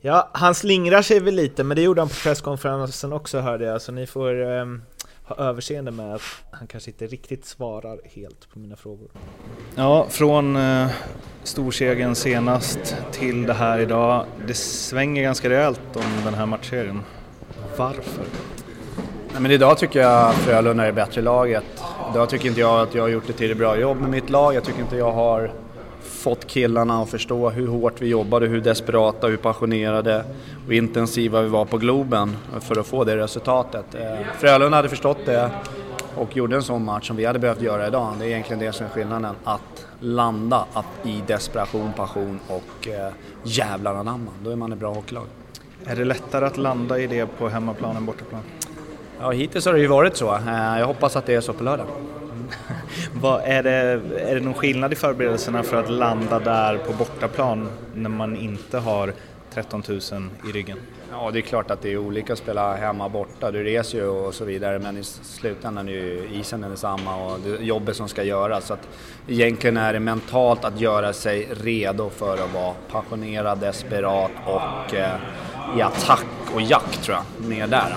Ja, 0.00 0.30
han 0.32 0.54
slingrar 0.54 1.02
sig 1.02 1.20
väl 1.20 1.34
lite 1.34 1.64
men 1.64 1.76
det 1.76 1.82
gjorde 1.82 2.00
han 2.00 2.08
på 2.08 2.14
presskonferensen 2.14 3.12
också 3.12 3.40
hörde 3.40 3.64
jag. 3.64 3.82
Så 3.82 3.92
ni 3.92 4.06
får 4.06 4.58
eh, 4.58 4.64
ha 5.24 5.36
överseende 5.36 5.90
med 5.90 6.14
att 6.14 6.22
han 6.50 6.66
kanske 6.66 6.90
inte 6.90 7.06
riktigt 7.06 7.44
svarar 7.44 8.00
helt 8.04 8.50
på 8.52 8.58
mina 8.58 8.76
frågor. 8.76 9.08
Ja, 9.74 10.06
från 10.10 10.56
eh, 10.56 10.90
storsegern 11.42 12.14
senast 12.14 12.96
till 13.12 13.42
det 13.42 13.54
här 13.54 13.78
idag. 13.78 14.26
Det 14.46 14.54
svänger 14.54 15.22
ganska 15.22 15.50
rejält 15.50 15.96
om 15.96 16.24
den 16.24 16.34
här 16.34 16.46
matchserien. 16.46 17.02
Varför? 17.76 18.24
Nej, 19.32 19.42
men 19.42 19.50
idag 19.50 19.78
tycker 19.78 20.00
jag 20.00 20.34
Frölunda 20.34 20.86
är 20.86 20.92
bättre 20.92 21.22
laget. 21.22 21.64
Idag 22.12 22.28
tycker 22.28 22.48
inte 22.48 22.60
jag 22.60 22.80
att 22.80 22.94
jag 22.94 23.02
har 23.02 23.08
gjort 23.08 23.30
ett 23.30 23.36
tillräckligt 23.36 23.58
bra 23.58 23.78
jobb 23.78 24.00
med 24.00 24.10
mitt 24.10 24.30
lag. 24.30 24.54
Jag 24.54 24.64
tycker 24.64 24.80
inte 24.80 24.96
jag 24.96 25.12
har 25.12 25.50
fått 26.02 26.46
killarna 26.46 27.02
att 27.02 27.10
förstå 27.10 27.50
hur 27.50 27.66
hårt 27.66 28.00
vi 28.02 28.06
jobbade, 28.06 28.46
hur 28.46 28.60
desperata, 28.60 29.26
hur 29.26 29.36
passionerade 29.36 30.24
och 30.66 30.72
intensiva 30.72 31.42
vi 31.42 31.48
var 31.48 31.64
på 31.64 31.78
Globen 31.78 32.36
för 32.60 32.80
att 32.80 32.86
få 32.86 33.04
det 33.04 33.16
resultatet. 33.16 33.94
Eh, 33.94 34.26
Frölunda 34.38 34.76
hade 34.76 34.88
förstått 34.88 35.18
det 35.24 35.50
och 36.16 36.36
gjorde 36.36 36.56
en 36.56 36.62
sån 36.62 36.84
match 36.84 37.06
som 37.06 37.16
vi 37.16 37.24
hade 37.24 37.38
behövt 37.38 37.62
göra 37.62 37.86
idag. 37.86 38.12
Det 38.18 38.24
är 38.24 38.28
egentligen 38.28 38.60
det 38.60 38.72
som 38.72 38.86
är 38.86 38.90
skillnaden. 38.90 39.34
Att 39.44 39.86
landa 40.00 40.64
att 40.72 40.86
i 41.06 41.22
desperation, 41.26 41.92
passion 41.96 42.40
och 42.48 42.88
eh, 42.88 43.12
jävlar 43.42 43.94
anamma. 43.94 44.30
Då 44.44 44.50
är 44.50 44.56
man 44.56 44.72
ett 44.72 44.78
bra 44.78 44.92
hockeylag. 44.94 45.26
Är 45.84 45.96
det 45.96 46.04
lättare 46.04 46.46
att 46.46 46.56
landa 46.56 46.98
i 46.98 47.06
det 47.06 47.26
på 47.26 47.48
hemmaplan 47.48 47.96
än 47.96 48.06
bortaplan? 48.06 48.40
Ja, 49.20 49.30
hittills 49.30 49.66
har 49.66 49.72
det 49.72 49.80
ju 49.80 49.86
varit 49.86 50.16
så. 50.16 50.34
Eh, 50.34 50.78
Jag 50.78 50.86
hoppas 50.86 51.16
att 51.16 51.26
det 51.26 51.34
är 51.34 51.40
så 51.40 51.52
på 51.52 51.64
lördag. 51.64 51.86
Vad 53.20 53.40
är, 53.44 53.62
det, 53.62 53.70
är 54.20 54.34
det 54.34 54.40
någon 54.40 54.54
skillnad 54.54 54.92
i 54.92 54.96
förberedelserna 54.96 55.62
för 55.62 55.76
att 55.80 55.90
landa 55.90 56.38
där 56.38 56.78
på 56.78 56.92
bortaplan 56.92 57.68
när 57.94 58.10
man 58.10 58.36
inte 58.36 58.78
har 58.78 59.12
13 59.54 59.82
000 59.88 60.00
i 60.48 60.52
ryggen? 60.52 60.78
Ja, 61.12 61.30
det 61.30 61.38
är 61.38 61.42
klart 61.42 61.70
att 61.70 61.82
det 61.82 61.92
är 61.92 61.96
olika 61.98 62.32
att 62.32 62.38
spela 62.38 62.76
hemma 62.76 63.04
och 63.04 63.10
borta. 63.10 63.50
Du 63.50 63.64
reser 63.64 63.98
ju 63.98 64.06
och 64.06 64.34
så 64.34 64.44
vidare 64.44 64.78
men 64.78 64.96
i 64.96 65.04
slutändan 65.04 65.88
är 65.88 65.92
ju 65.92 66.28
isen 66.32 66.64
är 66.64 66.68
detsamma 66.68 67.16
och 67.16 67.40
det 67.40 67.50
är 67.50 67.62
jobbet 67.62 67.96
som 67.96 68.08
ska 68.08 68.22
göras. 68.22 68.66
Så 68.66 68.74
att 68.74 68.88
egentligen 69.28 69.76
är 69.76 69.92
det 69.92 70.00
mentalt 70.00 70.64
att 70.64 70.80
göra 70.80 71.12
sig 71.12 71.48
redo 71.62 72.10
för 72.10 72.34
att 72.34 72.54
vara 72.54 72.74
passionerad, 72.92 73.58
desperat 73.58 74.30
och 74.46 74.94
eh, 74.94 75.16
i 75.78 75.82
attack 75.82 76.26
och 76.54 76.62
jakt 76.62 77.02
tror 77.04 77.16
jag. 77.16 77.48
Mer 77.48 77.66
där 77.66 77.96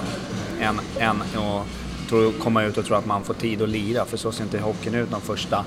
än, 0.62 0.80
än 1.00 1.22
att 1.22 1.68
tro, 2.10 2.32
komma 2.32 2.64
ut 2.64 2.78
och 2.78 2.86
tro 2.86 2.96
att 2.96 3.06
man 3.06 3.24
får 3.24 3.34
tid 3.34 3.62
att 3.62 3.70
lira. 3.70 4.06
För 4.06 4.18
så 4.18 4.32
ser 4.32 4.44
inte 4.44 4.60
hockeyn 4.60 4.96
ut 4.96 5.12
de 5.12 5.22
första 5.22 5.66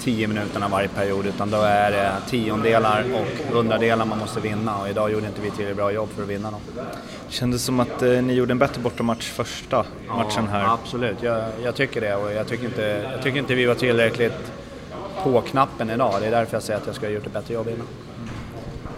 tio 0.00 0.28
minuterna 0.28 0.68
varje 0.68 0.88
period 0.88 1.26
utan 1.26 1.50
då 1.50 1.56
är 1.56 1.90
det 1.90 2.12
tiondelar 2.28 3.04
och 3.14 3.54
hundradelar 3.54 4.04
man 4.04 4.18
måste 4.18 4.40
vinna 4.40 4.78
och 4.78 4.88
idag 4.88 5.12
gjorde 5.12 5.26
inte 5.26 5.40
vi 5.40 5.50
tillräckligt 5.50 5.76
bra 5.76 5.92
jobb 5.92 6.08
för 6.14 6.22
att 6.22 6.28
vinna 6.28 6.50
dem. 6.50 6.60
Kändes 7.28 7.62
som 7.62 7.80
att 7.80 8.02
eh, 8.02 8.22
ni 8.22 8.32
gjorde 8.34 8.52
en 8.52 8.58
bättre 8.58 8.82
bortamatch 8.82 9.30
första 9.30 9.84
matchen 10.08 10.48
här. 10.48 10.62
Ja, 10.62 10.78
absolut, 10.82 11.22
jag, 11.22 11.44
jag 11.62 11.74
tycker 11.74 12.00
det 12.00 12.16
och 12.16 12.32
jag 12.32 12.48
tycker, 12.48 12.64
inte, 12.64 13.08
jag 13.12 13.22
tycker 13.22 13.38
inte 13.38 13.54
vi 13.54 13.66
var 13.66 13.74
tillräckligt 13.74 14.52
på 15.22 15.40
knappen 15.40 15.90
idag. 15.90 16.14
Det 16.20 16.26
är 16.26 16.30
därför 16.30 16.56
jag 16.56 16.62
säger 16.62 16.80
att 16.80 16.86
jag 16.86 16.94
ska 16.94 17.06
ha 17.06 17.12
gjort 17.12 17.26
ett 17.26 17.32
bättre 17.32 17.54
jobb 17.54 17.68
innan. 17.68 17.86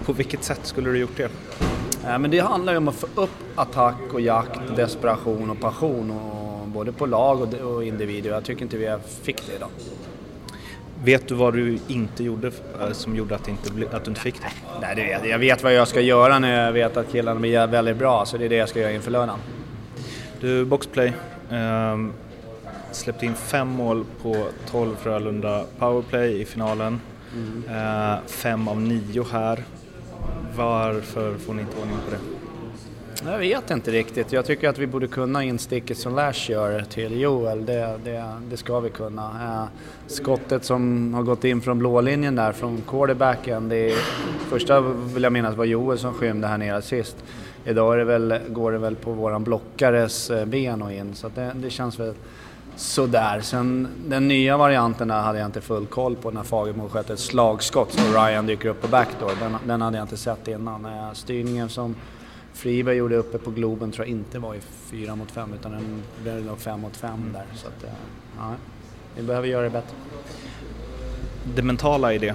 På 0.05 0.13
vilket 0.13 0.45
sätt 0.45 0.61
skulle 0.63 0.91
du 0.91 0.99
gjort 0.99 1.17
det? 1.17 1.31
Ja, 2.09 2.19
men 2.19 2.31
det 2.31 2.39
handlar 2.39 2.73
ju 2.73 2.77
om 2.77 2.89
att 2.89 2.95
få 2.95 3.07
upp 3.15 3.31
attack 3.55 3.95
och 4.13 4.21
jakt, 4.21 4.61
desperation 4.77 5.51
och 5.51 5.61
passion 5.61 6.11
och 6.11 6.69
både 6.69 6.93
på 6.93 7.07
lag 7.07 7.41
och, 7.43 7.55
och 7.55 7.85
individer. 7.85 8.31
Jag 8.31 8.45
tycker 8.45 8.63
inte 8.63 8.77
vi 8.77 8.97
fick 9.23 9.47
det 9.47 9.55
idag. 9.57 9.69
Vet 11.05 11.29
du 11.29 11.35
vad 11.35 11.55
du 11.55 11.79
inte 11.89 12.25
gjorde 12.25 12.47
eh, 12.81 12.93
som 12.93 13.17
gjorde 13.17 13.35
att, 13.35 13.45
det 13.45 13.51
inte, 13.51 13.73
bli- 13.73 13.87
att 13.93 14.05
du 14.05 14.11
inte 14.11 14.21
fick 14.21 14.41
det? 14.43 14.49
Nej, 14.81 14.97
det 14.97 15.03
vet, 15.03 15.29
jag 15.31 15.39
vet 15.39 15.63
vad 15.63 15.75
jag 15.75 15.89
ska 15.89 16.01
göra 16.01 16.39
när 16.39 16.65
jag 16.67 16.73
vet 16.73 16.97
att 16.97 17.13
killarna 17.13 17.41
blir 17.41 17.67
väldigt 17.67 17.97
bra, 17.97 18.27
så 18.27 18.37
det 18.39 18.45
är 18.45 18.49
det 18.49 18.57
jag 18.57 18.69
ska 18.69 18.81
göra 18.81 18.93
inför 18.93 19.11
lördagen. 19.11 19.41
Du, 20.41 20.65
boxplay. 20.65 21.13
ehm, 21.51 22.13
släppte 22.93 23.27
in 23.27 23.35
fem 23.35 23.69
mål 23.69 24.05
på 24.23 24.47
12 24.71 24.97
Frölunda 24.97 25.65
powerplay 25.79 26.41
i 26.41 26.45
finalen. 26.45 27.01
Eh, 27.69 28.15
fem 28.27 28.69
av 28.69 28.81
nio 28.81 29.25
här. 29.33 29.65
Varför 30.57 31.35
får 31.35 31.55
ni 31.55 31.61
inte 31.61 31.81
ordning 31.81 31.97
på 32.05 32.11
det? 32.11 32.19
Jag 33.25 33.39
vet 33.39 33.71
inte 33.71 33.91
riktigt. 33.91 34.33
Jag 34.33 34.45
tycker 34.45 34.69
att 34.69 34.79
vi 34.79 34.87
borde 34.87 35.07
kunna 35.07 35.45
insticket 35.45 35.99
som 35.99 36.15
Lash 36.15 36.51
gör 36.51 36.83
till 36.83 37.21
Joel. 37.21 37.67
Det, 37.67 37.99
det, 38.05 38.25
det 38.51 38.57
ska 38.57 38.81
vi 38.81 38.91
kunna. 38.91 39.23
Eh, 39.23 39.69
skottet 40.07 40.65
som 40.65 41.15
har 41.15 41.23
gått 41.23 41.45
in 41.45 41.61
från 41.61 41.79
blålinjen 41.79 42.35
där, 42.35 42.53
från 42.53 42.83
quarterbacken. 42.89 43.69
Det 43.69 43.77
är, 43.77 43.99
första 44.51 44.81
vill 44.81 45.23
jag 45.23 45.33
minnas 45.33 45.57
var 45.57 45.65
Joel 45.65 45.99
som 45.99 46.15
skymde 46.15 46.47
här 46.47 46.59
nere 46.59 46.83
sist. 46.83 47.17
Idag 47.65 47.95
är 47.95 47.99
det 47.99 48.05
väl, 48.05 48.39
går 48.49 48.73
det 48.73 48.79
väl 48.79 48.97
på 48.97 49.13
våran 49.13 49.45
blockares 49.45 50.31
eh, 50.31 50.45
ben 50.45 50.83
och 50.83 50.93
in, 50.93 51.15
så 51.15 51.27
att 51.27 51.35
det, 51.35 51.53
det 51.55 51.71
känns 51.71 52.01
väl 52.01 52.15
sådär. 52.79 53.41
Sen 53.41 53.89
den 54.07 54.29
nya 54.29 54.57
varianten 54.57 55.09
där 55.09 55.21
hade 55.21 55.39
jag 55.39 55.47
inte 55.47 55.61
full 55.61 55.87
koll 55.87 56.17
på 56.17 56.31
när 56.31 56.43
Fagermo 56.43 56.89
sköt 56.89 57.11
ett 57.11 57.19
slagskott 57.19 57.93
så 57.93 58.13
Ryan 58.13 58.47
dyker 58.47 58.69
upp 58.69 58.83
på 58.83 58.89
backdoor. 58.89 59.33
Den, 59.41 59.57
den 59.67 59.81
hade 59.81 59.97
jag 59.97 60.05
inte 60.05 60.17
sett 60.17 60.49
innan. 60.49 60.87
Styrningen 61.15 61.69
som 61.69 61.95
Friberg 62.53 62.97
gjorde 62.97 63.17
uppe 63.17 63.39
på 63.39 63.51
Globen 63.51 63.93
tror 63.93 64.07
jag 64.07 64.11
inte 64.11 64.39
var 64.39 64.55
i 64.55 64.61
4 64.91 65.17
mot 65.17 65.31
5 65.31 65.53
utan 65.55 65.73
den 65.73 66.03
blev 66.23 66.45
nog 66.45 66.59
5 66.59 66.81
mot 66.81 66.97
5 66.97 67.31
där. 67.33 67.45
Så 67.55 67.67
att, 67.67 67.85
eh, 67.85 67.91
ja, 68.39 68.55
vi 69.17 69.23
behöver 69.23 69.49
göra 69.49 69.63
det 69.63 69.71
bättre. 69.71 69.97
Det 71.55 71.63
mentala 71.63 72.15
i 72.15 72.19
det, 72.19 72.35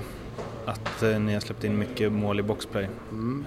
att 0.66 1.04
eh, 1.04 1.20
ni 1.20 1.34
har 1.34 1.40
släppt 1.40 1.64
in 1.64 1.78
mycket 1.80 2.12
mål 2.12 2.40
i 2.40 2.44
boxplay. 2.44 2.90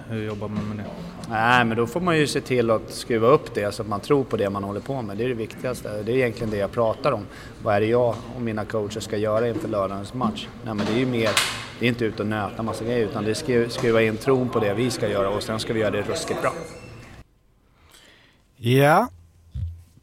Hur 0.08 0.22
jobbar 0.22 0.48
man 0.48 0.68
med 0.68 0.76
det? 0.76 0.84
Nej, 1.30 1.64
men 1.64 1.76
då 1.76 1.86
får 1.86 2.00
man 2.00 2.18
ju 2.18 2.26
se 2.26 2.40
till 2.40 2.70
att 2.70 2.90
skruva 2.90 3.26
upp 3.26 3.54
det 3.54 3.74
så 3.74 3.82
att 3.82 3.88
man 3.88 4.00
tror 4.00 4.24
på 4.24 4.36
det 4.36 4.50
man 4.50 4.64
håller 4.64 4.80
på 4.80 5.02
med. 5.02 5.16
Det 5.16 5.24
är 5.24 5.28
det 5.28 5.34
viktigaste. 5.34 6.02
Det 6.02 6.12
är 6.12 6.16
egentligen 6.16 6.50
det 6.50 6.56
jag 6.56 6.72
pratar 6.72 7.12
om. 7.12 7.26
Vad 7.62 7.74
är 7.74 7.80
det 7.80 7.86
jag 7.86 8.14
och 8.36 8.42
mina 8.42 8.64
coacher 8.64 9.00
ska 9.00 9.16
göra 9.16 9.48
inför 9.48 9.68
lördagens 9.68 10.14
match? 10.14 10.48
Nej, 10.64 10.74
men 10.74 10.86
det 10.86 10.92
är 10.92 10.98
ju 10.98 11.06
mer, 11.06 11.30
det 11.78 11.86
är 11.86 11.88
inte 11.88 12.04
ut 12.04 12.20
och 12.20 12.26
nöta 12.26 12.62
massa 12.62 12.84
grejer 12.84 13.06
utan 13.06 13.24
det 13.24 13.30
är 13.30 13.34
skru- 13.34 13.68
skruva 13.68 14.02
in 14.02 14.16
tron 14.16 14.48
på 14.48 14.60
det 14.60 14.74
vi 14.74 14.90
ska 14.90 15.08
göra 15.08 15.28
och 15.28 15.42
sen 15.42 15.58
ska 15.60 15.72
vi 15.72 15.80
göra 15.80 15.90
det 15.90 16.02
ruskigt 16.02 16.42
bra. 16.42 16.52
Ja. 18.56 19.08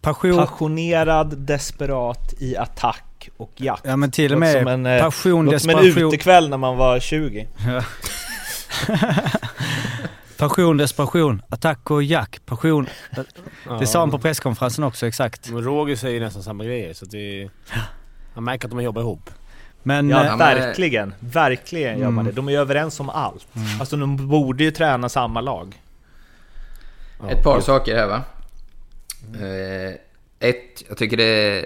Passion. 0.02 0.38
Passionerad, 0.38 1.38
desperat, 1.38 2.34
i 2.40 2.58
attack 2.58 3.04
och 3.38 3.52
jakt. 3.56 3.82
Ja 3.86 3.96
men 3.96 4.12
till 4.12 4.34
och 4.34 4.40
Låter 4.40 4.54
med 4.54 4.64
som 4.64 4.86
en, 4.86 4.86
eh, 4.86 5.04
passion, 5.04 5.46
låter 5.46 5.58
som 5.58 5.70
en 5.70 5.76
desperation. 5.78 6.14
utekväll 6.14 6.50
när 6.50 6.58
man 6.58 6.78
var 6.78 7.00
20. 7.00 7.48
Passion, 10.38 10.78
desperation, 10.78 11.42
attack 11.50 11.92
och 11.92 12.04
jack. 12.04 12.40
Passion. 12.46 12.88
Det 13.80 13.86
sa 13.88 14.00
han 14.00 14.12
på 14.12 14.20
presskonferensen 14.20 14.84
också, 14.84 15.08
exakt. 15.08 15.50
Men 15.50 15.64
Roger 15.64 15.96
säger 15.96 16.20
nästan 16.22 16.44
samma 16.44 16.64
grejer 16.64 16.94
så 16.94 17.06
det... 17.06 17.50
Man 18.34 18.44
märker 18.44 18.68
att 18.68 18.72
de 18.72 18.82
jobbar 18.84 19.02
ihop. 19.02 19.30
Men, 19.84 20.10
ja, 20.10 20.26
eh, 20.26 20.38
verkligen. 20.38 21.14
Verkligen 21.20 22.00
gör 22.00 22.06
man 22.10 22.14
Mm. 22.14 22.26
det. 22.26 22.32
De 22.32 22.48
är 22.48 22.52
ju 22.52 22.58
överens 22.58 23.00
om 23.00 23.10
allt. 23.10 23.48
Mm. 23.56 23.80
Alltså 23.80 23.96
de 23.98 24.28
borde 24.30 24.64
ju 24.64 24.72
träna 24.72 25.10
samma 25.10 25.42
lag. 25.42 25.82
Ett 27.30 27.44
par 27.44 27.62
saker 27.62 27.96
här 27.96 28.08
va. 28.08 28.22
Eh, 29.40 29.94
ett, 30.50 30.84
jag 30.90 30.98
tycker 30.98 31.18
det 31.18 31.66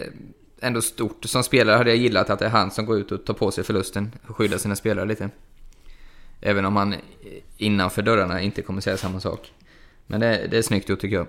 ändå 0.62 0.82
stort. 0.82 1.26
Som 1.26 1.44
spelare 1.44 1.78
hade 1.78 1.90
jag 1.90 1.98
gillat 1.98 2.30
att 2.30 2.40
det 2.40 2.46
är 2.46 2.50
han 2.50 2.72
som 2.72 2.86
går 2.86 2.98
ut 2.98 3.12
och 3.12 3.26
tar 3.26 3.34
på 3.34 3.52
sig 3.52 3.64
förlusten 3.64 4.12
och 4.28 4.38
skyddar 4.38 4.58
sina 4.58 4.76
spelare 4.76 5.06
lite. 5.06 5.30
Även 6.42 6.66
om 6.66 6.76
han 6.76 6.96
innanför 7.58 8.02
dörrarna 8.02 8.42
inte 8.42 8.62
kommer 8.62 8.82
säga 8.82 8.98
samma 8.98 9.20
sak. 9.20 9.54
Men 10.08 10.20
det, 10.20 10.48
det 10.52 10.58
är 10.58 10.62
snyggt 10.62 10.90
gjort 10.90 11.00
tycker 11.00 11.16
jag. 11.16 11.28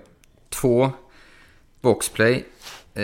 Två, 0.49 0.91
boxplay. 1.81 2.45
Eh, 2.93 3.03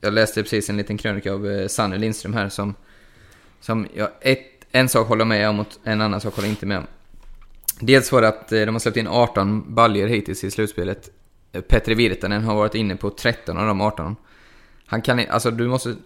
jag 0.00 0.12
läste 0.12 0.42
precis 0.42 0.70
en 0.70 0.76
liten 0.76 0.98
krönika 0.98 1.32
av 1.32 1.50
eh, 1.50 1.68
Sanne 1.68 1.98
Lindström 1.98 2.34
här 2.34 2.48
som, 2.48 2.74
som 3.60 3.88
jag, 3.94 4.08
ett, 4.20 4.46
en 4.70 4.88
sak 4.88 5.08
håller 5.08 5.24
med 5.24 5.48
om 5.48 5.60
och 5.60 5.66
en 5.84 6.00
annan 6.00 6.20
sak 6.20 6.36
håller 6.36 6.48
inte 6.48 6.66
med 6.66 6.78
om. 6.78 6.86
Dels 7.80 8.12
var 8.12 8.22
det 8.22 8.28
att 8.28 8.52
eh, 8.52 8.60
de 8.60 8.74
har 8.74 8.78
släppt 8.78 8.96
in 8.96 9.08
18 9.08 9.74
baljer 9.74 10.06
hittills 10.06 10.44
i 10.44 10.50
slutspelet. 10.50 11.10
Eh, 11.52 11.60
Petri 11.60 11.94
Virtanen 11.94 12.44
har 12.44 12.54
varit 12.54 12.74
inne 12.74 12.96
på 12.96 13.10
13 13.10 13.58
av 13.58 13.66
de 13.66 13.80
18. 13.80 14.16
Han 14.90 15.02
kan 15.02 15.20
alltså 15.28 15.50
du 15.50 15.68
måste, 15.68 15.96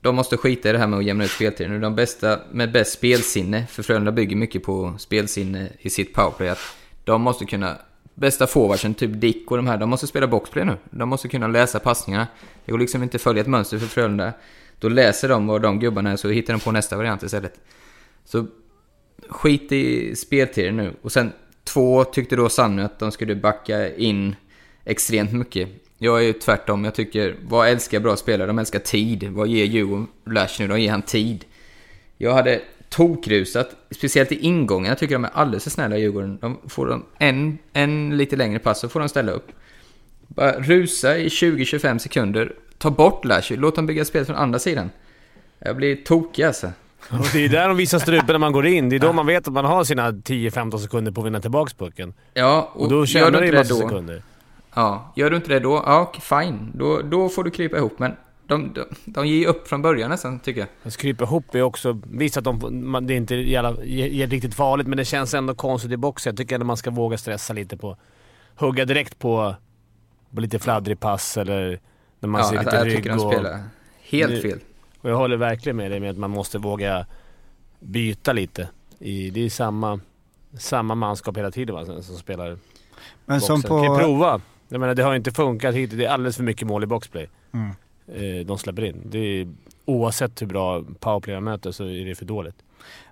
de 0.00 0.16
måste 0.16 0.36
skita 0.36 0.68
i 0.68 0.72
det 0.72 0.78
här 0.78 0.86
med 0.86 0.98
att 0.98 1.04
jämna 1.04 1.24
ut 1.24 1.30
speltiden. 1.30 1.72
Nu 1.72 1.80
de 1.80 1.94
bästa 1.94 2.40
med 2.52 2.72
bäst 2.72 2.92
spelsinne, 2.92 3.66
för 3.66 3.82
Frölunda 3.82 4.12
bygger 4.12 4.36
mycket 4.36 4.62
på 4.62 4.94
spelsinne 4.98 5.68
i 5.78 5.90
sitt 5.90 6.14
powerplay, 6.14 6.48
att 6.48 6.58
de 7.04 7.22
måste 7.22 7.44
kunna, 7.44 7.76
bästa 8.14 8.46
forwardsen, 8.46 8.94
typ 8.94 9.10
Dick 9.20 9.50
och 9.50 9.56
de 9.56 9.66
här, 9.66 9.76
de 9.76 9.90
måste 9.90 10.06
spela 10.06 10.26
boxplay 10.26 10.64
nu. 10.64 10.76
De 10.90 11.08
måste 11.08 11.28
kunna 11.28 11.48
läsa 11.48 11.78
passningarna. 11.78 12.26
Det 12.64 12.72
går 12.72 12.78
liksom 12.78 13.02
inte 13.02 13.16
att 13.16 13.22
följa 13.22 13.40
ett 13.40 13.48
mönster 13.48 13.78
för 13.78 13.86
Frölunda. 13.86 14.32
Då 14.78 14.88
läser 14.88 15.28
de 15.28 15.46
vad 15.46 15.62
de 15.62 15.80
gubbarna 15.80 16.10
är, 16.10 16.16
så 16.16 16.28
hittar 16.28 16.52
de 16.52 16.60
på 16.60 16.72
nästa 16.72 16.96
variant 16.96 17.22
istället. 17.22 17.60
Så 18.24 18.46
skit 19.28 19.72
i 19.72 20.16
speltiden 20.16 20.76
nu. 20.76 20.94
Och 21.02 21.12
sen 21.12 21.32
två 21.64 22.04
tyckte 22.04 22.36
då 22.36 22.48
Sanny 22.48 22.82
att 22.82 22.98
de 22.98 23.12
skulle 23.12 23.34
backa 23.34 23.96
in 23.96 24.36
extremt 24.84 25.32
mycket. 25.32 25.87
Jag 25.98 26.18
är 26.18 26.22
ju 26.22 26.32
tvärtom. 26.32 26.84
Jag 26.84 26.94
tycker, 26.94 27.36
vad 27.48 27.68
älskar 27.68 28.00
bra 28.00 28.16
spelare? 28.16 28.46
De 28.46 28.58
älskar 28.58 28.78
tid. 28.78 29.24
Vad 29.24 29.48
ger 29.48 29.64
Djurgården 29.64 30.06
Lash 30.26 30.60
nu? 30.60 30.68
De 30.68 30.80
ger 30.80 30.90
han 30.90 31.02
tid. 31.02 31.44
Jag 32.16 32.34
hade 32.34 32.60
tokrusat, 32.88 33.70
speciellt 33.90 34.32
i 34.32 34.38
ingången. 34.38 34.88
Jag 34.88 34.98
tycker 34.98 35.14
de 35.14 35.24
är 35.24 35.30
alldeles 35.34 35.64
för 35.64 35.70
snälla 35.70 35.96
i 35.96 36.00
Djurgården. 36.00 36.38
De 36.40 36.58
får 36.68 36.86
de 36.86 37.04
en, 37.18 37.58
en 37.72 38.16
lite 38.16 38.36
längre 38.36 38.58
pass 38.58 38.80
så 38.80 38.88
får 38.88 39.00
de 39.00 39.08
ställa 39.08 39.32
upp. 39.32 39.48
Bara 40.28 40.52
rusa 40.52 41.18
i 41.18 41.28
20-25 41.28 41.98
sekunder. 41.98 42.52
Ta 42.78 42.90
bort 42.90 43.24
Lash. 43.24 43.52
Låt 43.56 43.76
dem 43.76 43.86
bygga 43.86 44.04
spel 44.04 44.24
från 44.24 44.36
andra 44.36 44.58
sidan. 44.58 44.90
Jag 45.58 45.76
blir 45.76 45.96
tokig 45.96 46.42
alltså. 46.42 46.72
Och 47.10 47.26
det 47.32 47.44
är 47.44 47.48
där 47.48 47.68
de 47.68 47.76
visar 47.76 47.98
strupen 47.98 48.26
när 48.28 48.38
man 48.38 48.52
går 48.52 48.66
in. 48.66 48.88
Det 48.88 48.96
är 48.96 49.00
då 49.00 49.12
man 49.12 49.26
vet 49.26 49.48
att 49.48 49.54
man 49.54 49.64
har 49.64 49.84
sina 49.84 50.10
10-15 50.10 50.78
sekunder 50.78 51.12
på 51.12 51.20
att 51.20 51.26
vinna 51.26 51.40
tillbaka 51.40 51.72
pucken. 51.78 52.14
Ja, 52.34 52.72
och, 52.74 52.82
och 52.82 52.90
då 52.90 53.06
tjänar 53.06 53.30
du 53.30 53.46
inte 53.46 53.62
det 53.62 53.68
då, 53.68 53.74
sekunder. 53.74 54.22
Ja, 54.74 55.12
gör 55.16 55.30
du 55.30 55.36
inte 55.36 55.48
det 55.48 55.60
då, 55.60 55.82
ja 55.86 56.00
okej, 56.00 56.20
fine. 56.20 56.70
Då, 56.74 57.02
då 57.02 57.28
får 57.28 57.44
du 57.44 57.50
krypa 57.50 57.76
ihop. 57.76 57.98
Men 57.98 58.16
de, 58.46 58.72
de, 58.72 58.84
de 59.04 59.26
ger 59.26 59.38
ju 59.38 59.46
upp 59.46 59.68
från 59.68 59.82
början 59.82 60.10
nästan, 60.10 60.40
tycker 60.40 60.60
jag. 60.60 60.68
Att 60.82 60.96
krypa 60.96 61.24
ihop 61.24 61.54
är 61.54 61.62
också... 61.62 62.00
Visst 62.10 62.36
att 62.36 62.44
de, 62.44 62.60
man, 62.90 63.06
det 63.06 63.14
är 63.14 63.16
inte 63.16 63.34
jävla, 63.34 63.68
är 63.70 64.26
riktigt 64.26 64.54
farligt, 64.54 64.86
men 64.86 64.96
det 64.98 65.04
känns 65.04 65.34
ändå 65.34 65.54
konstigt 65.54 65.92
i 65.92 65.96
boxen. 65.96 66.30
Jag 66.30 66.36
tycker 66.36 66.54
ändå 66.54 66.66
man 66.66 66.76
ska 66.76 66.90
våga 66.90 67.18
stressa 67.18 67.52
lite 67.52 67.76
på... 67.76 67.96
Hugga 68.56 68.84
direkt 68.84 69.18
på, 69.18 69.54
på 70.34 70.40
lite 70.40 70.58
fladdrig 70.58 71.00
pass 71.00 71.36
eller 71.36 71.80
när 72.20 72.28
man 72.28 72.40
Ja, 72.40 72.48
ser 72.48 72.58
lite 72.58 72.76
jag 72.76 72.86
rygg 72.86 72.96
tycker 72.96 73.10
de 73.10 73.26
och... 73.26 73.32
spelar 73.32 73.60
helt 74.02 74.32
Det- 74.32 74.40
fel. 74.40 74.58
Och 75.00 75.10
jag 75.10 75.16
håller 75.16 75.36
verkligen 75.36 75.76
med 75.76 75.90
dig 75.90 76.00
med 76.00 76.10
att 76.10 76.18
man 76.18 76.30
måste 76.30 76.58
våga 76.58 77.06
byta 77.80 78.32
lite. 78.32 78.68
I, 78.98 79.30
det 79.30 79.40
är 79.40 79.50
samma, 79.50 80.00
samma 80.58 80.94
manskap 80.94 81.36
hela 81.36 81.50
tiden 81.50 81.74
va, 81.74 81.84
som 81.86 82.02
som 82.02 82.16
spelar 82.16 82.58
Men 83.24 83.40
som 83.40 83.54
boxen. 83.60 83.68
på- 83.68 83.84
Kan 83.84 83.98
prova. 83.98 84.40
Jag 84.68 84.80
menar, 84.80 84.94
det 84.94 85.02
har 85.02 85.14
inte 85.14 85.30
funkat 85.30 85.74
hittills. 85.74 85.98
Det 85.98 86.04
är 86.04 86.10
alldeles 86.10 86.36
för 86.36 86.44
mycket 86.44 86.68
mål 86.68 86.82
i 86.82 86.86
boxplay. 86.86 87.28
Mm. 87.52 87.70
Eh, 88.08 88.46
de 88.46 88.58
släpper 88.58 88.84
in. 88.84 89.02
Det 89.04 89.18
är, 89.18 89.48
oavsett 89.84 90.42
hur 90.42 90.46
bra 90.46 90.84
powerplay 91.00 91.34
de 91.34 91.44
möter 91.44 91.72
så 91.72 91.84
är 91.84 92.04
det 92.04 92.14
för 92.14 92.24
dåligt. 92.24 92.56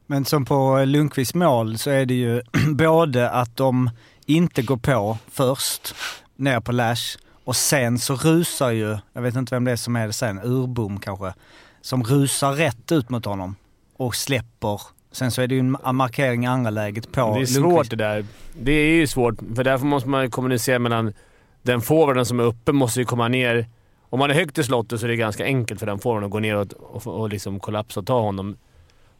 Men 0.07 0.25
som 0.25 0.45
på 0.45 0.85
Lundqvists 0.85 1.35
mål 1.35 1.79
så 1.79 1.91
är 1.91 2.07
det 2.07 2.15
ju 2.15 2.43
både 2.75 3.31
att 3.31 3.57
de 3.57 3.91
inte 4.27 4.63
går 4.63 4.77
på 4.77 5.19
först, 5.31 5.95
ner 6.37 6.61
på 6.61 6.73
Lash, 6.73 7.19
och 7.45 7.57
sen 7.57 7.99
så 7.99 8.15
rusar 8.15 8.71
ju, 8.71 8.99
jag 9.13 9.23
vet 9.23 9.37
inte 9.37 9.55
vem 9.55 9.65
det 9.65 9.73
är 9.73 9.77
som 9.77 9.97
är 9.97 10.07
det 10.07 10.13
sen, 10.13 10.41
Urbom 10.45 11.01
kanske, 11.01 11.33
som 11.81 12.05
rusar 12.05 12.53
rätt 12.53 12.93
ut 12.93 13.11
mot 13.11 13.25
honom 13.25 13.57
och 13.97 14.15
släpper. 14.15 14.81
Sen 15.13 15.31
så 15.31 15.43
är 15.43 15.47
det 15.47 15.55
ju 15.55 15.61
en 15.61 15.97
markering 15.97 16.45
i 16.45 16.47
andra 16.47 16.71
läget 16.71 17.13
på 17.13 17.21
det 17.21 17.27
är 17.27 17.31
Lundqvist. 17.33 17.55
svårt 17.55 17.91
det 17.91 17.97
där. 17.97 18.27
Det 18.61 18.73
är 18.73 18.95
ju 18.95 19.07
svårt, 19.07 19.35
för 19.57 19.65
därför 19.65 19.87
måste 19.87 20.09
man 20.09 20.23
ju 20.23 20.31
kommunicera 20.31 20.79
mellan... 20.79 21.13
Den 21.67 21.81
forwarden 21.81 22.27
som 22.27 22.41
är 22.41 22.45
uppe 22.45 22.73
måste 22.73 23.01
ju 23.01 23.07
komma 23.07 23.29
ner. 23.29 23.67
Om 24.11 24.19
man 24.19 24.31
är 24.31 24.35
högt 24.35 24.59
i 24.59 24.64
slottet 24.64 25.01
så 25.01 25.07
är 25.07 25.11
det 25.11 25.17
ganska 25.17 25.45
enkelt 25.45 25.81
för 25.81 25.87
den 25.87 25.99
forwarden 25.99 26.25
att 26.27 26.31
gå 26.31 26.39
ner 26.41 26.57
och, 26.57 26.67
och, 26.79 27.07
och 27.21 27.29
liksom 27.29 27.61
kollapsa 27.61 28.01
och 28.01 28.07
ta 28.07 28.21
honom. 28.21 28.57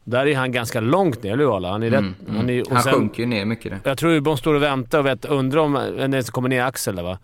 Där 0.03 0.27
är 0.27 0.35
han 0.35 0.51
ganska 0.51 0.79
långt 0.79 1.23
ner, 1.23 1.55
Arla? 1.55 1.71
Han 1.71 1.83
är 1.83 1.87
Mm, 1.87 2.05
rätt... 2.19 2.29
mm. 2.29 2.49
är- 2.49 2.61
och 2.67 2.73
Han 2.73 2.83
sen- 2.83 2.93
sjunker 2.93 3.23
ju 3.23 3.29
ner 3.29 3.45
mycket 3.45 3.71
där. 3.71 3.79
Jag 3.83 3.97
tror 3.97 4.11
Ubon 4.11 4.37
står 4.37 4.53
och 4.53 4.63
väntar 4.63 4.99
och 4.99 5.05
vet, 5.05 5.25
undrar 5.25 5.61
om... 5.61 5.73
Den 5.97 6.13
är 6.13 6.21
som 6.21 6.31
kommer 6.31 6.49
ner 6.49 6.63
Axel 6.63 6.95
där 6.95 7.03
va? 7.03 7.19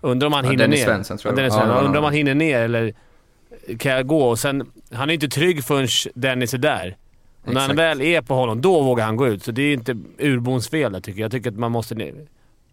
Undrar 0.00 0.26
om 0.26 0.32
han 0.32 0.44
Ja, 0.44 0.50
hinner 0.50 0.64
Dennis 0.64 0.78
ner. 0.80 0.86
Svensson, 0.86 1.18
tror 1.18 1.34
jag. 1.38 1.46
Ja, 1.46 1.50
Svensson. 1.50 1.68
ja. 1.76 1.80
Undrar 1.80 1.98
om 1.98 2.04
han 2.04 2.12
hinner 2.14 2.34
ner 2.34 2.60
eller 2.62 2.94
kan 3.78 3.92
jag 3.92 4.06
gå? 4.06 4.22
Och 4.28 4.38
sen, 4.38 4.70
han 4.92 5.10
är 5.10 5.14
inte 5.14 5.28
trygg 5.28 5.64
förrän 5.64 5.88
Dennis 6.14 6.54
är 6.54 6.58
där. 6.58 6.96
Och 7.44 7.54
när 7.54 7.60
han 7.60 7.76
väl 7.76 8.00
är 8.00 8.20
på 8.22 8.34
honom, 8.34 8.60
då 8.60 8.82
vågar 8.82 9.04
han 9.04 9.16
gå 9.16 9.26
ut. 9.28 9.42
Så 9.44 9.50
det 9.52 9.62
är 9.62 9.72
inte 9.74 9.96
Urbons 10.18 10.68
fel 10.68 10.94
tycker 11.02 11.10
jag. 11.20 11.24
Jag 11.24 11.32
tycker 11.32 11.50
att 11.50 11.56
man 11.58 11.72
måste... 11.72 12.12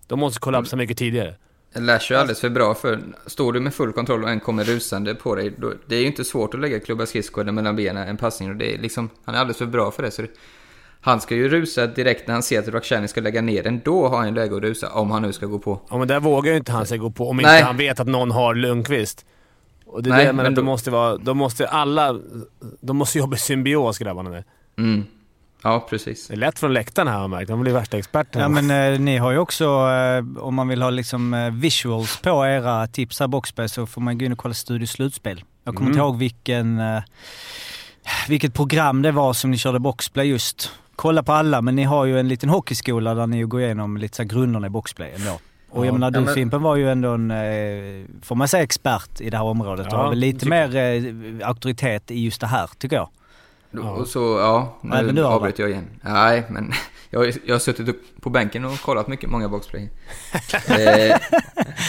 De 0.08 0.20
måste 0.20 0.40
kollapsa 0.40 0.76
mycket 0.76 0.98
tidigare. 0.98 1.34
Lash 1.76 2.12
är 2.12 2.16
alldeles 2.18 2.40
för 2.42 2.50
bra 2.50 2.74
för, 2.74 3.00
står 3.26 3.54
du 3.54 3.60
med 3.60 3.74
full 3.74 3.94
kontroll 3.94 4.24
och 4.24 4.30
en 4.30 4.40
kommer 4.40 4.64
rusande 4.64 5.16
på 5.16 5.36
dig, 5.36 5.54
då, 5.58 5.74
det 5.86 5.96
är 5.96 6.00
ju 6.00 6.08
inte 6.08 6.24
svårt 6.24 6.54
att 6.54 6.60
lägga 6.60 6.80
klubba 6.80 7.06
skridskor 7.06 7.42
eller 7.42 7.52
mellan 7.52 7.76
benen, 7.76 8.08
en 8.08 8.18
passning. 8.18 8.50
Och 8.50 8.56
det 8.56 8.74
är 8.74 8.78
liksom, 8.78 9.10
han 9.26 9.36
är 9.36 9.40
alldeles 9.40 9.58
för 9.58 9.66
bra 9.66 9.92
för 9.92 10.04
det. 10.04 10.12
Så 10.12 10.22
det, 10.22 10.28
han 11.02 11.22
ska 11.22 11.36
ju 11.36 11.50
rusa 11.50 11.88
direkt 11.88 12.28
när 12.28 12.34
han 12.34 12.44
ser 12.44 12.60
att 12.60 12.68
Rakhshani 12.68 13.08
ska 13.08 13.22
lägga 13.22 13.42
ner 13.42 13.64
den. 13.64 13.82
Då 13.86 14.08
har 14.08 14.18
han 14.18 14.34
läge 14.34 14.56
att 14.56 14.62
rusa, 14.62 14.90
om 14.94 15.12
han 15.12 15.22
nu 15.22 15.34
ska 15.34 15.46
gå 15.46 15.60
på. 15.60 15.82
Ja, 15.90 15.98
men 15.98 16.08
där 16.08 16.20
vågar 16.20 16.52
ju 16.52 16.58
inte 16.58 16.72
han 16.72 16.86
sig 16.86 16.98
gå 16.98 17.12
på 17.12 17.30
om 17.30 17.38
Nej. 17.38 17.56
inte 17.56 17.66
han 17.66 17.78
vet 17.78 18.00
att 18.00 18.08
någon 18.08 18.32
har 18.32 18.56
Lundqvist. 18.56 19.26
Och 19.86 20.04
det 20.04 20.10
är 20.10 20.12
Nej, 20.12 20.26
det 20.26 20.34
menar, 20.34 20.44
men 20.44 20.54
de 20.56 20.62
då- 20.62 20.66
måste 20.66 20.92
vara... 20.92 21.18
De 21.18 21.38
måste 21.38 21.68
alla... 21.68 22.20
De 22.82 22.98
måste 22.98 23.18
jobba 23.18 23.36
i 23.36 23.40
symbios 23.40 23.98
grabbarna 23.98 24.30
där. 24.30 24.44
Mm. 24.78 25.04
Ja, 25.64 25.88
precis. 25.90 26.28
Det 26.28 26.34
är 26.34 26.38
lätt 26.38 26.60
från 26.60 26.74
läktaren 26.74 27.08
här 27.08 27.16
har 27.16 27.22
jag 27.22 27.30
märkt. 27.30 27.48
De 27.48 27.62
blir 27.62 27.74
värsta 27.74 27.98
experterna. 27.98 28.44
Ja 28.46 28.50
men 28.50 28.94
eh, 28.94 29.00
ni 29.00 29.18
har 29.18 29.32
ju 29.32 29.38
också, 29.38 29.66
eh, 29.66 30.44
om 30.44 30.56
man 30.56 30.68
vill 30.68 30.82
ha 30.82 30.90
liksom 30.90 31.34
eh, 31.34 31.50
visuals 31.52 32.18
på 32.22 32.46
era 32.46 32.88
tips 32.88 33.20
här 33.20 33.28
boxplay 33.28 33.70
så 33.70 33.86
får 33.86 34.02
man 34.02 34.18
gå 34.18 34.26
in 34.26 34.32
och 34.32 34.38
kolla 34.38 34.54
Studio 34.54 34.86
Slutspel. 34.88 35.44
Jag 35.64 35.76
kommer 35.76 35.88
Mm. 35.88 35.92
inte 35.92 36.00
ihåg 36.00 36.18
vilken, 36.18 36.80
eh, 36.80 37.02
vilket 38.28 38.54
program 38.54 39.02
det 39.02 39.12
var 39.12 39.34
som 39.34 39.52
ni 39.52 39.58
körde 39.58 39.80
boxplay 39.80 40.28
just. 40.28 40.72
Kolla 40.96 41.24
på 41.24 41.32
alla, 41.34 41.62
men 41.62 41.76
ni 41.76 41.84
har 41.84 42.06
ju 42.06 42.20
en 42.20 42.28
liten 42.28 42.50
hockeyskola 42.50 43.14
där 43.14 43.28
ni 43.28 43.44
går 43.44 43.62
igenom 43.62 43.98
lite 43.98 44.16
så 44.16 44.22
här 44.24 44.30
grunderna 44.30 44.68
i 44.68 44.70
boxplay 44.70 45.14
ändå. 45.16 45.40
Och 45.70 45.86
jag 45.86 45.88
Ja. 45.94 45.98
menar 45.98 46.12
du 46.12 46.34
Fimpen 46.34 46.62
var 46.62 46.76
ju 46.76 46.92
ändå 46.92 47.10
en, 47.14 47.32
eh, 47.32 48.06
får 48.22 48.36
man 48.36 48.48
säga 48.48 48.64
expert 48.64 49.22
i 49.22 49.30
det 49.30 49.38
här 49.38 49.44
området 49.46 49.88
Ja, 49.90 49.98
och 49.98 50.04
har 50.04 50.10
väl 50.10 50.20
lite 50.20 50.48
mer 50.50 50.76
eh, 50.76 51.48
auktoritet 51.48 52.12
i 52.12 52.24
just 52.26 52.42
det 52.42 52.48
här 52.48 52.70
tycker 52.78 52.96
jag. 52.96 53.10
Och 53.82 54.08
så, 54.08 54.20
ja, 54.20 54.78
Och 54.82 54.96
även 54.96 55.16
nu 55.16 55.22
du, 55.22 55.28
avbryter 55.28 55.64
jag 55.64 55.70
igen. 55.70 55.88
Nej, 56.02 56.44
men 56.50 56.72
jag, 57.10 57.34
jag 57.46 57.56
har 57.56 57.60
suttit 57.60 57.90
upp 57.90 58.02
på 58.22 58.30
bänken 58.30 58.66
och 58.66 58.82
kollat 58.82 59.08
mycket, 59.08 59.30
många 59.30 59.50
boxplay. 59.50 59.90
eh, 60.68 61.18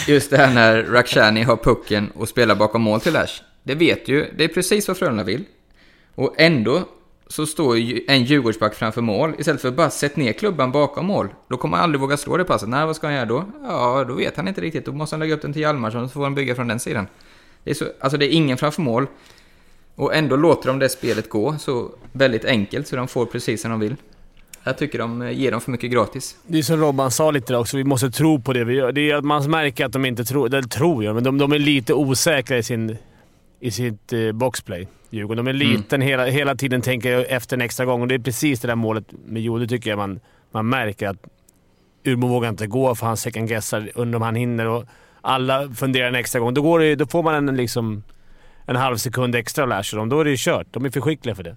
just 0.07 0.29
det 0.29 0.37
här 0.37 0.53
när 0.53 0.83
Rakhshani 0.83 1.43
har 1.43 1.57
pucken 1.57 2.11
och 2.15 2.29
spelar 2.29 2.55
bakom 2.55 2.81
mål 2.81 3.01
till 3.01 3.13
Lash. 3.13 3.41
Det 3.63 3.75
vet 3.75 4.07
ju, 4.07 4.33
det 4.37 4.43
är 4.43 4.47
precis 4.47 4.87
vad 4.87 4.97
Frölunda 4.97 5.23
vill. 5.23 5.43
Och 6.15 6.35
ändå 6.37 6.83
så 7.27 7.45
står 7.45 7.77
ju 7.77 8.01
en 8.07 8.23
Djurgårdsback 8.23 8.75
framför 8.75 9.01
mål 9.01 9.35
istället 9.37 9.61
för 9.61 9.67
att 9.67 9.75
bara 9.75 9.89
sätta 9.89 10.21
ner 10.21 10.33
klubban 10.33 10.71
bakom 10.71 11.05
mål. 11.05 11.29
Då 11.49 11.57
kommer 11.57 11.77
han 11.77 11.83
aldrig 11.83 12.01
våga 12.01 12.17
slå 12.17 12.37
det 12.37 12.43
passet. 12.43 12.69
Nej, 12.69 12.85
vad 12.85 12.95
ska 12.95 13.07
han 13.07 13.15
göra 13.15 13.25
då? 13.25 13.45
Ja, 13.63 14.05
då 14.07 14.13
vet 14.13 14.37
han 14.37 14.47
inte 14.47 14.61
riktigt. 14.61 14.85
Då 14.85 14.91
måste 14.91 15.13
han 15.13 15.19
lägga 15.19 15.33
upp 15.33 15.41
den 15.41 15.53
till 15.53 15.61
Hjalmarsson 15.61 16.09
så 16.09 16.13
får 16.13 16.23
han 16.23 16.35
bygga 16.35 16.55
från 16.55 16.67
den 16.67 16.79
sidan. 16.79 17.07
Det 17.63 17.69
är, 17.69 17.75
så, 17.75 17.85
alltså 17.99 18.17
det 18.17 18.25
är 18.25 18.29
ingen 18.29 18.57
framför 18.57 18.81
mål. 18.81 19.07
Och 19.97 20.15
ändå 20.15 20.35
låter 20.35 20.67
de 20.67 20.79
det 20.79 20.89
spelet 20.89 21.29
gå 21.29 21.57
så 21.59 21.91
väldigt 22.11 22.45
enkelt 22.45 22.87
så 22.87 22.95
de 22.95 23.07
får 23.07 23.25
precis 23.25 23.61
som 23.61 23.71
de 23.71 23.79
vill. 23.79 23.95
Jag 24.63 24.77
tycker 24.77 24.99
de 24.99 25.21
eh, 25.21 25.31
ger 25.31 25.51
dem 25.51 25.61
för 25.61 25.71
mycket 25.71 25.91
gratis. 25.91 26.37
Det 26.47 26.57
är 26.57 26.63
som 26.63 26.79
Robban 26.79 27.11
sa 27.11 27.31
lite 27.31 27.53
där 27.53 27.59
också, 27.59 27.77
vi 27.77 27.83
måste 27.83 28.11
tro 28.11 28.41
på 28.41 28.53
det 28.53 28.63
vi 28.63 28.73
gör. 28.73 28.91
Det 28.91 29.11
är 29.11 29.15
att 29.15 29.23
man 29.25 29.51
märker 29.51 29.85
att 29.85 29.91
de 29.91 30.05
inte 30.05 30.25
tror, 30.25 30.47
eller 30.47 30.61
tror 30.67 31.03
jag, 31.03 31.15
men 31.15 31.23
de, 31.23 31.37
de 31.37 31.51
är 31.51 31.59
lite 31.59 31.93
osäkra 31.93 32.57
i, 32.57 32.63
sin, 32.63 32.97
i 33.59 33.71
sitt 33.71 34.13
eh, 34.13 34.31
boxplay. 34.31 34.87
Djurgården. 35.09 35.45
De 35.45 35.51
är 35.51 35.53
Mm. 35.61 35.77
liten 35.77 36.01
hela, 36.01 36.25
hela 36.25 36.55
tiden, 36.55 36.81
tänker 36.81 37.25
efter 37.29 37.57
en 37.57 37.61
extra 37.61 37.85
gång. 37.85 38.01
Och 38.01 38.07
det 38.07 38.15
är 38.15 38.19
precis 38.19 38.59
det 38.59 38.67
där 38.67 38.75
målet 38.75 39.05
med 39.25 39.41
Jode 39.41 39.67
tycker 39.67 39.89
jag 39.89 39.97
man, 39.97 40.19
man 40.51 40.69
märker 40.69 41.07
att 41.07 41.17
Urbo 42.05 42.27
vågar 42.27 42.49
inte 42.49 42.67
gå 42.67 42.95
för 42.95 43.05
han 43.05 43.17
second 43.17 43.49
guessar, 43.49 43.89
undrar 43.95 44.15
om 44.15 44.21
han 44.21 44.35
hinner 44.35 44.65
och 44.67 44.83
alla 45.21 45.69
funderar 45.69 46.07
en 46.07 46.15
extra 46.15 46.39
gång. 46.39 46.53
Då, 46.53 46.61
går 46.61 46.79
det, 46.79 46.95
då 46.95 47.05
får 47.05 47.23
man 47.23 47.49
en, 47.49 47.55
liksom, 47.57 48.03
en 48.67 48.75
halv 48.75 48.97
sekund 48.97 49.35
extra 49.35 49.63
och 49.63 49.69
lär 49.69 49.83
sig 49.83 49.97
dem. 49.97 50.09
Då 50.09 50.19
är 50.19 50.23
det 50.25 50.31
ju 50.31 50.37
kört. 50.39 50.67
De 50.71 50.85
är 50.85 50.89
för 50.89 51.01
skickliga 51.01 51.35
för 51.35 51.43
det. 51.43 51.49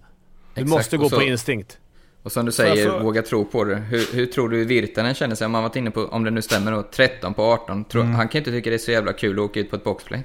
Du 0.55 0.61
Exakt, 0.61 0.69
måste 0.69 0.97
gå 0.97 1.09
så- 1.09 1.17
på 1.17 1.23
instinkt. 1.23 1.79
Och 2.23 2.33
som 2.33 2.47
du 2.47 2.53
säger, 2.53 2.87
fråga- 2.89 3.03
våga 3.03 3.23
tro 3.23 3.45
på 3.45 3.65
det. 3.65 3.75
Hur, 3.77 4.15
hur 4.15 4.27
tror 4.27 4.49
du 4.49 4.65
Virtanen 4.65 5.15
känner 5.15 5.35
sig? 5.35 5.45
Om 5.45 5.55
han 5.55 5.63
varit 5.63 5.77
inne 5.77 5.91
på, 5.91 6.05
om 6.05 6.25
det 6.25 6.31
nu 6.31 6.43
stämmer 6.43 6.73
då, 6.73 6.83
13 6.83 7.35
på 7.35 7.43
18. 7.43 7.85
Tror, 7.85 8.03
Mm. 8.03 8.15
Han 8.15 8.29
kan 8.29 8.39
inte 8.39 8.51
tycka 8.51 8.71
det 8.71 8.77
är 8.77 8.79
så 8.79 8.91
jävla 8.91 9.13
kul 9.13 9.39
att 9.39 9.45
åka 9.45 9.61
ut 9.61 9.71
på 9.71 9.77
ett 9.77 9.85
boxplay. 9.85 10.25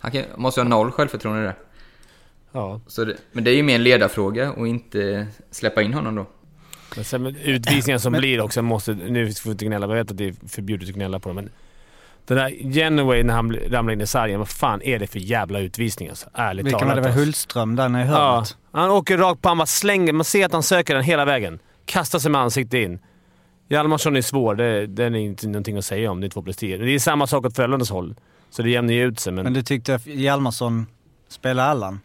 Han 0.00 0.10
kan, 0.10 0.22
måste 0.36 0.60
ha 0.60 0.68
noll 0.68 0.90
självförtroende 0.90 1.42
där. 1.42 1.54
Ja. 2.52 2.80
Så 2.86 3.04
det, 3.04 3.16
men 3.32 3.44
det 3.44 3.50
är 3.50 3.54
ju 3.54 3.62
mer 3.62 3.74
en 3.74 3.82
ledarfråga 3.82 4.52
och 4.52 4.68
inte 4.68 5.26
släppa 5.50 5.82
in 5.82 5.94
honom 5.94 6.14
då. 6.14 6.26
Men 6.96 7.04
sen 7.04 7.26
utvisningar 7.44 7.98
som 7.98 8.12
Men- 8.12 8.20
blir 8.20 8.40
också 8.40 8.62
måste... 8.62 8.94
Nu 8.94 9.32
får 9.32 9.50
vi 9.50 9.52
inte 9.52 9.64
gnälla, 9.64 9.86
jag 9.86 9.94
vet 9.94 10.10
att 10.10 10.16
det 10.16 10.28
är 10.28 10.34
förbjudet 10.48 10.88
att 10.88 10.94
gnälla 10.94 11.18
på 11.20 11.28
dem, 11.28 11.36
men... 11.36 11.50
Den 12.28 12.36
där 12.36 12.48
Genoway 12.50 13.22
när 13.22 13.34
han 13.34 13.52
ramlar 13.52 13.92
in 13.92 14.00
i 14.00 14.06
sargen, 14.06 14.38
vad 14.38 14.48
fan 14.48 14.82
är 14.82 14.98
det 14.98 15.06
för 15.06 15.18
jävla 15.18 15.58
utvisning 15.60 16.08
alltså? 16.08 16.28
Ärligt 16.34 16.66
Vilken 16.66 16.78
talat. 16.80 16.88
var 16.88 16.96
det? 16.96 17.00
var 17.00 17.08
alltså. 17.08 17.20
Hultström 17.24 17.76
där 17.76 17.88
nere 17.88 18.02
i 18.04 18.06
Ja, 18.08 18.12
hörnet? 18.32 18.56
han 18.72 18.90
åker 18.90 19.18
rakt 19.18 19.42
på, 19.42 19.48
han 19.48 19.58
bara 19.58 19.66
slänger. 19.66 20.12
Man 20.12 20.24
ser 20.24 20.46
att 20.46 20.52
han 20.52 20.62
söker 20.62 20.94
den 20.94 21.04
hela 21.04 21.24
vägen. 21.24 21.58
Kastar 21.84 22.18
sig 22.18 22.30
med 22.30 22.40
ansiktet 22.40 22.74
in. 22.78 22.98
Hjalmarsson 23.68 24.16
är 24.16 24.22
svår, 24.22 24.54
det, 24.54 24.86
det 24.86 25.04
är 25.04 25.14
inte 25.16 25.46
någonting 25.48 25.76
att 25.78 25.84
säga 25.84 26.10
om. 26.10 26.20
Det 26.20 26.26
är 26.26 26.28
två 26.28 26.42
plus 26.42 26.56
tio. 26.56 26.76
Det 26.78 26.90
är 26.90 26.98
samma 26.98 27.26
sak 27.26 27.44
åt 27.46 27.56
Frölundas 27.56 27.90
håll. 27.90 28.14
Så 28.50 28.62
det 28.62 28.70
jämnar 28.70 28.92
ju 28.94 29.04
ut 29.08 29.20
sig. 29.20 29.32
Men, 29.32 29.44
Men 29.44 29.52
du 29.52 29.62
tyckte 29.62 29.94
att 29.94 30.06
Hjalmarsson 30.06 30.86
spelade 31.28 31.68
Allan? 31.68 32.00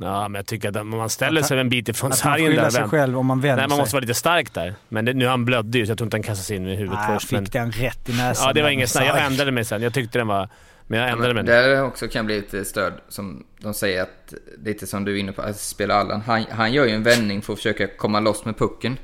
Ja, 0.00 0.28
men 0.28 0.34
jag 0.34 0.46
tycker 0.46 0.78
att 0.78 0.86
man 0.86 1.10
ställer 1.10 1.42
sig 1.42 1.58
en 1.60 1.68
bit 1.68 1.88
ifrån 1.88 2.12
sargen 2.12 2.56
där... 2.56 2.70
sig 2.70 2.84
själv 2.88 3.18
om 3.18 3.26
man 3.26 3.40
vänder 3.40 3.56
Nej, 3.56 3.68
man 3.68 3.76
sig. 3.76 3.82
måste 3.82 3.94
vara 3.96 4.00
lite 4.00 4.14
stark 4.14 4.54
där. 4.54 4.74
Men 4.88 5.04
det, 5.04 5.12
nu 5.14 5.26
han 5.26 5.44
blödde 5.44 5.78
ju, 5.78 5.86
så 5.86 5.90
jag 5.90 5.98
tror 5.98 6.06
inte 6.06 6.16
han 6.16 6.22
kastade 6.22 6.44
sig 6.44 6.56
in 6.56 6.64
med 6.64 6.76
huvudet 6.76 6.98
Nej, 7.02 7.12
jag 7.12 7.20
först. 7.20 7.28
fick 7.28 7.38
Men, 7.38 7.44
den 7.44 7.72
rätt 7.72 8.08
i 8.08 8.12
näsan. 8.16 8.46
ja, 8.46 8.52
det 8.52 8.62
var 8.62 8.76
med 8.76 8.88
snack. 8.88 9.04
Jag 9.06 9.24
ändrade 9.24 9.50
mig 9.52 9.64
sen. 9.64 9.82
Jag 9.82 9.94
tyckte 9.94 10.18
den 10.18 10.26
var... 10.26 10.48
Men 10.90 11.00
jag 11.00 11.08
Ja, 11.08 11.12
ändrade 11.12 11.34
men 11.34 11.44
mig. 11.46 11.54
där 11.54 11.82
också 11.84 12.08
kan 12.08 12.26
bli 12.26 12.34
lite 12.36 12.64
stöd, 12.64 12.92
som 13.08 13.44
de 13.60 13.74
säger 13.74 14.02
att, 14.02 14.34
lite 14.64 14.86
som 14.86 15.04
du 15.04 15.12
är 15.16 15.20
inne 15.20 15.32
på, 15.32 15.42
att 15.42 15.60
spela 15.60 15.94
Allan. 15.94 16.20
Han, 16.20 16.44
han 16.50 16.72
gör 16.72 16.84
ju 16.86 16.90
en 16.94 17.02
vändning 17.02 17.42
för 17.42 17.52
att 17.52 17.58
försöka 17.58 17.86
komma 17.86 18.20
loss 18.20 18.44
med 18.44 18.58
pucken. 18.58 18.96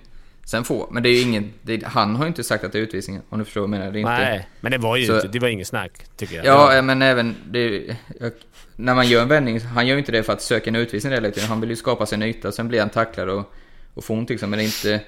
Sen 0.47 0.65
får, 0.65 0.89
men 0.91 1.03
det 1.03 1.09
är 1.09 1.13
ju 1.13 1.21
ingen, 1.21 1.53
det, 1.63 1.85
han 1.85 2.17
har 2.17 2.25
ju 2.25 2.29
inte 2.29 2.45
sagt 2.45 2.65
att 2.65 2.73
det 2.73 2.79
är 2.79 2.83
utvisning, 2.83 3.21
om 3.29 3.39
du 3.39 3.45
förstår 3.45 3.61
vad 3.61 3.71
jag 3.71 3.79
menar. 3.79 3.93
Det 3.93 3.99
är 3.99 4.01
inte, 4.01 4.13
Nej, 4.13 4.49
men 4.61 4.73
det 4.73 4.79
var 4.79 4.97
ju 4.97 5.07
Så- 5.07 5.15
inte, 5.17 5.29
det 5.29 5.39
var 5.39 5.49
ingen 5.49 5.67
snack, 5.67 5.93
tycker 6.17 6.37
jag. 6.37 6.47
Ja, 6.47 6.83
men 6.83 7.03
även 7.03 7.37
det, 7.51 7.97
jag, 8.21 8.33
när 8.77 8.95
man 8.95 9.09
gör 9.09 9.23
en 9.23 9.29
vändning, 9.29 9.61
han 9.61 9.87
gör 9.87 9.95
ju 9.95 9.99
inte 9.99 10.13
det 10.13 10.23
för 10.23 10.33
att 10.33 10.43
söka 10.43 10.71
en 10.71 10.77
utvisning 10.77 11.13
hela 11.13 11.31
tiden. 11.31 11.49
Han 11.49 11.61
vill 11.61 11.71
ju 11.71 11.77
skapa 11.77 12.07
sig 12.07 12.17
en 12.17 12.23
yta, 12.23 12.53
sen 12.53 12.69
blir 12.69 12.81
han 12.81 12.89
tacklad 12.91 13.29
och, 13.29 13.53
och 13.95 14.05
får 14.05 14.15
ont 14.15 14.31
liksom. 14.31 14.51
Men 14.51 14.59
det 14.59 14.65
är 14.65 14.67
inte, 14.67 15.01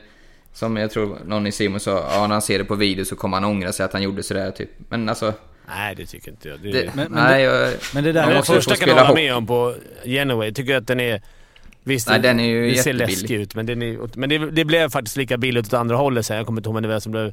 som 0.52 0.76
jag 0.76 0.90
tror 0.90 1.18
någon 1.26 1.46
i 1.46 1.52
Simon 1.52 1.80
sa, 1.80 2.08
ja, 2.12 2.20
när 2.26 2.34
han 2.34 2.42
ser 2.42 2.58
det 2.58 2.64
på 2.64 2.74
video 2.74 3.04
så 3.04 3.16
kommer 3.16 3.36
han 3.36 3.44
ångra 3.44 3.72
sig 3.72 3.84
att 3.84 3.92
han 3.92 4.02
gjorde 4.02 4.22
sådär 4.22 4.50
typ. 4.50 4.70
Men 4.88 5.08
alltså, 5.08 5.32
Nej, 5.68 5.94
det 5.94 6.06
tycker 6.06 6.30
inte 6.30 6.48
jag. 6.48 6.60
Det, 6.60 6.72
det, 6.72 6.90
Men- 6.94 7.12
men 7.12 7.24
nej, 7.24 7.42
jag, 7.42 7.74
men 7.94 8.04
det 8.04 8.12
där 8.12 8.34
måste 8.34 8.46
få 8.46 8.52
första 8.52 8.76
kan 8.76 8.88
jag 8.88 8.94
hålla 9.04 9.14
med 9.14 9.34
om 9.34 9.46
på 9.46 9.74
Genoway. 10.04 10.48
Jag 10.48 10.56
tycker 10.56 10.76
att 10.76 10.86
den 10.86 11.00
är... 11.00 11.22
Visst, 11.86 12.08
Nej, 12.08 12.20
den 12.20 12.40
är 12.40 12.44
ju 12.44 12.70
det 12.70 12.82
ser 12.82 12.92
läskig 12.92 13.30
ut, 13.30 13.54
men, 13.54 13.66
den 13.66 13.82
är, 13.82 14.18
men 14.18 14.28
det, 14.28 14.50
det 14.50 14.64
blev 14.64 14.90
faktiskt 14.90 15.16
lika 15.16 15.36
billigt 15.36 15.66
åt 15.66 15.72
andra 15.72 15.96
hållet 15.96 16.26
sen. 16.26 16.36
Jag 16.36 16.46
kommer 16.46 16.60
inte 16.60 16.68
ihåg 16.68 16.74
men 16.74 16.90
det 16.90 17.00
som 17.00 17.12
blev... 17.12 17.32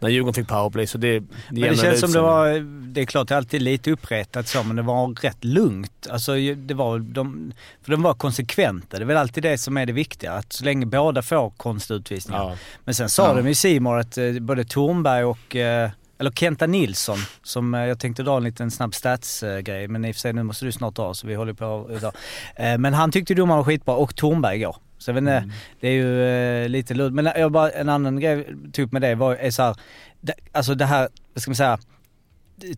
När 0.00 0.08
Djurgården 0.08 0.34
fick 0.34 0.48
powerplay, 0.48 0.86
så 0.86 0.98
det, 0.98 1.18
det 1.18 1.24
Men 1.50 1.60
det 1.60 1.76
känns 1.76 2.00
som 2.00 2.12
det 2.12 2.20
var, 2.20 2.48
det 2.92 3.00
är 3.00 3.04
klart 3.04 3.28
det 3.28 3.34
är 3.34 3.36
alltid 3.36 3.62
lite 3.62 3.90
upprättat 3.90 4.48
så, 4.48 4.62
men 4.62 4.76
det 4.76 4.82
var 4.82 5.14
rätt 5.22 5.44
lugnt. 5.44 6.06
Alltså 6.10 6.32
det 6.56 6.74
var, 6.74 6.98
de, 6.98 7.52
för 7.82 7.90
de 7.90 8.02
var 8.02 8.14
konsekventa. 8.14 8.96
Det 8.96 9.02
är 9.02 9.06
väl 9.06 9.16
alltid 9.16 9.42
det 9.42 9.58
som 9.58 9.76
är 9.76 9.86
det 9.86 9.92
viktiga, 9.92 10.32
att 10.32 10.52
så 10.52 10.64
länge 10.64 10.86
båda 10.86 11.22
får 11.22 11.50
konstutvisningar. 11.50 12.40
Ja. 12.40 12.56
Men 12.84 12.94
sen 12.94 13.08
sa 13.08 13.28
Ja. 13.28 13.34
de 13.34 13.48
ju 13.48 13.54
Simon 13.54 13.98
att 14.00 14.18
eh, 14.18 14.32
både 14.32 14.64
Thornberg 14.64 15.24
och, 15.24 15.56
eh, 15.56 15.90
eller 16.18 16.30
Kenta 16.30 16.66
Nilsson, 16.66 17.18
som 17.42 17.74
eh, 17.74 17.80
jag 17.80 17.98
tänkte 18.00 18.22
dra 18.22 18.36
en 18.36 18.44
liten 18.44 18.70
snabb 18.70 18.94
stats-grej, 18.94 19.88
men 19.88 20.04
i 20.04 20.10
och 20.10 20.14
för 20.14 20.20
sig 20.20 20.32
nu 20.32 20.42
måste 20.42 20.64
du 20.64 20.72
snart 20.72 20.94
dra 20.96 21.14
så 21.14 21.26
vi 21.26 21.34
håller 21.34 21.52
på 21.52 21.90
idag. 21.96 22.12
Eh, 22.56 22.78
Men 22.78 22.94
han 22.94 23.12
tyckte 23.12 23.34
domaren 23.34 23.56
var 23.58 23.64
skitbra 23.64 23.94
och 23.94 24.16
Thornberg 24.16 24.56
igår. 24.56 24.76
Så 24.98 25.10
jag 25.10 25.14
vet 25.14 25.20
inte, 25.22 25.32
Mm. 25.32 25.50
det 25.80 25.88
är 25.88 25.92
ju 25.92 26.22
eh, 26.62 26.68
lite 26.68 26.94
ludd. 26.94 27.12
Men 27.14 27.24
jag 27.36 27.52
bara, 27.52 27.70
en 27.70 27.88
annan 27.88 28.20
grej 28.20 28.46
jag 28.64 28.72
tog 28.74 28.84
upp 28.86 28.92
med 28.92 29.02
det 29.02 29.14
var, 29.14 29.34
är 29.36 29.50
så 29.50 29.62
här, 29.62 29.76
det, 30.20 30.34
alltså 30.52 30.74
det 30.74 30.84
här, 30.86 31.08
vad 31.34 31.42
ska 31.42 31.50
man 31.50 31.56
säga, 31.56 31.78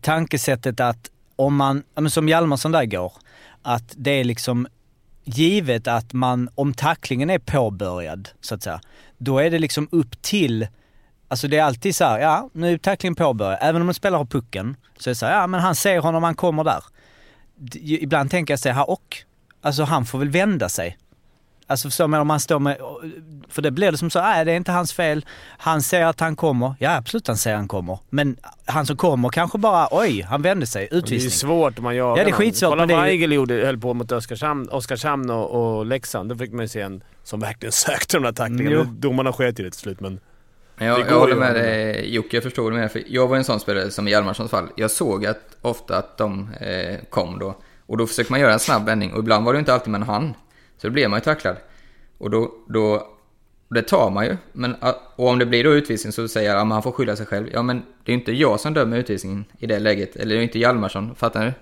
tankesättet 0.01 0.81
att 0.81 1.11
om 1.37 1.57
man, 1.57 1.83
som 2.09 2.29
Hjalmarsson 2.29 2.73
där 2.73 2.85
går, 2.85 3.13
att 3.63 3.95
det 3.97 4.11
är 4.11 4.25
liksom 4.25 4.67
givet 5.25 5.89
att 5.89 6.13
man, 6.13 6.49
om 6.55 6.75
tacklingen 6.75 7.31
är 7.31 7.39
påbörjad 7.39 8.29
så 8.41 8.55
att 8.55 8.63
säga, 8.63 8.81
då 9.19 9.39
är 9.39 9.51
det 9.51 9.59
liksom 9.59 9.89
upp 9.93 10.23
till, 10.23 10.67
alltså 11.31 11.49
det 11.49 11.59
är 11.59 11.63
alltid 11.65 11.97
så 11.97 12.05
här, 12.05 12.19
ja 12.19 12.51
nu 12.53 12.73
är 12.73 12.79
tacklingen 12.79 13.15
påbörjad, 13.15 13.59
även 13.61 13.83
om 13.83 13.89
en 13.89 13.95
spelare 13.95 14.19
har 14.19 14.25
pucken, 14.25 14.77
så 14.99 15.11
är 15.11 15.13
det 15.13 15.17
så 15.17 15.27
här, 15.27 15.41
ja 15.41 15.47
men 15.47 15.61
han 15.61 15.75
ser 15.75 15.99
honom, 15.99 16.23
han 16.23 16.35
kommer 16.35 16.65
där. 16.65 16.85
Ibland 17.83 18.31
tänker 18.31 18.53
jag 18.53 18.59
så 18.61 18.69
här, 18.69 18.91
och, 18.91 19.17
alltså 19.63 19.83
han 19.83 20.05
får 20.07 20.19
väl 20.19 20.29
vända 20.31 20.69
sig. 20.69 20.99
Alltså 21.67 21.89
förstår 21.89 22.07
man 22.07 22.21
om 22.21 22.31
han 22.31 22.41
står 22.41 22.59
med, 22.59 22.77
för 23.49 23.63
det 23.63 23.71
blir 23.71 23.93
det 23.93 23.99
som 23.99 24.11
så, 24.11 24.21
nej 24.21 24.45
det 24.45 24.53
är 24.53 24.57
inte 24.57 24.73
hans 24.73 24.93
fel. 24.93 25.25
Han 25.59 25.83
ser 25.83 26.05
att 26.05 26.21
han 26.21 26.37
kommer, 26.37 26.75
ja 26.79 26.97
absolut 26.97 27.27
han 27.27 27.37
ser 27.37 27.53
att 27.53 27.59
han 27.59 27.69
kommer. 27.69 27.99
Men 28.11 28.37
han 28.65 28.87
som 28.87 28.97
kommer 28.97 29.29
kanske 29.29 29.59
bara, 29.59 29.89
oj, 29.91 30.23
han 30.23 30.43
vände 30.43 30.67
sig, 30.67 30.89
Det 30.91 30.97
är 30.97 30.99
utvisning. 30.99 31.31
svårt 31.31 31.79
om 31.79 31.85
man 31.85 31.97
jagar 31.97 32.19
Ja, 32.19 32.25
det 32.25 32.31
är 32.31 32.35
skitsvårt, 32.35 32.71
Kolla 32.71 32.87
vad 32.87 33.03
Weigel 33.05 33.33
gjorde, 33.33 33.55
höll 33.55 33.79
på 33.79 33.95
mot 33.95 34.13
Oskarshamn, 34.13 34.69
Oskarshamn 34.69 35.31
och, 35.31 35.51
och 35.79 35.87
Leksand. 35.87 36.29
Då 36.29 36.37
fick 36.37 36.53
man 36.53 36.61
ju 36.61 36.69
se 36.69 36.81
en 36.81 37.03
som 37.25 37.41
verkligen 37.41 37.73
sökte 37.87 38.17
de 38.17 38.23
där 38.23 38.33
tacklingarna. 38.33 38.85
Domarna 38.85 39.33
sket 39.33 39.61
ju 39.61 39.65
det 39.65 39.71
till 39.71 39.81
slut, 39.81 40.01
men... 40.01 40.21
Jag, 40.87 41.01
jag 41.01 41.19
håller 41.19 41.37
med 41.37 41.55
dig 41.55 42.15
Jocke, 42.15 42.37
jag 42.37 42.43
förstår 42.43 42.71
det 42.71 42.89
för 42.89 43.03
Jag 43.07 43.29
var 43.29 43.37
en 43.37 43.45
sån 43.45 43.61
spelare 43.61 43.91
som 43.91 44.09
i 44.09 44.11
Hjalmarssons 44.11 44.51
fall. 44.51 44.69
Jag 44.77 44.91
såg 44.91 45.27
att 45.27 45.57
ofta 45.61 45.97
att 45.97 46.17
de 46.19 46.51
eh, 46.61 46.97
kom 47.11 47.39
då. 47.39 47.55
Och 47.87 47.97
då 47.97 48.07
försöker 48.07 48.31
man 48.31 48.41
göra 48.41 48.53
en 48.53 48.59
snabb 48.59 48.87
vändning. 48.87 49.13
Och 49.13 49.19
ibland 49.19 49.45
var 49.45 49.53
det 49.53 49.59
inte 49.59 49.75
alltid 49.75 49.91
med 49.91 50.01
en 50.01 50.07
hand. 50.07 50.35
Så 50.79 50.87
då 50.87 50.93
blev 50.93 51.11
man 51.11 51.17
ju 51.19 51.25
tacklad. 51.25 51.57
Och 52.19 52.31
då, 52.31 52.53
då 52.69 53.07
det 53.69 53.83
tar 53.83 54.11
man 54.11 54.25
ju. 54.25 54.37
Men, 54.53 54.75
och 55.17 55.29
om 55.29 55.39
det 55.39 55.47
blir 55.47 55.65
då 55.65 55.71
utvisning 55.71 56.13
så 56.13 56.29
säger 56.29 56.51
jag 56.51 56.61
att 56.61 56.69
han 56.69 56.83
får 56.83 56.93
skylla 56.93 57.17
sig 57.17 57.27
själv. 57.27 57.49
Ja 57.53 57.63
men 57.63 57.83
det 58.05 58.13
är 58.13 58.15
ju 58.15 58.19
inte 58.19 58.33
jag 58.33 58.61
som 58.61 58.75
dömer 58.75 58.97
utvisningen 58.99 59.45
i 59.59 59.67
det 59.67 59.79
läget. 59.79 60.17
Eller 60.17 60.35
det 60.35 60.41
är 60.41 60.43
inte 60.43 60.59
Hjalmarsson, 60.59 61.15
fattar 61.15 61.45
du? 61.45 61.53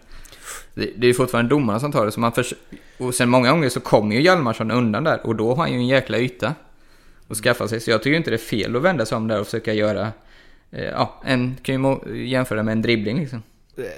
Det, 0.75 0.91
det 0.97 1.07
är 1.07 1.09
ju 1.09 1.15
fortfarande 1.15 1.49
domarna 1.49 1.81
som 1.81 1.93
tar 1.93 2.05
det. 2.05 2.13
Så 2.13 2.21
man 2.21 2.33
förs- 2.33 2.55
och 2.99 3.15
sen 3.15 3.29
många 3.29 3.51
gånger 3.51 3.69
så 3.69 3.81
kommer 3.81 4.15
ju 4.15 4.23
Hjalmarsson 4.23 4.71
undan 4.71 5.05
där. 5.05 5.27
Och 5.27 5.37
då 5.37 5.49
har 5.49 5.57
han 5.57 5.73
ju 5.73 5.79
en 5.79 5.87
jäkla 5.87 6.19
yta 6.19 6.55
och 7.29 7.37
skaffa 7.37 7.69
sig. 7.69 7.81
Så 7.81 7.91
jag 7.91 8.03
tycker 8.03 8.17
inte 8.17 8.31
det 8.31 8.37
är 8.37 8.39
fel 8.39 8.77
att 8.77 8.83
vända 8.83 9.07
sig 9.07 9.17
om 9.17 9.29
där 9.29 9.41
och 9.41 9.47
försöka 9.47 9.73
göra, 9.73 10.13
eh, 10.71 10.85
ja, 10.85 11.21
en, 11.25 11.57
kan 11.63 11.75
ju 12.07 12.27
jämföra 12.27 12.63
med 12.63 12.73
en 12.73 12.83
dribbling 12.83 13.21
liksom. 13.21 13.43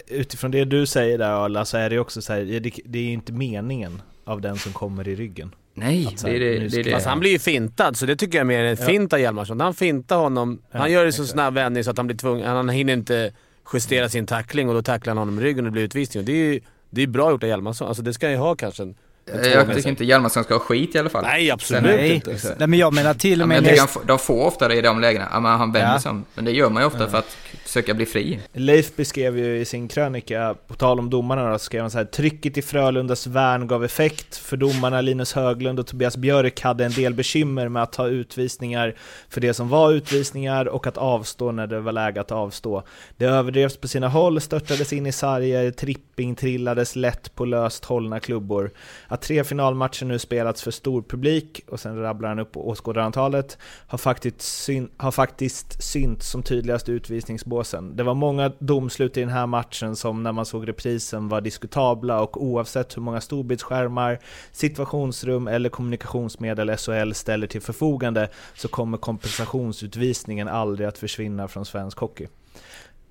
Utifrån 0.08 0.50
det 0.50 0.64
du 0.64 0.86
säger 0.86 1.18
där 1.18 1.30
Arla 1.44 1.64
så 1.64 1.76
är 1.76 1.90
det 1.90 1.98
också 1.98 2.22
så 2.22 2.32
här, 2.32 2.60
det, 2.60 2.72
det 2.84 2.98
är 2.98 3.12
inte 3.12 3.32
meningen 3.32 4.02
av 4.24 4.40
den 4.40 4.56
som 4.56 4.72
kommer 4.72 5.08
i 5.08 5.14
ryggen. 5.14 5.54
Nej, 5.74 6.06
Att 6.06 6.18
så 6.18 6.26
det 6.26 6.36
är 6.36 6.40
det, 6.40 6.68
det, 6.68 6.80
är 6.80 6.84
det. 6.84 6.90
Fast 6.90 7.06
han 7.06 7.20
blir 7.20 7.30
ju 7.30 7.38
fintad, 7.38 7.96
så 7.96 8.06
det 8.06 8.16
tycker 8.16 8.38
jag 8.38 8.42
är 8.42 8.46
mer 8.46 8.64
en 8.64 8.76
Ja. 8.80 8.86
fint 8.86 9.12
av 9.12 9.20
Hjalmarsson. 9.20 9.60
Han 9.60 9.74
fintar 9.74 10.16
honom. 10.16 10.62
Ja, 10.70 10.78
han 10.78 10.92
gör 10.92 11.04
det 11.04 11.12
så 11.12 11.22
exakt. 11.22 11.32
snabb 11.32 11.54
vändning 11.54 11.84
så 11.84 11.90
att 11.90 11.96
han 11.96 12.06
blir 12.06 12.16
tvungen... 12.16 12.46
Han 12.46 12.68
hinner 12.68 12.92
inte 12.92 13.32
justera 13.72 14.08
sin 14.08 14.26
tackling 14.26 14.68
och 14.68 14.74
då 14.74 14.82
tacklar 14.82 15.10
han 15.10 15.18
honom 15.18 15.38
i 15.38 15.42
ryggen 15.42 15.58
och 15.64 15.70
det 15.70 15.72
blir 15.72 15.82
utvisning. 15.82 16.20
Och 16.20 16.24
det 16.26 16.32
är 16.32 16.52
ju 16.52 16.60
det 16.90 17.02
är 17.02 17.06
bra 17.06 17.30
gjort 17.30 17.42
av 17.42 17.48
Hjalmarsson. 17.48 17.88
Alltså 17.88 18.02
det 18.02 18.12
ska 18.14 18.26
han 18.26 18.32
ju 18.32 18.38
ha 18.38 18.54
kanske. 18.54 18.82
En, 18.82 18.88
en 18.88 18.94
Jag 19.26 19.66
med 19.66 19.76
tycker 19.76 19.88
inte 19.88 20.04
Hjalmarsson 20.04 20.44
ska 20.44 20.54
ha 20.54 20.58
skit 20.60 20.94
i 20.94 20.98
alla 20.98 21.08
fall. 21.08 21.22
Nej, 21.24 21.50
absolut 21.50 21.82
Nej, 21.82 22.10
inte. 22.14 22.54
nej 22.58 22.68
men 22.68 22.78
jag 22.78 22.92
menar 22.94 23.14
till 23.14 23.38
Ja, 23.38 23.44
och 23.44 23.48
men 23.48 23.62
med 23.62 23.70
jag 23.70 23.82
näst, 23.82 23.94
han, 23.94 24.02
f- 24.02 24.08
de 24.08 24.18
får 24.18 24.44
ofta 24.46 24.68
det 24.68 24.74
i 24.74 24.80
de 24.80 25.00
lägena. 25.00 25.28
Ja, 25.32 25.40
men 25.40 25.52
han 25.58 25.72
vänder 25.72 25.92
Ja. 25.92 26.00
sig. 26.00 26.12
Men 26.34 26.44
det 26.44 26.50
gör 26.52 26.70
man 26.70 26.82
ju 26.82 26.86
ofta 26.86 27.08
för 27.08 27.18
att 27.18 27.36
försöka 27.64 27.94
bli 27.94 28.06
fri. 28.06 28.40
Leif 28.52 28.96
beskrev 28.96 29.38
ju 29.38 29.58
i 29.58 29.64
sin 29.64 29.88
krönika, 29.88 30.54
på 30.66 30.74
tal 30.74 30.98
om 30.98 31.10
domarna 31.10 31.50
då, 31.50 31.58
så 31.58 31.64
skrev 31.64 31.80
han 31.80 31.90
så 31.90 31.98
här 31.98 32.04
Trycket 32.04 32.56
i 32.58 32.62
Frölundas 32.62 33.26
värn 33.26 33.66
gav 33.66 33.84
effekt, 33.84 34.36
för 34.36 34.56
domarna 34.56 35.00
Linus 35.00 35.32
Höglund 35.32 35.80
och 35.80 35.86
Tobias 35.86 36.16
Björk 36.16 36.60
hade 36.60 36.84
en 36.84 36.92
del 36.92 37.14
bekymmer 37.14 37.68
med 37.68 37.82
att 37.82 37.92
ta 37.92 38.06
utvisningar 38.08 38.94
för 39.28 39.40
det 39.40 39.54
som 39.54 39.68
var 39.68 39.92
utvisningar 39.92 40.68
och 40.68 40.86
att 40.86 40.96
avstå 40.96 41.52
när 41.52 41.66
det 41.66 41.80
var 41.80 41.92
läge 41.92 42.20
att 42.20 42.32
avstå. 42.32 42.82
Det 43.16 43.24
överdrevs 43.24 43.76
på 43.76 43.88
sina 43.88 44.08
håll, 44.08 44.40
störtades 44.40 44.92
in 44.92 45.06
i 45.06 45.12
sarger, 45.12 45.70
tripping 45.70 46.34
trillades 46.34 46.96
lätt 46.96 47.34
på 47.34 47.44
löst 47.44 47.84
hållna 47.84 48.20
klubbor. 48.20 48.70
Att 49.10 49.22
tre 49.22 49.44
finalmatcher 49.44 50.04
nu 50.04 50.18
spelats 50.18 50.62
för 50.62 50.70
stor 50.70 51.02
publik, 51.02 51.64
och 51.68 51.80
sen 51.80 52.00
rabblar 52.00 52.28
han 52.28 52.38
upp 52.38 52.56
åskådarantalet, 52.56 53.58
har 53.86 53.98
faktiskt, 53.98 54.40
syn, 54.40 54.90
har 54.96 55.10
faktiskt 55.10 55.82
synts 55.82 56.30
som 56.30 56.42
tydligast 56.42 56.88
i 56.88 56.92
utvisningsbåsen. 56.92 57.96
Det 57.96 58.02
var 58.02 58.14
många 58.14 58.52
domslut 58.58 59.16
i 59.16 59.20
den 59.20 59.28
här 59.28 59.46
matchen 59.46 59.96
som 59.96 60.22
när 60.22 60.32
man 60.32 60.46
såg 60.46 60.68
reprisen 60.68 61.28
var 61.28 61.40
diskutabla 61.40 62.20
och 62.20 62.44
oavsett 62.44 62.96
hur 62.96 63.02
många 63.02 63.20
storbildsskärmar, 63.20 64.18
situationsrum 64.52 65.48
eller 65.48 65.68
kommunikationsmedel 65.68 66.76
SHL 66.76 67.12
ställer 67.12 67.46
till 67.46 67.62
förfogande 67.62 68.28
så 68.54 68.68
kommer 68.68 68.98
kompensationsutvisningen 68.98 70.48
aldrig 70.48 70.88
att 70.88 70.98
försvinna 70.98 71.48
från 71.48 71.64
svensk 71.64 71.98
hockey. 71.98 72.26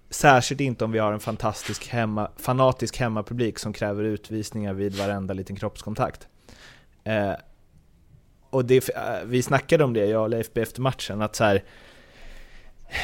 Särskilt 0.09 0.61
inte 0.61 0.85
om 0.85 0.91
vi 0.91 0.99
har 0.99 1.13
en 1.13 1.19
fantastisk 1.19 1.87
hemma, 1.87 2.31
fanatisk 2.37 2.97
hemmapublik 2.97 3.59
som 3.59 3.73
kräver 3.73 4.03
utvisningar 4.03 4.73
vid 4.73 4.95
varenda 4.95 5.33
liten 5.33 5.55
kroppskontakt. 5.55 6.27
Eh, 7.03 7.33
och 8.49 8.65
det, 8.65 8.89
eh, 8.89 9.01
vi 9.25 9.41
snackade 9.41 9.83
om 9.83 9.93
det, 9.93 10.05
jag 10.05 10.21
och 10.21 10.29
Leif, 10.29 10.57
efter 10.57 10.81
matchen, 10.81 11.21
att 11.21 11.35
så 11.35 11.43
här, 11.43 11.63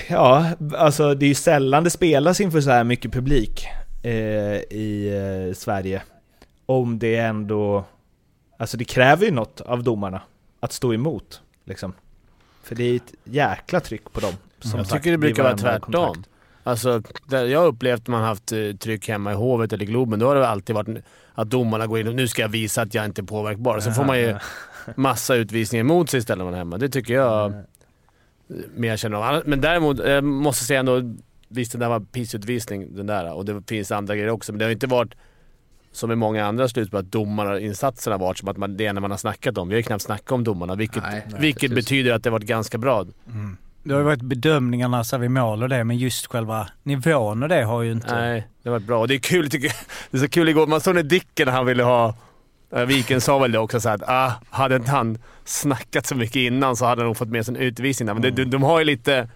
Ja, 0.09 0.51
alltså 0.75 1.15
det 1.15 1.25
är 1.25 1.27
ju 1.27 1.35
sällan 1.35 1.83
det 1.83 1.89
spelas 1.89 2.41
inför 2.41 2.61
så 2.61 2.69
här 2.71 2.83
mycket 2.83 3.11
publik 3.13 3.65
eh, 4.03 4.11
i 4.69 5.11
eh, 5.49 5.55
Sverige. 5.55 6.03
Om 6.65 6.99
det 6.99 7.15
ändå, 7.17 7.85
alltså 8.57 8.77
det 8.77 8.85
kräver 8.85 9.25
ju 9.25 9.31
något 9.31 9.61
av 9.61 9.83
domarna 9.83 10.21
att 10.59 10.73
stå 10.73 10.93
emot, 10.93 11.41
liksom. 11.63 11.93
För 12.63 12.75
det 12.75 12.83
är 12.83 12.95
ett 12.95 13.13
jäkla 13.23 13.79
tryck 13.79 14.13
på 14.13 14.19
dem. 14.19 14.33
som 14.59 14.77
Jag 14.77 14.87
sagt, 14.87 15.03
tycker 15.03 15.11
det 15.11 15.17
brukar 15.17 15.43
vara 15.43 15.57
tvärtom. 15.57 15.91
kontakt. 15.91 16.29
Alltså, 16.67 17.01
jag 17.29 17.59
har 17.59 17.67
upplevt 17.67 18.01
att 18.01 18.07
man 18.07 18.23
haft 18.23 18.51
eh, 18.51 18.71
tryck 18.79 19.09
hemma 19.09 19.31
i 19.31 19.35
Hovet 19.35 19.73
eller 19.73 19.85
Globen, 19.85 20.19
då 20.19 20.27
har 20.27 20.35
det 20.35 20.47
alltid 20.47 20.75
varit 20.75 21.03
att 21.33 21.49
domarna 21.49 21.87
går 21.87 21.99
in 21.99 22.07
och 22.07 22.15
nu 22.15 22.27
ska 22.27 22.41
jag 22.41 22.49
visa 22.49 22.81
att 22.81 22.93
jag 22.93 23.05
inte 23.05 23.21
är 23.21 23.23
påverkbar. 23.23 23.79
Så 23.79 23.91
får 23.91 24.03
man 24.03 24.19
ju 24.19 24.35
massa 24.95 25.35
utvisningar 25.35 25.81
emot 25.83 26.09
sig 26.09 26.17
istället 26.17 26.37
när 26.37 26.45
man 26.45 26.53
är 26.53 26.57
hemma. 26.57 26.77
Det 26.77 26.89
tycker 26.89 27.13
jag 27.13 27.53
mer 28.75 28.89
jag 28.89 28.99
känner 28.99 29.17
av. 29.17 29.43
Men 29.45 29.61
däremot, 29.61 29.99
jag 29.99 30.23
måste 30.23 30.65
säga 30.65 30.79
ändå, 30.79 31.01
visst 31.47 31.71
den 31.71 31.81
där 31.81 31.89
var 31.89 31.99
pissutvisning 31.99 32.95
den 32.95 33.07
där 33.07 33.33
och 33.33 33.45
det 33.45 33.61
finns 33.67 33.91
andra 33.91 34.15
grejer 34.15 34.29
också, 34.29 34.51
men 34.51 34.59
det 34.59 34.65
har 34.65 34.71
inte 34.71 34.87
varit 34.87 35.13
som 35.91 36.11
i 36.11 36.15
många 36.15 36.45
andra 36.45 36.67
slutspel 36.67 36.99
att 36.99 37.11
domarinsatserna 37.11 38.17
varit 38.17 38.37
som 38.37 38.47
att 38.49 38.57
man, 38.57 38.77
det 38.77 38.85
enda 38.85 39.01
man 39.01 39.11
har 39.11 39.17
snackat 39.17 39.57
om. 39.57 39.67
Vi 39.67 39.73
har 39.75 39.77
ju 39.77 39.83
knappt 39.83 40.03
snackat 40.03 40.31
om 40.31 40.43
domarna, 40.43 40.75
vilket, 40.75 41.03
Nej, 41.03 41.25
nej, 41.31 41.41
vilket 41.41 41.75
betyder 41.75 42.13
att 42.13 42.23
det 42.23 42.29
har 42.29 42.31
varit 42.31 42.47
ganska 42.47 42.77
bra. 42.77 43.05
Det 43.85 43.93
har 43.93 43.99
ju 43.99 44.05
varit 44.05 44.21
bedömningarna 44.21 45.03
så 45.03 45.17
vid 45.17 45.31
mål 45.31 45.63
och 45.63 45.69
det, 45.69 45.83
men 45.83 45.97
just 45.97 46.27
själva 46.27 46.67
nivån 46.83 47.43
och 47.43 47.49
det 47.49 47.63
har 47.63 47.81
ju 47.81 47.91
inte... 47.91 48.15
Nej, 48.15 48.47
det 48.63 48.69
har 48.69 48.75
varit 48.75 48.87
bra. 48.87 48.99
Och 48.99 49.07
det 49.07 49.13
är 49.15 49.19
kul 49.19 49.49
tycker 49.49 49.67
jag. 49.67 49.75
Det 50.11 50.17
är 50.17 50.21
så 50.21 50.29
kul 50.29 50.49
igår. 50.49 50.67
Man 50.67 50.81
såg 50.81 50.95
när 50.95 51.03
Dicken 51.03 51.47
han 51.47 51.65
ville 51.65 51.83
ha... 51.83 52.15
äh, 52.75 52.85
Viken 52.85 53.21
sa 53.21 53.39
väl 53.39 53.51
det 53.51 53.59
också 53.59 53.79
så 53.79 53.89
att 53.89 54.01
ah, 54.07 54.31
hade 54.49 54.75
inte 54.75 54.91
han 54.91 55.17
snackat 55.43 56.05
så 56.05 56.15
mycket 56.15 56.35
innan 56.35 56.75
så 56.75 56.85
hade 56.85 57.01
han 57.01 57.07
nog 57.07 57.17
fått 57.17 57.29
med 57.29 57.45
sig 57.45 57.55
en 57.55 57.61
utvisning. 57.61 58.05
Men 58.05 58.21
det, 58.21 58.31
de, 58.31 58.45
de 58.45 58.63
har 58.63 58.79
ju 58.79 58.85
lite... 58.85 59.29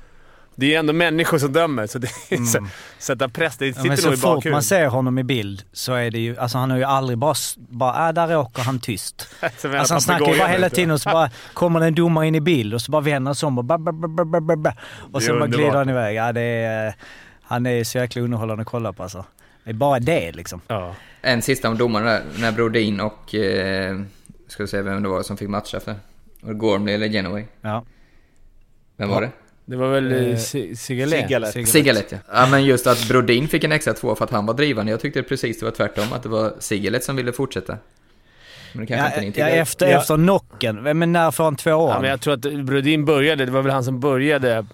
Det 0.59 0.65
är 0.65 0.69
ju 0.69 0.75
ändå 0.75 0.93
människor 0.93 1.37
som 1.37 1.53
dömer, 1.53 1.87
så 1.87 1.99
det 1.99 2.07
är 2.29 2.45
så, 2.45 2.67
sätta 2.97 3.29
press. 3.29 3.57
Det 3.57 3.67
Ja, 3.67 3.73
sitter 3.73 3.87
men 3.87 3.97
så 3.97 4.05
nog 4.05 4.13
i 4.13 4.17
fort 4.17 4.23
bakhuvudet. 4.23 4.51
man 4.51 4.63
ser 4.63 4.87
honom 4.87 5.19
i 5.19 5.23
bild 5.23 5.63
så 5.73 5.93
är 5.93 6.11
det 6.11 6.19
ju, 6.19 6.37
alltså 6.37 6.57
han 6.57 6.71
har 6.71 6.77
ju 6.77 6.83
aldrig 6.83 7.17
bara, 7.17 7.35
bara 7.55 8.07
äh, 8.07 8.13
där 8.13 8.37
åker 8.37 8.63
han 8.63 8.79
tyst. 8.79 9.27
Alltså 9.41 9.93
han 9.93 10.01
snackar 10.01 10.31
ju 10.33 10.37
bara 10.39 10.47
hela 10.47 10.69
tiden 10.69 10.91
och 10.91 11.01
så 11.01 11.09
bara 11.09 11.29
kommer 11.53 11.79
det 11.79 11.85
en 11.85 11.95
domare 11.95 12.27
in 12.27 12.35
i 12.35 12.41
bild 12.41 12.73
och 12.73 12.81
så 12.81 12.91
bara 12.91 13.01
vänder 13.01 13.29
han 13.29 13.35
sig 13.35 13.47
om 13.47 13.57
och 13.57 13.65
bara, 13.65 13.77
bara, 13.77 13.91
bara, 13.91 14.25
bara, 14.25 14.41
bara, 14.41 14.57
bara, 14.57 14.73
och 15.11 15.23
så 15.23 15.33
är 15.35 15.39
bara 15.39 15.47
glider 15.47 15.71
han 15.71 15.89
iväg. 15.89 16.15
Ja, 16.15 16.31
det 16.31 16.41
är, 16.41 16.93
han 17.41 17.65
är 17.65 17.83
så 17.83 17.97
jäkla 17.97 18.21
underhållande 18.21 18.61
att 18.61 18.67
kolla 18.67 18.93
på 18.93 19.03
alltså. 19.03 19.25
Det 19.63 19.69
är 19.69 19.73
bara 19.73 19.99
det 19.99 20.31
liksom. 20.31 20.61
Ja. 20.67 20.95
En 21.21 21.41
sista 21.41 21.69
om 21.69 21.77
domarna 21.77 22.05
där, 22.05 22.23
när 22.37 22.51
Brodin 22.51 22.99
och... 22.99 23.35
Eh, 23.35 23.99
ska 24.47 24.63
vi 24.63 24.67
se 24.67 24.81
vem 24.81 25.03
det 25.03 25.09
var 25.09 25.23
som 25.23 25.37
fick 25.37 25.49
matcha 25.49 25.79
för? 25.79 25.95
Var 26.41 26.53
det 26.53 26.59
Gormley 26.59 26.95
eller 26.95 27.07
Genoway? 27.07 27.45
Ja. 27.61 27.83
Vem 28.97 29.09
var 29.09 29.21
det? 29.21 29.29
Det 29.69 29.75
var 29.75 29.87
väl 29.89 30.11
Eh, 30.11 30.29
eh, 30.29 30.37
Si- 30.37 30.75
Sigalet? 30.75 31.67
Sigalet. 31.69 32.05
Ja. 32.11 32.17
ja. 32.33 32.47
men 32.51 32.65
just 32.65 32.87
att 32.87 33.07
Brodin 33.07 33.47
fick 33.47 33.63
en 33.63 33.71
extra 33.71 33.93
två 33.93 34.15
för 34.15 34.25
att 34.25 34.31
han 34.31 34.45
var 34.45 34.53
drivande. 34.53 34.91
Jag 34.91 34.99
tyckte 34.99 35.23
precis 35.23 35.59
det 35.59 35.65
var 35.65 35.71
tvärtom, 35.71 36.05
att 36.13 36.23
det 36.23 36.29
var 36.29 36.53
Sigalet 36.59 37.03
som 37.03 37.15
ville 37.15 37.31
fortsätta. 37.33 37.77
Men 38.73 38.85
det 38.85 38.87
kanske 38.95 39.17
Ja, 39.19 39.23
inte 39.23 39.45
ni 39.45 39.49
ja, 39.49 39.55
efter, 39.61 39.87
Ja. 39.91 39.97
efter 39.99 40.15
knocken. 40.15 40.75
Men 40.99 41.11
när 41.11 41.31
får 41.31 41.43
han 41.43 41.55
två 41.55 41.71
år? 41.71 41.89
Ja, 41.91 42.01
men 42.01 42.09
jag 42.09 42.21
tror 42.21 42.33
att 42.33 42.39
Brodin 42.41 43.05
började, 43.05 43.45
det 43.45 43.51
var 43.51 43.61
väl 43.61 43.71
han 43.71 43.83
som 43.83 43.99
började, 43.99 44.65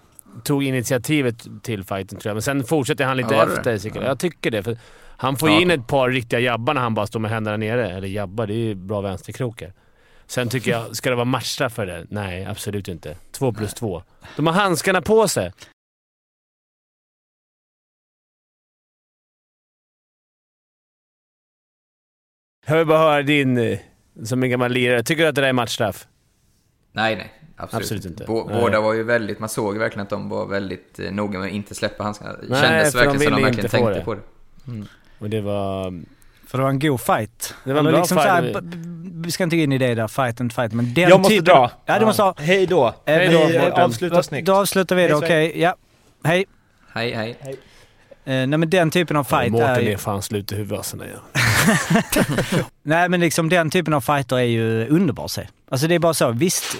tog 0.43 0.63
initiativet 0.63 1.45
till 1.63 1.83
fighten 1.83 2.19
tror 2.19 2.29
jag. 2.29 2.35
Men 2.35 2.41
sen 2.41 2.63
fortsätter 2.63 3.05
han 3.05 3.17
lite 3.17 3.33
Ja, 3.35 3.43
efter. 3.57 3.77
Sigalet. 3.77 4.03
Ja. 4.03 4.09
Jag 4.09 4.19
tycker 4.19 4.51
det. 4.51 4.63
För 4.63 4.77
han 5.17 5.35
får 5.37 5.49
Ja. 5.49 5.61
in 5.61 5.71
ett 5.71 5.87
par 5.87 6.09
riktiga 6.09 6.39
jabbar 6.39 6.73
när 6.73 6.81
han 6.81 6.93
bara 6.93 7.07
står 7.07 7.19
med 7.19 7.31
händerna 7.31 7.57
nere. 7.57 7.89
Eller 7.91 8.07
jabbar, 8.07 8.47
det 8.47 8.53
är 8.53 8.57
ju 8.57 8.75
bra 8.75 9.01
vänsterkrokar. 9.01 9.73
Sen 10.27 10.49
tycker 10.49 10.71
jag, 10.71 10.95
ska 10.95 11.09
det 11.09 11.15
vara 11.15 11.25
matchstraff 11.25 11.73
för 11.73 11.85
det? 11.85 12.05
Nej, 12.09 12.45
absolut 12.45 12.87
inte. 12.87 13.17
Två 13.31 13.53
plus 13.53 13.73
två. 13.73 14.03
De 14.35 14.47
har 14.47 14.53
handskarna 14.53 15.01
på 15.01 15.27
sig. 15.27 15.51
Jag 22.67 22.77
vill 22.77 22.87
bara 22.87 22.97
höra 22.99 23.21
din, 23.21 23.57
eh, 23.57 23.79
som 24.23 24.43
en 24.43 24.49
gammal 24.49 24.71
lirare, 24.71 25.03
tycker 25.03 25.23
du 25.23 25.29
att 25.29 25.35
det 25.35 25.41
där 25.41 25.47
är 25.49 25.53
matchstraff? 25.53 26.07
Nej, 26.91 27.15
nej. 27.15 27.31
Absolut, 27.57 27.83
Absolut 27.83 28.05
inte. 28.05 28.23
Bå- 28.25 28.47
Nej. 28.49 28.61
Båda 28.61 28.81
var 28.81 28.93
ju 28.93 29.03
väldigt, 29.03 29.39
man 29.39 29.49
såg 29.49 29.73
ju 29.73 29.79
verkligen 29.79 30.03
att 30.03 30.09
de 30.09 30.29
var 30.29 30.45
väldigt 30.47 30.99
eh, 30.99 31.11
noga 31.11 31.39
med 31.39 31.47
att 31.47 31.53
inte 31.53 31.75
släppa 31.75 32.03
handskarna. 32.03 32.33
Det 32.33 32.47
Nej, 32.49 32.61
kändes 32.61 32.95
verkligen 32.95 33.19
som 33.19 33.35
de 33.35 33.43
verkligen 33.43 33.69
tänkte 33.69 33.93
det. 33.93 34.01
på 34.05 34.13
det. 34.15 34.21
Och 35.19 35.29
det 35.29 35.41
var... 35.41 36.03
För 36.47 36.57
det 36.57 36.63
var 36.63 36.69
en 36.69 36.79
god 36.79 37.01
fight. 37.01 37.55
Det 37.63 37.73
var 37.73 37.79
en 37.79 37.85
bra 37.85 38.05
så 38.05 38.15
fight. 38.15 38.55
Vi 39.25 39.31
ska 39.31 39.43
inte 39.43 39.55
gå 39.55 39.63
in 39.63 39.71
i 39.71 39.77
det 39.77 39.95
där, 39.95 40.07
fight 40.07 40.41
and 40.41 40.53
fight, 40.53 40.73
men 40.73 40.93
den 40.93 41.09
Jag 41.09 41.19
måste 41.19 41.33
typen... 41.33 41.45
dra. 41.45 41.71
Ja, 41.85 41.99
du 41.99 42.05
måste 42.05 42.23
ha... 42.23 42.35
Hej 42.37 42.65
då. 42.65 42.87
Eh, 42.87 42.93
Hej 43.05 43.29
då, 43.29 43.39
eh, 43.39 43.63
Mårten. 43.63 43.83
Avsluta 43.83 44.23
snyggt. 44.23 44.45
Då 44.45 44.55
avslutar 44.55 44.95
vi 44.95 45.01
det, 45.01 45.07
Hej, 45.07 45.15
okej. 45.15 45.49
Sven. 45.51 45.61
Ja. 45.61 45.75
Hej. 46.23 46.45
Hej, 46.93 47.37
hej. 47.41 47.59
Eh, 48.27 48.47
nej 48.47 48.47
men 48.47 48.69
den 48.69 48.91
typen 48.91 49.17
av 49.17 49.23
fight 49.23 49.51
Mårten 49.51 49.69
är 49.69 49.79
är 49.79 49.81
ju... 49.81 49.97
fan 49.97 50.21
slut 50.21 50.51
i 50.51 50.55
huvudet 50.55 50.77
alltså, 50.77 50.97
nej. 52.83 53.09
Men 53.09 53.19
liksom 53.19 53.49
den 53.49 53.69
typen 53.69 53.93
av 53.93 54.01
fighter 54.01 54.35
är 54.35 54.43
ju 54.43 54.87
underbar 54.87 55.25
att 55.25 55.31
se. 55.31 55.47
Alltså 55.71 55.87
det 55.87 55.95
är 55.95 55.99
bara 55.99 56.13
så, 56.13 56.31
visst, 56.31 56.77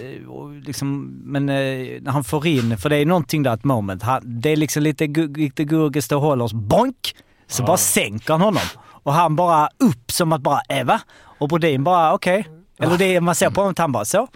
liksom, 0.65 1.19
men 1.23 1.45
när 1.45 2.11
han 2.11 2.23
får 2.23 2.47
in, 2.47 2.77
för 2.77 2.89
det 2.89 2.97
är 2.97 3.05
någonting 3.05 3.43
där, 3.43 3.53
ett 3.53 3.63
moment. 3.63 4.03
Han, 4.03 4.21
det 4.23 4.49
är 4.49 4.55
liksom 4.55 4.83
lite, 4.83 5.07
lite 5.35 5.63
Gurgis 5.63 6.05
står 6.05 6.15
och 6.15 6.21
håller 6.21 6.45
oss, 6.45 6.53
bonk! 6.53 7.15
Så 7.47 7.63
bara 7.63 7.77
sänker 7.77 8.33
han 8.33 8.41
honom. 8.41 8.63
Och 9.05 9.13
han 9.13 9.35
bara 9.35 9.69
upp 9.79 10.11
som 10.11 10.33
att 10.33 10.41
bara, 10.41 10.61
äh, 10.69 10.83
va? 10.85 11.01
Och 11.37 11.49
Brodin 11.49 11.83
bara, 11.83 12.13
okej. 12.13 12.47
Eller 12.79 12.97
det 12.97 13.21
man 13.21 13.35
ser 13.35 13.49
på 13.49 13.61
honom 13.61 13.71
att 13.71 13.77
han 13.77 13.91
bara, 13.91 14.05
så. 14.05 14.27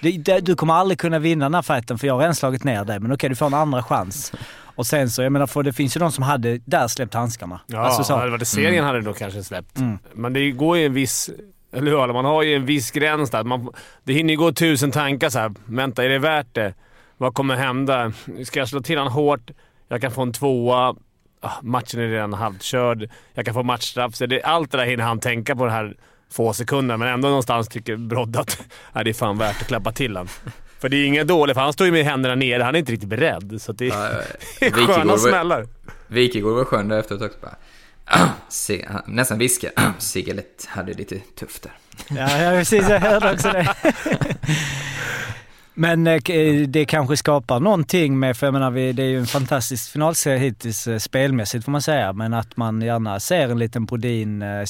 Det, 0.00 0.10
det, 0.10 0.40
du 0.40 0.56
kommer 0.56 0.74
aldrig 0.74 0.98
kunna 0.98 1.18
vinna 1.18 1.44
den 1.44 1.54
här 1.54 1.62
fighten 1.62 1.98
för 1.98 2.06
jag 2.06 2.14
har 2.14 2.20
redan 2.20 2.34
slagit 2.34 2.64
ner 2.64 2.84
dig, 2.84 3.00
men 3.00 3.12
okej 3.12 3.28
du 3.28 3.36
får 3.36 3.46
en 3.46 3.54
andra 3.54 3.82
chans. 3.82 4.32
Och 4.80 4.86
sen 4.86 5.10
så, 5.10 5.22
jag 5.22 5.32
menar, 5.32 5.46
för 5.46 5.62
det 5.62 5.72
finns 5.72 5.96
ju 5.96 5.98
de 5.98 6.12
som 6.12 6.24
hade 6.24 6.58
där 6.58 6.88
släppt 6.88 7.14
handskarna. 7.14 7.60
Ja, 7.66 7.78
alltså 7.78 8.04
så. 8.04 8.14
hade 8.14 8.26
det 8.26 8.30
varit 8.30 8.48
serien 8.48 8.84
hade 8.84 8.98
det 8.98 9.04
nog 9.04 9.16
kanske 9.16 9.42
släppt. 9.42 9.78
Mm. 9.78 9.98
Men 10.14 10.32
det 10.32 10.50
går 10.50 10.78
ju 10.78 10.86
en 10.86 10.94
viss... 10.94 11.30
Eller 11.72 11.90
hur? 11.90 12.12
Man 12.12 12.24
har 12.24 12.42
ju 12.42 12.54
en 12.54 12.66
viss 12.66 12.90
gräns 12.90 13.30
där. 13.30 13.44
Man, 13.44 13.68
det 14.04 14.12
hinner 14.12 14.30
ju 14.30 14.36
gå 14.38 14.52
tusen 14.52 14.90
tankar 14.90 15.30
så 15.30 15.38
här. 15.38 15.54
Vänta, 15.64 16.04
är 16.04 16.08
det 16.08 16.18
värt 16.18 16.54
det? 16.54 16.74
Vad 17.16 17.34
kommer 17.34 17.56
hända? 17.56 18.12
Ska 18.44 18.58
jag 18.58 18.68
slå 18.68 18.80
till 18.80 18.98
honom 18.98 19.12
hårt? 19.12 19.50
Jag 19.88 20.00
kan 20.00 20.10
få 20.10 20.22
en 20.22 20.32
tvåa. 20.32 20.94
Ah, 21.40 21.50
matchen 21.62 22.00
är 22.00 22.08
redan 22.08 22.32
halvt 22.32 22.62
körd. 22.62 23.10
Jag 23.34 23.44
kan 23.44 23.54
få 23.54 23.62
matchstraff. 23.62 24.14
Så 24.14 24.26
det, 24.26 24.42
allt 24.42 24.70
det 24.70 24.78
där 24.78 24.84
hinner 24.84 25.04
han 25.04 25.20
tänka 25.20 25.56
på 25.56 25.64
de 25.64 25.72
här 25.72 25.96
få 26.32 26.52
sekunderna, 26.52 26.96
men 26.96 27.08
ändå 27.08 27.28
någonstans 27.28 27.68
tycker 27.68 27.96
Brodde 27.96 28.38
att 28.40 28.62
nej, 28.92 29.04
det 29.04 29.10
är 29.10 29.14
fan 29.14 29.38
värt 29.38 29.60
att 29.60 29.66
klappa 29.66 29.92
till 29.92 30.16
honom. 30.16 30.28
För 30.78 30.88
det 30.88 30.96
är 30.96 31.06
inga 31.06 31.24
dåliga, 31.24 31.54
för 31.54 31.60
han 31.60 31.72
står 31.72 31.86
ju 31.86 31.92
med 31.92 32.04
händerna 32.04 32.34
nere. 32.34 32.62
Han 32.62 32.74
är 32.74 32.78
inte 32.78 32.92
riktigt 32.92 33.08
beredd. 33.08 33.62
Så 33.62 33.72
det, 33.72 33.86
Ja, 33.86 34.08
det 34.60 34.66
är 34.66 34.70
sköna 34.86 35.04
var- 35.04 35.18
smällar. 35.18 35.66
Wikegård 36.06 36.54
var 36.56 36.64
skön 36.64 36.88
där 36.88 36.98
efteråt 36.98 37.22
också. 37.22 37.38
Bara, 37.42 37.56
han 38.88 39.02
nästan 39.06 39.38
viska. 39.38 39.68
Sigalet 39.98 40.66
hade 40.68 40.92
lite 40.92 41.18
tufft 41.38 41.62
där. 41.62 41.72
Ja, 42.08 42.38
ja 42.42 42.50
precis. 42.58 42.88
Jag 42.88 43.00
hörde 43.00 43.32
också 43.32 43.48
det. 43.52 43.74
Men 45.74 46.06
eh, 46.06 46.14
eh, 46.28 46.68
det 46.68 46.84
kanske 46.84 47.16
skapar 47.16 47.60
någonting 47.60 48.18
med, 48.18 48.36
för 48.36 48.46
jag 48.46 48.52
menar, 48.52 48.70
vi, 48.70 48.92
det 48.92 49.02
är 49.02 49.06
ju 49.06 49.18
en 49.18 49.26
fantastisk 49.26 49.92
finalserie 49.92 50.38
hittills 50.38 50.86
eh, 50.86 50.98
spelmässigt 50.98 51.64
får 51.64 51.72
man 51.72 51.82
säga, 51.82 52.12
men 52.12 52.34
att 52.34 52.56
man 52.56 52.82
gärna 52.82 53.20
ser 53.20 53.48
en 53.48 53.58
liten 53.58 53.84
Brodin, 53.86 54.42
eh, 54.42 54.64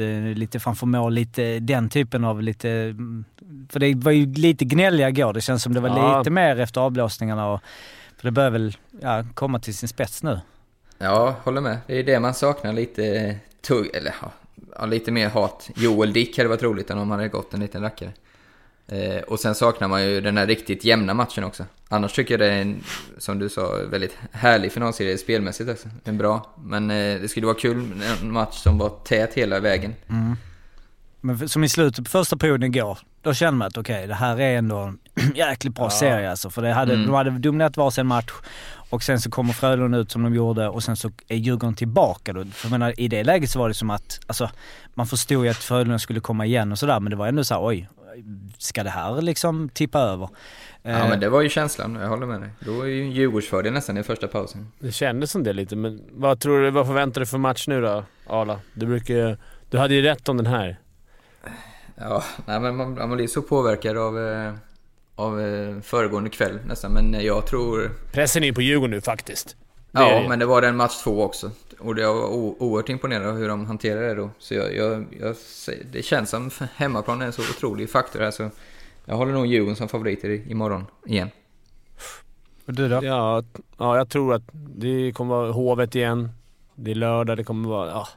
Eh, 0.00 0.22
lite 0.34 0.60
framför 0.60 0.86
mål, 0.86 1.12
lite 1.14 1.58
den 1.58 1.88
typen 1.88 2.24
av 2.24 2.42
lite... 2.42 2.70
mm, 2.70 3.24
För 3.68 3.80
det 3.80 3.94
var 3.94 4.12
ju 4.12 4.26
lite 4.34 4.64
gnälliga 4.64 5.08
igår. 5.08 5.32
Det 5.32 5.40
känns 5.40 5.62
som 5.62 5.74
det 5.74 5.80
var 5.80 5.88
Ja. 5.88 6.18
lite 6.18 6.30
mer 6.30 6.60
efter 6.60 6.80
avblåsningarna 6.80 7.48
och... 7.50 7.60
För 8.16 8.28
det 8.28 8.30
börjar 8.32 8.50
väl 8.50 8.76
ja, 9.00 9.24
komma 9.34 9.58
till 9.58 9.74
sin 9.74 9.88
spets 9.88 10.22
nu. 10.22 10.40
Ja, 10.98 11.34
håller 11.44 11.60
med. 11.60 11.78
Det 11.86 11.98
är 11.98 12.02
det 12.04 12.20
man 12.20 12.34
saknar 12.34 12.72
lite 12.72 13.36
tugg, 13.66 13.90
eller 13.94 14.14
ja, 14.22 14.30
ja, 14.78 14.86
lite 14.86 15.10
mer 15.10 15.28
hat. 15.28 15.70
Joel 15.76 16.12
Dick 16.12 16.36
hade 16.38 16.48
varit 16.48 16.62
roligt 16.62 16.90
än 16.90 16.98
om 16.98 17.10
han 17.10 17.18
hade 17.18 17.28
gått 17.28 17.54
en 17.54 17.60
liten 17.60 17.82
rackare. 17.82 18.12
Eh, 18.88 19.22
och 19.22 19.40
sen 19.40 19.54
saknar 19.54 19.88
man 19.88 20.04
ju 20.04 20.20
den 20.20 20.36
här 20.36 20.46
riktigt 20.46 20.84
jämna 20.84 21.14
matchen 21.14 21.44
också. 21.44 21.64
Annars 21.88 22.12
tycker 22.12 22.34
jag 22.34 22.40
det 22.40 22.54
är 22.54 22.60
en, 22.62 22.84
som 23.18 23.38
du 23.38 23.48
sa, 23.48 23.76
väldigt 23.90 24.16
härlig 24.32 24.72
finalserie 24.72 25.18
spelmässigt 25.18 25.70
också. 25.70 25.88
En 26.04 26.18
bra. 26.18 26.54
Men 26.64 26.90
eh, 26.90 27.20
det 27.20 27.28
skulle 27.30 27.46
vara 27.46 27.56
kul 27.56 27.76
med 27.76 28.08
en 28.22 28.32
match 28.32 28.54
som 28.56 28.78
var 28.78 28.88
tät 29.04 29.34
hela 29.34 29.60
vägen. 29.60 29.94
Mm. 30.08 30.36
Men 31.20 31.48
som 31.48 31.64
i 31.64 31.68
slutet 31.68 32.04
på 32.04 32.10
första 32.10 32.36
perioden 32.36 32.74
igår, 32.74 32.98
då 33.22 33.34
kände 33.34 33.58
man 33.58 33.68
att 33.68 33.76
okej, 33.78 34.06
det 34.06 34.14
här 34.14 34.40
är 34.40 34.58
ändå 34.58 34.76
en 34.78 34.98
jäkligt 35.34 35.74
bra 35.74 35.84
Ja. 35.84 35.90
serie 35.90 36.30
alltså. 36.30 36.50
För 36.50 36.62
det 36.62 36.72
hade, 36.72 36.94
Mm. 36.94 37.06
de 37.06 37.14
hade 37.14 37.30
dominerat 37.30 37.76
varsin 37.76 38.06
match 38.06 38.32
och 38.90 39.02
sen 39.02 39.20
så 39.20 39.30
kommer 39.30 39.52
Frölunda 39.52 39.98
ut 39.98 40.10
som 40.10 40.22
de 40.22 40.34
gjorde 40.34 40.68
och 40.68 40.82
sen 40.84 40.96
så 40.96 41.10
är 41.28 41.36
Djurgården 41.36 41.74
tillbaka 41.74 42.32
då. 42.32 42.44
För 42.44 42.66
jag 42.66 42.70
menar, 42.70 43.00
i 43.00 43.08
det 43.08 43.24
läget 43.24 43.50
så 43.50 43.58
var 43.58 43.68
det 43.68 43.74
som 43.74 43.90
att, 43.90 44.20
alltså 44.26 44.50
man 44.94 45.06
förstod 45.06 45.44
ju 45.44 45.50
att 45.50 45.56
Frölunda 45.56 45.98
skulle 45.98 46.20
komma 46.20 46.46
igen 46.46 46.72
och 46.72 46.78
sådär 46.78 47.00
men 47.00 47.10
det 47.10 47.16
var 47.16 47.26
ändå 47.26 47.44
så 47.44 47.54
här, 47.54 47.64
oj, 47.66 47.88
ska 48.58 48.84
det 48.84 48.90
här 48.90 49.22
liksom 49.22 49.68
tippa 49.68 49.98
över? 49.98 50.28
Ja 50.82 50.90
Eh, 50.90 51.08
men 51.08 51.20
det 51.20 51.28
var 51.28 51.42
ju 51.42 51.48
känslan, 51.48 51.94
jag 51.94 52.08
håller 52.08 52.26
med 52.26 52.40
dig. 52.40 52.50
Då 52.60 52.72
var 52.72 52.84
ju 52.84 53.04
Djurgårdsfördel 53.10 53.72
nästan 53.72 53.98
i 53.98 54.02
första 54.02 54.28
pausen. 54.28 54.72
Det 54.78 54.92
kändes 54.92 55.30
som 55.30 55.42
det 55.44 55.52
lite, 55.52 55.76
men 55.76 56.02
vad 56.10 56.40
tror 56.40 56.62
du, 56.62 56.70
vad 56.70 56.86
förväntar 56.86 57.20
du 57.20 57.26
för 57.26 57.38
match 57.38 57.68
nu 57.68 57.80
då, 57.80 58.04
Arla? 58.26 58.60
Du 58.74 58.86
brukar 58.86 59.38
Du 59.70 59.78
hade 59.78 59.94
ju 59.94 60.02
rätt 60.02 60.28
om 60.28 60.36
den 60.36 60.46
här. 60.46 60.78
Ja, 61.96 62.24
nej, 62.46 62.60
men 62.60 62.76
man, 62.76 62.94
man 62.94 63.16
blir 63.16 63.26
så 63.26 63.42
påverkad 63.42 63.96
av, 63.96 64.18
eh, 64.18 64.54
av 65.14 65.40
eh, 65.40 65.80
föregående 65.80 66.30
kväll 66.30 66.58
nästan. 66.66 66.92
Men 66.92 67.24
jag 67.24 67.46
tror... 67.46 67.90
Pressen 68.12 68.42
är 68.42 68.46
ju 68.46 68.54
på 68.54 68.62
Djurgården 68.62 68.90
nu 68.90 69.00
faktiskt. 69.00 69.56
Det 69.92 70.00
Ja, 70.00 70.20
det. 70.22 70.28
men 70.28 70.38
det 70.38 70.46
var 70.46 70.62
den 70.62 70.76
match 70.76 71.02
två 71.02 71.22
också. 71.22 71.50
Och 71.78 71.98
jag 71.98 72.14
var 72.14 72.26
oerhört 72.62 72.88
imponerad 72.88 73.26
av 73.26 73.36
hur 73.36 73.48
de 73.48 73.66
hanterade 73.66 74.06
det 74.08 74.14
då. 74.14 74.30
Så 74.38 74.54
jag, 74.54 74.76
jag, 74.76 75.04
jag, 75.20 75.36
det 75.92 76.02
känns 76.02 76.30
som 76.30 76.50
hemmaplan 76.76 77.22
är 77.22 77.26
en 77.26 77.32
så 77.32 77.42
otrolig 77.42 77.90
faktor 77.90 78.20
här. 78.20 78.30
Så 78.30 78.50
jag 79.04 79.16
håller 79.16 79.32
nog 79.32 79.46
Djurgården 79.46 79.76
som 79.76 79.88
favoriter 79.88 80.28
i- 80.30 80.44
imorgon 80.50 80.84
igen. 81.06 81.30
Och 82.66 82.72
du 82.74 82.88
då? 82.88 83.00
Ja, 83.04 83.42
ja, 83.78 83.96
jag 83.96 84.08
tror 84.08 84.34
att 84.34 84.42
det 84.52 85.12
kommer 85.12 85.34
vara 85.34 85.52
Hovet 85.52 85.94
igen. 85.94 86.28
Det 86.74 86.90
är 86.90 86.94
lördag, 86.94 87.36
det 87.36 87.44
kommer 87.44 87.68
vara... 87.68 87.88
Ja, 87.90 88.08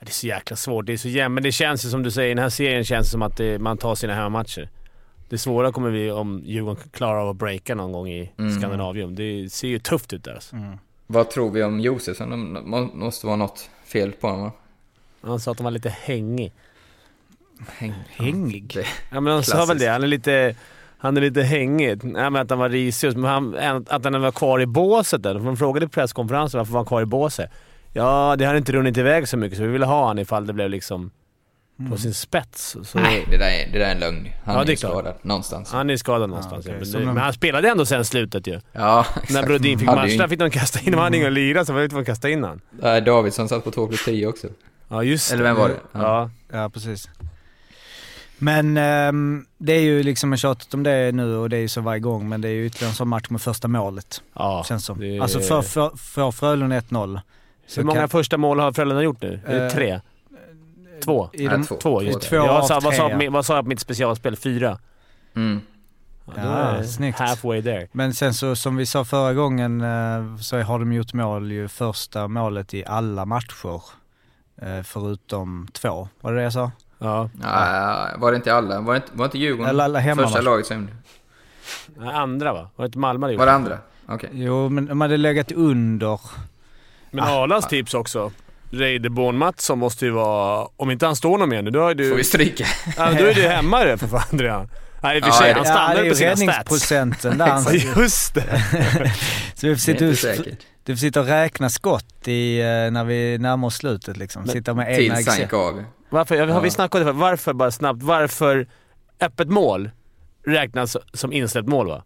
det 0.00 0.08
är 0.08 0.12
så 0.12 0.26
jäkla 0.26 0.56
svårt. 0.56 0.86
Det 0.86 0.92
är 0.92 0.96
så 0.96 1.08
jämnt. 1.08 1.34
Men 1.34 1.42
det 1.42 1.52
känns 1.52 1.84
ju 1.84 1.88
som 1.90 2.02
du 2.02 2.10
säger, 2.10 2.30
i 2.30 2.34
den 2.34 2.42
här 2.42 2.50
serien 2.50 2.84
känns 2.84 3.06
det 3.06 3.10
som 3.10 3.22
att 3.22 3.36
det, 3.36 3.58
man 3.58 3.78
tar 3.78 3.94
sina 3.94 4.14
hemmamatcher. 4.14 4.70
Det 5.28 5.38
svåra 5.38 5.72
kommer 5.72 5.90
vi 5.90 6.10
om 6.10 6.42
Djurgården 6.44 6.82
klarar 6.92 7.20
av 7.20 7.28
att 7.28 7.36
breaka 7.36 7.74
någon 7.74 7.92
gång 7.92 8.08
i 8.08 8.32
Mm. 8.38 8.58
Skandinavium. 8.58 9.14
Det 9.14 9.52
ser 9.52 9.68
ju 9.68 9.78
tufft 9.78 10.12
ut 10.12 10.24
där 10.24 10.34
alltså. 10.34 10.56
Vad 11.06 11.30
tror 11.30 11.50
vi 11.50 11.62
om 11.62 11.80
Josefsson? 11.80 12.30
Det 12.54 12.60
må- 12.62 12.90
måste 12.94 13.26
vara 13.26 13.36
något 13.36 13.70
fel 13.84 14.12
på 14.12 14.26
honom 14.28 14.42
va? 14.44 14.52
Han 15.22 15.40
sa 15.40 15.50
att 15.50 15.58
han 15.58 15.64
var 15.64 15.70
lite 15.70 15.88
hängig. 15.88 16.52
Häng, 17.76 17.94
Hängig? 18.08 18.76
Ja 19.12 19.20
men 19.20 19.32
han 19.32 19.42
sa 19.42 19.56
väl 19.56 19.66
Klassiskt. 19.66 19.80
det. 19.84 19.90
Han 19.92 20.02
är 20.02 20.06
lite, 20.06 20.56
han 20.98 21.16
är 21.16 21.20
lite 21.20 21.42
hängig. 21.42 22.04
Nej 22.04 22.30
men 22.30 22.36
att 22.36 22.50
han 22.50 22.58
var 22.58 22.68
risig. 22.68 23.16
Men 23.16 23.24
han, 23.54 23.86
att 23.88 24.04
han 24.04 24.20
var 24.22 24.32
kvar 24.32 24.60
i 24.60 24.66
båset 24.66 25.22
där. 25.22 25.34
De 25.34 25.56
frågade 25.56 25.86
på 25.86 25.92
presskonferensen 25.92 26.58
varför 26.58 26.72
var 26.72 26.78
han 26.80 26.86
kvar 26.86 27.02
i 27.02 27.06
båset. 27.06 27.50
Ja, 27.92 28.36
det 28.38 28.44
hade 28.44 28.58
inte 28.58 28.72
runnit 28.72 28.96
iväg 28.96 29.28
så 29.28 29.36
mycket 29.36 29.58
så 29.58 29.64
vi 29.64 29.70
ville 29.70 29.86
ha 29.86 30.06
han 30.06 30.18
ifall 30.18 30.46
det 30.46 30.52
blev 30.52 30.70
liksom 30.70 31.10
på 31.90 31.96
sin 31.96 32.14
spets. 32.14 32.76
Så, 32.84 32.98
Nej, 32.98 33.26
det 33.30 33.36
där, 33.36 33.50
är, 33.50 33.72
det 33.72 33.78
där 33.78 33.86
är 33.86 33.90
en 33.90 33.98
lögn. 33.98 34.28
Han 34.44 34.54
Ja, 34.54 34.62
är, 34.64 34.70
är 34.70 34.76
skadad 34.76 35.14
någonstans. 35.22 35.72
Han 35.72 35.90
är 35.90 35.96
skadad 35.96 36.28
någonstans 36.30 36.66
ja. 36.66 36.72
men, 36.72 36.80
det, 36.92 36.98
de- 36.98 37.04
men 37.04 37.16
han 37.16 37.32
spelade 37.32 37.68
ändå 37.68 37.86
sen 37.86 38.04
slutet 38.04 38.46
ju. 38.46 38.60
Ja, 38.72 39.06
När 39.14 39.22
exakt. 39.22 39.46
Brodin 39.46 39.78
fick 39.78 39.88
Hade 39.88 40.00
ju 40.00 40.04
match, 40.04 40.12
in- 40.12 40.18
där 40.18 40.28
fick 40.28 40.38
de 40.38 40.50
kasta 40.50 40.80
in. 40.80 40.92
De 40.92 40.98
hade 40.98 41.16
ingen 41.16 41.26
att 41.28 41.32
lira 41.32 41.64
så 41.64 41.72
var 41.72 41.80
det 41.80 41.86
ute 41.86 41.98
att 41.98 42.06
kasta 42.06 42.28
in 42.30 42.44
han. 42.44 42.60
Nej, 42.70 43.00
Davidsson 43.00 43.48
satt 43.48 43.64
på 43.64 43.70
2 43.70 43.86
plus 43.86 44.04
10 44.04 44.26
också. 44.26 44.46
Ja 44.88 45.02
just 45.02 45.32
Eller 45.32 45.42
vem 45.42 45.56
var 45.56 45.68
det? 45.68 45.76
Ja. 45.92 46.30
Ja, 46.52 46.68
precis. 46.70 47.08
Men 48.38 48.76
ehm, 48.76 49.46
det 49.58 49.72
är 49.72 49.80
ju 49.80 50.02
liksom, 50.02 50.32
jag 50.32 50.38
tjatat 50.38 50.74
om 50.74 50.82
det 50.82 51.12
nu 51.12 51.36
och 51.36 51.48
det 51.50 51.56
är 51.56 51.60
ju 51.60 51.68
så 51.68 51.80
varje 51.80 52.00
gång, 52.00 52.28
men 52.28 52.40
det 52.40 52.48
är 52.48 52.52
ju 52.52 52.66
ytterligare 52.66 52.90
en 52.90 52.94
sån 52.96 53.08
match 53.08 53.26
med 53.30 53.40
första 53.40 53.68
målet. 53.68 54.22
Ja, 54.34 54.64
Känns 54.68 54.84
som. 54.84 55.00
det 55.00 55.18
Alltså 55.20 55.40
för, 55.40 55.62
för, 55.62 55.90
för 55.96 56.30
Frölunda 56.30 56.80
1-0. 56.80 57.20
så 57.66 57.80
Hur 57.80 57.86
många 57.86 58.00
kan- 58.00 58.08
första 58.08 58.36
mål 58.36 58.60
har 58.60 58.72
Frölunda 58.72 59.02
gjort 59.02 59.22
nu? 59.22 59.40
Är 59.46 59.54
det 59.54 59.64
Eh, 59.66 59.70
tre? 59.72 60.00
Två? 61.04 61.30
i 61.32 61.46
de- 61.48 61.64
två. 61.66 61.76
Två, 61.76 62.02
just 62.02 62.20
Två 62.20 62.38
av 62.40 62.62
sa, 62.62 62.80
vad, 62.80 62.94
sa, 62.94 63.10
ja. 63.10 63.30
vad 63.30 63.46
sa 63.46 63.54
jag 63.56 63.64
på 63.64 63.68
mitt 63.68 63.80
specialspel? 63.80 64.36
Fyra? 64.36 64.78
Mm. 65.36 65.60
Ja, 66.36 66.76
Ja, 66.76 66.84
snyggt. 66.84 67.18
halfway 67.18 67.62
there. 67.62 67.88
Men 67.92 68.14
sen 68.14 68.34
så 68.34 68.56
som 68.56 68.76
vi 68.76 68.86
sa 68.86 69.04
förra 69.04 69.34
gången 69.34 69.80
eh, 69.80 70.36
så 70.40 70.58
har 70.62 70.78
de 70.78 70.92
gjort 70.92 71.12
mål 71.12 71.52
ju 71.52 71.68
första 71.68 72.28
målet 72.28 72.74
i 72.74 72.84
alla 72.86 73.24
matcher. 73.24 73.82
eh, 74.62 74.82
Förutom 74.84 75.68
två. 75.72 76.08
Var 76.20 76.32
det 76.32 76.38
det 76.38 76.42
jag 76.44 76.52
sa? 76.52 76.70
Ja. 76.98 77.30
Ja, 77.42 78.08
var 78.18 78.30
det 78.30 78.36
inte 78.36 78.54
alla? 78.54 78.80
Var 78.80 78.92
det 78.92 78.96
inte, 78.96 79.08
var 79.12 79.24
inte 79.24 79.38
Djurgården 79.38 79.70
Eller 79.70 79.84
alla 79.84 79.98
hemmamatcher. 79.98 80.32
första 80.34 80.50
laget 80.50 80.66
som... 80.66 80.88
Andra 82.12 82.52
va? 82.52 82.68
Var 82.76 82.82
det 82.82 82.86
inte 82.86 82.98
Malmö 82.98 83.26
det? 83.28 83.36
Var 83.36 83.46
det 83.46 83.52
andra? 83.52 83.78
Okej. 84.08 84.30
Jo, 84.32 84.68
men 84.68 84.86
de 84.86 85.00
hade 85.00 85.16
legat 85.16 85.52
under. 85.52 86.20
Men 87.10 87.24
Ah. 87.24 87.42
Arlas 87.42 87.68
tips 87.68 87.94
också. 87.94 88.32
Reideborn 88.70 89.36
Mattsson 89.38 89.78
måste 89.78 90.04
ju 90.04 90.10
vara... 90.10 90.68
Om 90.76 90.90
inte 90.90 91.06
han 91.06 91.16
står 91.16 91.38
någon 91.38 91.48
mer 91.48 91.62
nu, 91.62 91.70
då 91.70 91.88
är 91.88 91.94
du... 91.94 92.08
Får 92.10 92.16
vi 92.16 92.24
stryka? 92.24 92.66
Ja, 92.96 93.12
då 93.12 93.24
är 93.24 93.34
du 93.34 93.42
hemma 93.42 93.84
det 93.84 93.98
för 93.98 94.06
fan 94.06 94.38
redan. 94.38 94.68
Nej 95.02 95.16
i 95.16 95.20
och 95.20 95.24
för 95.24 95.30
Ja, 95.30 95.38
sig, 95.38 95.54
det- 95.54 95.58
han 95.60 95.64
Ja, 95.66 95.70
det 95.70 95.70
är 95.70 95.74
stannade 95.74 96.04
ju 96.04 96.10
på 96.10 96.16
sina 96.16 96.36
stats. 96.36 96.40
räddningsprocenten 96.42 97.38
där. 97.38 97.46
Ja, 97.96 98.00
just 98.02 98.34
det. 98.34 98.42
så 99.54 99.66
vi 99.66 99.68
får 99.68 99.68
Det 99.68 99.70
är 99.70 99.76
sitta, 99.76 100.04
inte 100.04 100.16
säkert. 100.16 100.58
du 100.84 100.92
får 100.96 101.00
sitta 101.00 101.20
och 101.20 101.26
räkna 101.26 101.70
skott 101.70 102.28
i, 102.28 102.60
eh, 102.60 102.64
när 102.66 103.04
vi 103.04 103.38
närmar 103.38 103.66
oss 103.68 103.74
slutet 103.76 104.16
liksom. 104.16 104.46
Sitta 104.46 104.74
med 104.74 105.00
egna 105.00 105.14
Tills 105.14 105.26
han 105.28 105.36
gick 105.36 105.44
Excel. 105.44 105.58
av. 105.60 105.84
Varför, 106.10 106.46
har 106.46 106.60
vi 106.60 106.66
Ja. 106.68 106.70
snackat 106.70 106.94
om 106.94 107.00
det? 107.00 107.04
för? 107.12 107.12
Varför, 107.20 107.52
bara 107.52 107.70
snabbt, 107.70 108.02
varför 108.02 108.66
öppet 109.20 109.48
mål 109.48 109.90
räknas 110.46 110.96
som 111.12 111.32
insläppt 111.32 111.68
mål 111.68 111.86
va? 111.88 112.02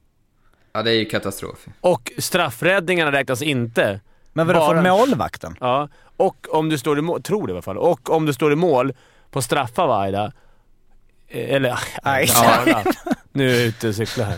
Ja, 0.73 0.83
det 0.83 0.91
är 0.91 0.95
ju 0.95 1.05
katastrof. 1.05 1.67
Och 1.81 2.13
straffräddningarna 2.19 3.13
räknas 3.13 3.43
inte. 3.43 4.01
Men 4.33 4.47
vadå, 4.47 4.59
Bara- 4.61 4.83
från 4.83 4.83
målvakten? 4.99 5.57
Ja, 5.61 5.89
och 6.17 6.47
om 6.51 6.69
du 6.69 6.79
står 6.79 6.99
i 6.99 7.03
mål, 7.03 7.23
tror 7.23 7.47
det 7.47 7.51
i 7.51 7.55
alla 7.55 7.63
fall. 7.63 7.79
Och 7.79 8.11
om 8.11 8.27
du 8.27 8.33
står 8.33 8.53
i 8.53 8.57
mål 8.57 8.93
på 9.31 9.43
straffar 9.43 9.87
va, 9.87 10.01
Aida? 10.03 10.33
Eh, 11.29 11.55
Eller... 11.55 11.79
Nej. 12.05 12.29
Arla. 12.37 12.85
Nu 13.33 13.51
är 13.51 13.55
jag 13.55 13.63
ute 13.63 13.89
och 13.89 13.95
cyklar 13.95 14.25
här. 14.27 14.37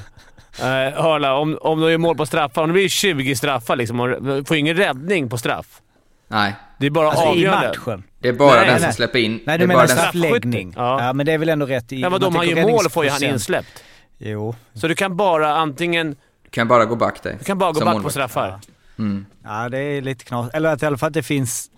Uh, 0.61 1.05
Arla, 1.07 1.34
om, 1.34 1.59
om 1.61 1.80
du 1.80 1.90
gör 1.90 1.99
mål 1.99 2.16
på 2.16 2.26
straffar, 2.26 2.62
om 2.62 2.68
det 2.68 2.72
blir 2.72 2.88
20 2.88 3.36
straffar 3.36 3.76
liksom, 3.76 4.01
och 4.01 4.49
får 4.49 4.57
ingen 4.57 4.76
räddning 4.76 5.28
på 5.28 5.38
straff. 5.38 5.80
Nej, 6.28 6.55
Det 6.78 6.86
är 6.86 6.90
bara 6.90 7.09
Alltså 7.09 7.24
i 7.24 7.28
avgörande. 7.28 7.68
matchen? 7.68 8.03
det 8.18 8.28
är 8.28 8.32
bara 8.32 8.51
Nej, 8.57 8.64
den 8.66 8.74
nej. 8.74 8.82
som 8.82 8.93
släpper 8.93 9.18
in. 9.18 9.32
Nej, 9.32 9.40
det 9.45 9.57
du 9.59 9.62
är 9.64 9.66
menar 9.68 9.80
bara 9.80 9.86
den... 9.86 9.97
straffläggning? 9.97 10.72
Ja. 10.76 11.05
Ja. 11.05 11.12
men 11.12 11.26
det 11.26 11.32
är 11.32 11.38
väl 11.38 11.49
ändå 11.49 11.66
rätt 11.66 11.93
i... 11.93 12.01
Ja, 12.01 12.09
vadå, 12.09 12.26
om 12.26 12.36
han 12.36 12.49
gör 12.49 12.62
mål 12.62 12.90
får 12.90 13.05
ju 13.05 13.11
han 13.11 13.22
insläppt. 13.24 13.84
Jo. 14.18 14.55
Så 14.74 14.88
du 14.88 14.95
kan 14.95 15.16
bara 15.16 15.55
antingen... 15.57 16.16
Du 16.45 16.51
kan 16.51 16.68
bara 16.68 16.84
gå 16.84 16.97
back 16.97 17.22
där. 17.22 17.36
Du 17.38 17.45
kan 17.45 17.59
bara 17.59 17.72
gå 17.72 17.80
back 17.80 17.88
på 17.88 17.93
målvakt. 17.95 18.12
straffar. 18.12 18.59
Mm. 18.99 19.26
Ja, 19.45 19.68
det 19.68 19.78
är 19.78 20.03
lite 20.03 20.24
knas. 20.24 20.51
Eller 20.55 20.72
att 20.72 20.82
i 20.82 20.86
alla 20.86 20.99
fall 20.99 21.07
att 21.07 21.12
det 21.14 21.22
finns 21.22 21.70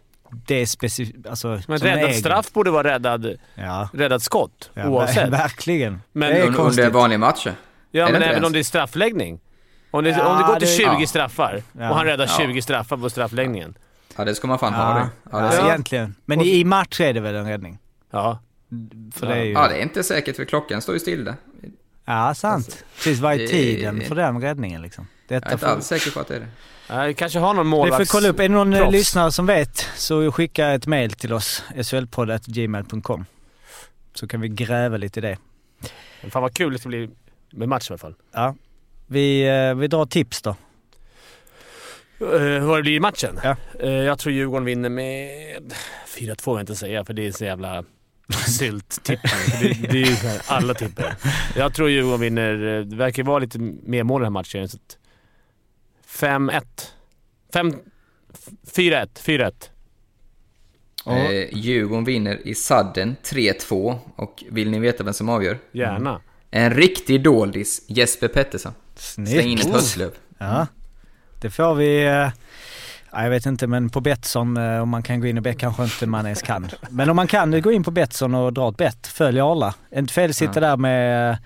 det 0.47 0.67
specifikt... 0.67 1.27
Alltså, 1.27 1.61
Men 1.69 1.79
räddad 1.79 1.99
egen. 2.05 2.15
straff 2.15 2.53
borde 2.53 2.71
vara 2.71 2.89
räddad, 2.95 3.37
Ja. 3.55 3.89
räddad 3.93 4.23
skott, 4.23 4.71
ja 4.75 4.89
oavsett. 4.89 5.17
ver- 5.27 5.31
Verkligen. 5.43 6.03
Men 6.13 6.29
det 6.31 6.37
är 6.39 6.47
Under, 6.47 6.59
konstigt. 6.59 6.85
under 6.85 6.99
vanliga 7.01 7.19
matcher. 7.19 7.53
Ja, 7.91 8.05
men 8.07 8.15
även 8.17 8.29
ens? 8.29 8.47
om 8.47 8.53
det 8.53 8.59
är 8.59 8.63
straffläggning. 8.63 9.41
Om 9.91 10.05
det, 10.05 10.11
Ja, 10.11 10.27
om 10.27 10.39
det 10.39 10.45
går 10.47 10.55
till 10.61 10.69
det- 10.69 10.75
20 10.75 10.97
Ja. 11.01 11.07
straffar 11.07 11.63
Ja. 11.73 11.91
och 11.91 11.97
han 11.97 12.07
räddar 12.07 12.27
Ja. 12.39 12.47
20 12.47 12.63
straffar 12.63 12.97
på 12.97 13.11
straffläggningen. 13.11 13.75
Ja, 14.17 14.25
det 14.25 14.35
ska 14.35 14.47
man 14.47 14.59
fan 14.59 14.75
ha 14.75 14.95
det. 14.95 15.09
Ja, 15.33 15.39
det, 15.41 15.57
ja, 15.57 15.69
egentligen. 15.69 16.15
Men 16.25 16.41
i, 16.41 16.59
i 16.61 16.65
match 16.65 17.01
är 17.01 17.13
det 17.13 17.21
väl 17.21 17.35
en 17.35 17.47
räddning? 17.49 17.79
Ja. 18.11 18.39
För 19.15 19.27
det 19.27 19.35
är 19.35 19.43
ju... 19.45 19.53
ja, 19.53 19.69
det 19.69 19.75
är 19.79 19.83
inte 19.83 20.03
säkert 20.03 20.37
för 20.37 20.45
klockan 20.45 20.83
står 20.83 20.95
ju 20.95 20.99
still 21.01 21.25
där. 21.25 21.35
Ja, 22.05 22.35
sant. 22.35 22.85
Precis, 22.97 23.21
vad 23.21 23.35
är 23.41 23.47
tiden 23.47 24.01
för 24.01 24.15
den 24.15 24.41
räddningen 24.41 24.83
liksom? 24.83 25.07
Jag 25.29 25.37
är 25.37 25.41
Detta 25.41 25.53
inte 25.53 25.67
alls 25.69 25.87
säker 25.87 26.11
på 26.11 26.21
att 26.21 26.29
det 26.29 26.37
är 26.37 26.41
det. 26.41 26.47
Vi 27.07 27.15
kanske 27.15 27.39
har 27.39 27.55
någon 27.55 27.67
Det 27.67 27.71
målvakts... 27.71 28.11
får 28.11 28.19
kolla 28.19 28.29
upp. 28.29 28.39
Är 28.39 28.43
det 28.43 28.49
någon 28.49 28.73
eh, 28.73 28.79
proffs. 28.79 28.93
lyssnare 28.93 29.33
som 29.33 29.47
vet 29.47 29.89
så 29.97 30.33
skicka 30.33 30.69
ett 30.69 30.87
mail 30.87 31.13
till 31.13 31.33
oss. 31.33 31.65
slpodd.gmail.com 31.83 33.25
Så 34.15 34.29
kan 34.29 34.41
vi 34.41 34.49
gräva 34.49 34.97
lite 34.97 35.21
i 35.21 35.23
det. 35.23 35.39
Fan 36.31 36.43
vad 36.43 36.55
kul 36.55 36.73
det 36.73 36.79
ska 36.79 36.89
bli 36.89 37.11
med 37.53 37.69
match 37.69 37.91
i 37.91 37.93
alla 37.93 37.99
fall. 37.99 38.15
Ja. 38.33 38.55
Vi, 39.07 39.49
eh, 39.49 39.75
vi 39.75 39.87
drar 39.87 40.07
tips 40.07 40.43
då. 40.43 40.57
Uh, 42.23 42.67
vad 42.67 42.79
det 42.79 42.83
blir 42.83 42.93
i 42.93 43.01
matchen? 43.01 43.41
Ja. 43.43 43.57
Eh, 43.81 43.91
jag 43.91 44.19
tror 44.19 44.33
Djurgården 44.33 44.65
vinner 44.65 44.89
med 44.89 45.29
4-2 46.07 46.21
vill 46.21 46.37
jag 46.45 46.61
inte 46.61 46.77
säga 46.77 47.05
för 47.05 47.15
det 47.15 47.27
är 47.27 47.33
så 47.33 47.45
jävla 47.45 47.85
sylt-tippning. 48.47 49.61
det, 49.61 49.93
det 49.93 50.03
är 50.03 50.07
ju 50.07 50.41
alla 50.47 50.75
tippar. 50.75 51.17
Jag 51.57 51.75
tror 51.75 51.91
Djurgården 51.91 52.21
vinner, 52.21 52.79
eh, 52.79 52.85
det 52.85 52.97
verkar 52.97 53.23
vara 53.23 53.39
lite 53.39 53.59
mer 53.59 54.03
mål 54.03 54.21
i 54.21 54.25
den 54.25 54.27
här 54.27 54.41
matchen. 54.41 54.69
Så 54.69 54.77
att 54.77 54.99
5-1. 56.19 56.63
5... 57.53 57.73
4-1. 58.77 59.09
4-1. 59.15 59.53
Eh, 61.07 61.49
Djurgården 61.59 62.05
vinner 62.05 62.47
i 62.49 62.55
sadden 62.55 63.17
3-2 63.25 63.99
och 64.17 64.45
vill 64.51 64.71
ni 64.71 64.79
veta 64.79 65.05
vem 65.05 65.15
som 65.15 65.29
avgör? 65.29 65.59
Gärna. 65.73 66.21
En 66.51 66.75
riktig 66.75 67.23
doldis, 67.23 67.85
Jesper 67.89 68.29
Pettersson. 68.29 68.73
Snyggt. 68.97 69.31
Släng 69.31 69.49
in 69.49 69.59
ett 69.59 69.73
höstlöv. 69.73 70.11
Ja. 70.39 70.67
Det 71.41 71.51
får 71.51 71.75
vi... 71.75 72.05
eh, 72.05 72.11
ja, 73.13 73.23
jag 73.23 73.31
vet 73.31 73.47
inte, 73.47 73.67
men 73.67 73.91
på 73.91 74.01
Betsson, 74.01 74.57
eh, 74.57 74.83
om 74.83 74.89
man 74.89 75.03
kan 75.03 75.21
gå 75.21 75.27
in 75.27 75.37
och 75.37 75.43
bet 75.43 75.59
kanske 75.59 75.83
inte 75.85 76.07
man 76.07 76.25
ens 76.27 76.43
kan. 76.43 76.69
Men 76.91 77.11
om 77.11 77.17
man 77.17 77.27
kan 77.27 77.63
gå 77.63 77.73
in 77.73 77.85
på 77.85 77.91
Betsson 77.91 78.35
och 78.35 78.53
dra 78.53 78.69
ett 78.69 78.77
bett, 78.77 79.07
följ 79.07 79.41
Arla. 79.41 79.75
Inte 79.97 80.13
fel 80.15 80.35
sitta 80.35 80.53
Ja. 80.55 80.61
där 80.61 80.77
med 80.77 81.39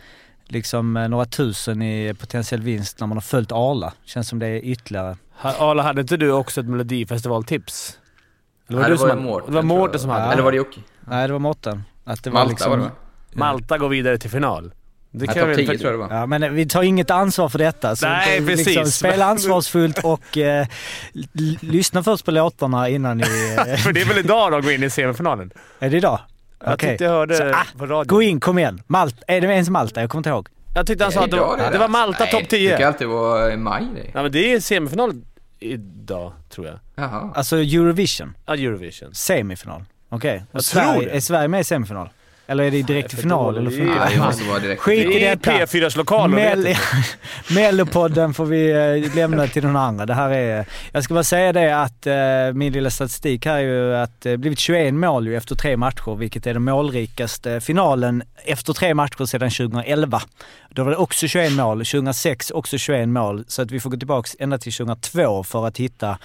liksom 0.49 0.97
eh, 0.97 1.09
några 1.09 1.25
tusen 1.25 1.83
i 1.83 2.15
potentiell 2.15 2.61
vinst 2.63 3.01
när 3.01 3.07
man 3.07 3.17
har 3.17 3.23
följt 3.23 3.53
Arla. 3.53 3.93
Känns 4.05 4.29
som 4.29 4.39
det 4.39 4.47
är 4.47 4.65
ytterligare. 4.65 5.17
Arla, 5.43 5.83
hade 5.83 6.01
inte 6.01 6.17
du 6.17 6.33
också 6.33 6.61
ett 6.61 6.67
melodifestivaltips? 6.67 7.99
Eller 8.69 8.81
Nej, 8.81 8.91
du 8.91 8.97
det 8.97 9.03
var 9.05 9.17
Mårten. 9.17 9.51
Det 9.51 9.55
var. 9.57 9.63
Mårten 9.63 10.01
som 10.01 10.11
hade 10.11 10.33
Eller 10.33 10.43
var 10.43 10.51
det 10.51 10.57
Jocke? 10.57 10.81
Nej, 11.01 11.27
det 11.27 11.33
var 11.33 11.41
Mårten. 11.41 11.83
Att 12.05 12.23
det 12.25 12.31
var 12.31 12.41
Malta 12.41 12.51
liksom, 12.51 12.71
var 12.71 12.77
det 12.79 12.83
va? 12.85 12.91
Malta 13.33 13.79
går 13.79 13.89
vidare 13.89 14.19
till 14.19 14.31
final. 14.31 14.73
Det 15.11 15.27
Nej, 15.27 15.35
kan 15.35 15.43
topp 15.49 15.59
vi- 15.59 15.67
10 15.67 15.79
tror 15.79 15.93
jag 15.93 16.01
det 16.01 16.07
var. 16.09 16.21
Ja, 16.21 16.27
men 16.27 16.43
eh, 16.43 16.51
vi 16.51 16.67
tar 16.67 16.83
inget 16.83 17.11
ansvar 17.11 17.49
för 17.49 17.59
detta. 17.59 17.97
Så 17.97 18.07
Nej, 18.09 18.41
det- 18.41 18.47
precis. 18.47 18.67
Liksom, 18.67 18.87
spela 18.91 19.25
ansvarsfullt 19.25 20.05
och 20.05 20.39
eh, 20.39 20.67
lyssna 21.61 22.03
först 22.03 22.25
på 22.25 22.31
låtarna 22.31 22.89
innan 22.89 23.19
ni... 23.19 23.57
Eh, 23.69 23.77
För 23.77 23.93
det 23.93 24.01
är 24.01 24.05
väl 24.07 24.19
idag 24.19 24.53
de 24.53 24.63
går 24.63 24.73
in 24.73 24.83
i 24.83 24.91
semifinalen? 24.91 25.51
är 25.79 25.91
det 25.91 25.97
idag? 25.97 26.21
Jag 26.65 26.75
Okej. 26.75 26.89
tyckte 26.89 27.05
jag 27.05 27.11
hörde 27.11 27.35
Så, 27.35 27.51
ah, 27.51 27.65
på 27.79 27.87
radio. 27.87 28.09
Gå 28.15 28.23
in, 28.23 28.41
kom 28.41 28.59
igen. 28.59 28.83
Malta. 28.87 29.17
Är 29.27 29.41
det 29.41 29.47
ens 29.47 29.71
Malta? 29.71 30.01
Jag 30.01 30.11
kommer 30.11 30.21
inte 30.21 30.29
ihåg. 30.31 30.49
Jag 30.75 30.87
tyckte 30.87 31.05
han 31.05 31.13
sa 31.13 31.25
att 31.25 31.31
det 31.31 31.37
var, 31.37 31.71
det 31.73 31.79
var 31.79 31.89
Malta 31.89 32.25
Nej, 32.25 32.31
topp 32.33 32.43
Det 32.51 32.59
brukar 32.59 32.77
10. 32.77 32.87
alltid 32.87 33.09
vara 33.09 33.53
i 33.53 33.57
maj 33.57 33.87
det. 33.95 34.11
Ja 34.15 34.23
men 34.23 34.33
det 34.33 34.53
är 34.53 34.61
semifinal 34.61 35.13
idag, 35.59 36.33
tror 36.51 36.67
jag. 36.67 36.79
Jaha. 36.95 37.33
Alltså 37.35 37.57
Eurovision. 37.57 38.37
Ja, 38.47 38.55
Eurovision. 38.55 39.15
Semifinal. 39.15 39.85
Okej. 40.09 40.45
Det. 40.53 40.59
Är 41.17 41.21
Sverige 41.21 41.49
med 41.49 41.61
i 41.61 41.65
semifinal? 41.65 42.09
Eller 42.51 42.65
är 42.65 42.71
det 42.71 42.83
direkt 42.83 43.13
i 43.13 43.17
för 43.17 43.23
final? 43.23 43.57
Eller 43.57 43.71
det 44.11 44.19
måste 44.21 44.45
vara 44.45 44.59
direkt. 44.59 44.83
Skit 44.83 44.99
i 45.07 45.19
Det 45.19 45.27
är 45.27 45.37
detta. 45.37 45.51
P4s 45.53 45.97
lokaler, 45.97 46.37
Mel- 46.37 46.77
Mellopodden 47.55 48.35
får 48.35 48.47
vi 48.47 48.71
eh, 49.05 49.15
lämna 49.17 49.47
till 49.47 49.65
någon 49.65 49.77
andra. 49.77 50.07
Det 50.07 50.15
här 50.15 50.31
är, 50.31 50.67
jag 50.93 51.05
ska 51.05 51.15
bara 51.15 51.25
säga 51.25 51.53
det 51.53 51.83
att 51.83 52.07
eh, 52.07 52.15
min 52.55 52.73
lilla 52.73 52.91
statistik 52.91 53.47
här 53.47 53.55
är 53.57 53.61
ju 53.61 53.97
att 53.97 54.21
det 54.21 54.37
blivit 54.37 54.59
21 54.59 54.95
mål 54.95 55.27
ju 55.27 55.37
efter 55.37 55.55
tre 55.55 55.77
matcher, 55.77 56.17
vilket 56.17 56.47
är 56.47 56.55
den 56.55 56.63
målrikaste 56.65 57.61
finalen 57.61 58.23
efter 58.45 58.73
tre 58.73 58.95
matcher 58.95 59.25
sedan 59.25 59.51
2011. 59.51 60.23
Då 60.71 60.85
var 60.85 60.91
det 60.91 60.97
också 60.97 61.27
21 61.29 61.53
mål, 61.53 61.79
2006 61.79 62.51
också 62.51 62.79
21 62.79 63.09
mål, 63.09 63.45
så 63.49 63.63
att 63.63 63.71
vi 63.71 63.81
får 63.81 63.91
gå 63.91 63.97
tillbaka 63.97 64.29
ända 64.39 64.59
till 64.59 64.73
2002 64.73 65.43
för 65.45 65.67
att 65.67 65.77
hitta 65.79 66.19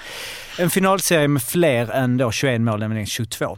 en 0.59 0.69
finalserie 0.69 1.27
med 1.27 1.43
fler 1.43 1.91
än 1.91 2.17
då 2.17 2.31
21 2.31 2.61
mål, 2.61 2.79
nämligen 2.79 3.05
22. 3.05 3.57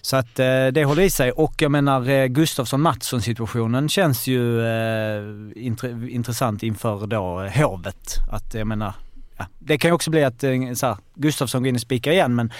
Så 0.00 0.16
att 0.16 0.38
eh, 0.38 0.66
det 0.66 0.84
håller 0.84 1.02
i 1.02 1.10
sig 1.10 1.32
och 1.32 1.54
jag 1.58 1.70
menar 1.70 2.08
eh, 2.08 2.26
Gustafsson-Mattsson 2.26 3.22
situationen 3.22 3.88
känns 3.88 4.26
ju 4.26 4.66
eh, 4.66 5.22
intre, 5.56 5.90
intressant 6.10 6.62
inför 6.62 7.06
då 7.06 7.42
eh, 7.42 7.62
Hovet. 7.62 8.16
Att 8.30 8.54
jag 8.54 8.66
menar, 8.66 8.92
ja, 9.36 9.46
det 9.58 9.78
kan 9.78 9.88
ju 9.88 9.94
också 9.94 10.10
bli 10.10 10.24
att 10.24 10.44
eh, 10.44 10.52
så 10.74 10.86
här, 10.86 10.96
Gustafsson 11.14 11.62
går 11.62 11.68
in 11.68 11.74
och 11.74 11.80
spikar 11.80 12.12
igen 12.12 12.34
men 12.34 12.52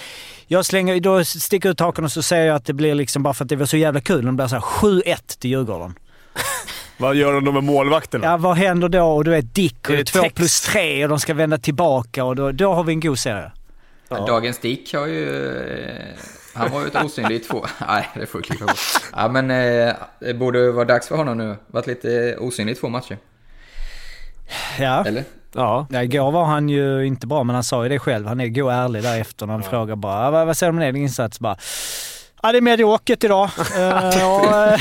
jag 0.46 0.66
slänger, 0.66 1.00
då 1.00 1.24
sticker 1.24 1.68
jag 1.68 1.72
ut 1.72 1.80
hakan 1.80 2.04
och 2.04 2.12
så 2.12 2.22
säger 2.22 2.46
jag 2.46 2.56
att 2.56 2.64
det 2.64 2.72
blir 2.72 2.94
liksom 2.94 3.22
bara 3.22 3.34
för 3.34 3.44
att 3.44 3.48
det 3.48 3.56
var 3.56 3.66
så 3.66 3.76
jävla 3.76 4.00
kul. 4.00 4.24
Det 4.24 4.32
blir 4.32 4.46
så 4.46 4.54
här 4.54 4.62
7-1 4.62 5.38
till 5.38 5.50
Djurgården. 5.50 5.94
Vad 6.96 7.14
gör 7.14 7.40
de 7.40 7.54
med 7.54 7.64
målvakterna? 7.64 8.26
Ja, 8.26 8.36
vad 8.36 8.56
händer 8.56 8.88
då? 8.88 9.04
Och 9.04 9.24
du 9.24 9.30
vet 9.30 9.54
Dick 9.54 9.90
och 9.90 10.06
två 10.06 10.30
plus 10.34 10.60
tre 10.60 11.04
och 11.04 11.08
de 11.08 11.20
ska 11.20 11.34
vända 11.34 11.58
tillbaka 11.58 12.24
och 12.24 12.36
då, 12.36 12.52
då 12.52 12.74
har 12.74 12.84
vi 12.84 12.92
en 12.92 13.00
god 13.00 13.18
serie. 13.18 13.52
Ja. 14.08 14.26
Dagens 14.26 14.58
Dick 14.58 14.94
har 14.94 15.06
ju... 15.06 15.42
Han 16.54 16.70
var 16.70 16.80
ju 16.80 16.86
ett 16.86 17.04
osynlig 17.04 17.36
i 17.36 17.38
två... 17.38 17.66
Nej, 17.88 18.08
det 18.14 18.26
får 18.26 18.38
du 18.38 18.42
klippa 18.42 18.64
bort. 18.64 18.78
Ja, 19.16 19.28
men 19.28 19.50
eh, 19.50 19.94
det 20.20 20.34
borde 20.34 20.70
vara 20.72 20.84
dags 20.84 21.08
för 21.08 21.16
honom 21.16 21.38
nu. 21.38 21.56
Varit 21.66 21.86
lite 21.86 22.36
osynlig 22.40 22.72
i 22.72 22.76
två 22.76 22.88
matcher. 22.88 23.18
Ja. 24.78 25.04
Eller? 25.06 25.24
Ja. 25.52 25.86
Ja, 25.90 26.02
igår 26.02 26.30
var 26.30 26.44
han 26.44 26.68
ju 26.68 27.06
inte 27.06 27.26
bra, 27.26 27.44
men 27.44 27.54
han 27.54 27.64
sa 27.64 27.82
ju 27.82 27.88
det 27.88 27.98
själv. 27.98 28.26
Han 28.26 28.40
är 28.40 28.46
god 28.48 28.64
och 28.64 28.72
ärlig 28.72 29.02
därefter 29.02 29.46
när 29.46 29.52
han 29.54 29.62
frågar 29.62 29.96
bara 29.96 30.26
"Ah, 30.26 30.30
vad, 30.30 30.46
vad 30.46 30.56
säger 30.56 30.72
du 30.72 30.78
om 30.78 30.92
din 30.94 31.02
insats? 31.02 31.40
Bara, 31.40 31.56
ja, 32.42 32.52
det 32.52 32.58
är 32.58 32.62
mediokert 32.62 33.24
idag. 33.24 33.50
Eh, 33.76 34.34
och, 34.34 34.56
eh, 34.56 34.80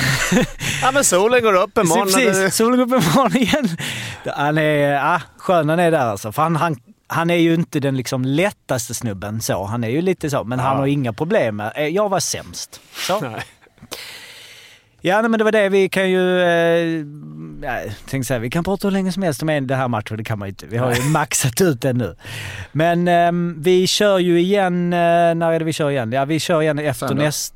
ja, 0.82 0.92
men 0.94 1.04
solen 1.04 1.44
går 1.44 1.54
upp 1.54 1.78
imorgon. 1.78 2.06
Precis, 2.06 2.56
solen 2.56 2.78
går 2.90 2.98
upp 2.98 3.04
imorgon 3.04 3.38
igen. 3.38 3.78
Han 4.36 4.58
är, 4.58 4.94
ja, 4.94 5.22
skön 5.38 5.70
han 5.70 5.80
är 5.80 5.92
där 5.92 6.00
alltså. 6.00 6.32
För 6.32 6.42
han, 6.42 6.56
han, 6.56 6.76
han 7.10 7.30
är 7.30 7.36
ju 7.36 7.54
inte 7.54 7.80
den 7.80 7.98
liksom 7.98 8.26
lättaste 8.26 8.94
snubben 8.94 9.42
så. 9.42 9.66
Han 9.66 9.84
är 9.84 9.90
ju 9.90 10.02
lite 10.02 10.30
så, 10.30 10.44
men 10.44 10.60
han 10.60 10.78
har 10.78 10.88
inga 10.88 11.14
problem 11.14 11.56
med 11.56 11.72
eh, 11.76 11.88
Jag 11.88 12.10
var 12.10 12.20
sämst. 12.20 12.82
Så. 13.08 13.34
Ja, 15.02 15.22
nej, 15.22 15.30
men 15.30 15.38
det 15.38 15.44
var 15.44 15.52
det. 15.52 15.70
Vi 15.70 15.90
kan 15.90 16.10
ju... 16.10 16.42
Eh, 16.42 17.06
ja, 17.62 17.82
jag 17.82 17.92
tänkte 18.10 18.28
säga, 18.28 18.40
vi 18.40 18.50
kan 18.50 18.64
prata 18.64 18.88
hur 18.88 18.92
länge 18.92 19.12
som 19.12 19.24
helst 19.24 19.42
om 19.44 19.50
en- 19.50 19.68
det 19.68 19.76
här 19.76 19.88
matchen. 19.88 20.18
Det 20.18 20.24
kan 20.24 20.40
man 20.40 20.48
ju 20.48 20.50
inte. 20.50 20.66
Vi 20.68 20.78
har 20.78 20.94
ju 20.96 21.02
maxat 21.10 21.62
ut 21.62 21.82
den 21.82 21.98
nu. 21.98 22.16
Men 22.72 23.08
ehm, 23.08 23.56
vi 23.62 23.88
kör 23.88 24.20
ju 24.20 24.40
igen... 24.40 24.94
Eh, 24.94 24.98
när 25.36 25.52
är 25.52 25.60
det 25.60 25.66
vi 25.66 25.74
kör 25.74 25.90
igen? 25.92 26.12
Ja, 26.12 26.26
vi 26.26 26.40
kör 26.40 26.62
igen 26.62 26.80
efter 26.80 27.08
nästa... 27.16 27.56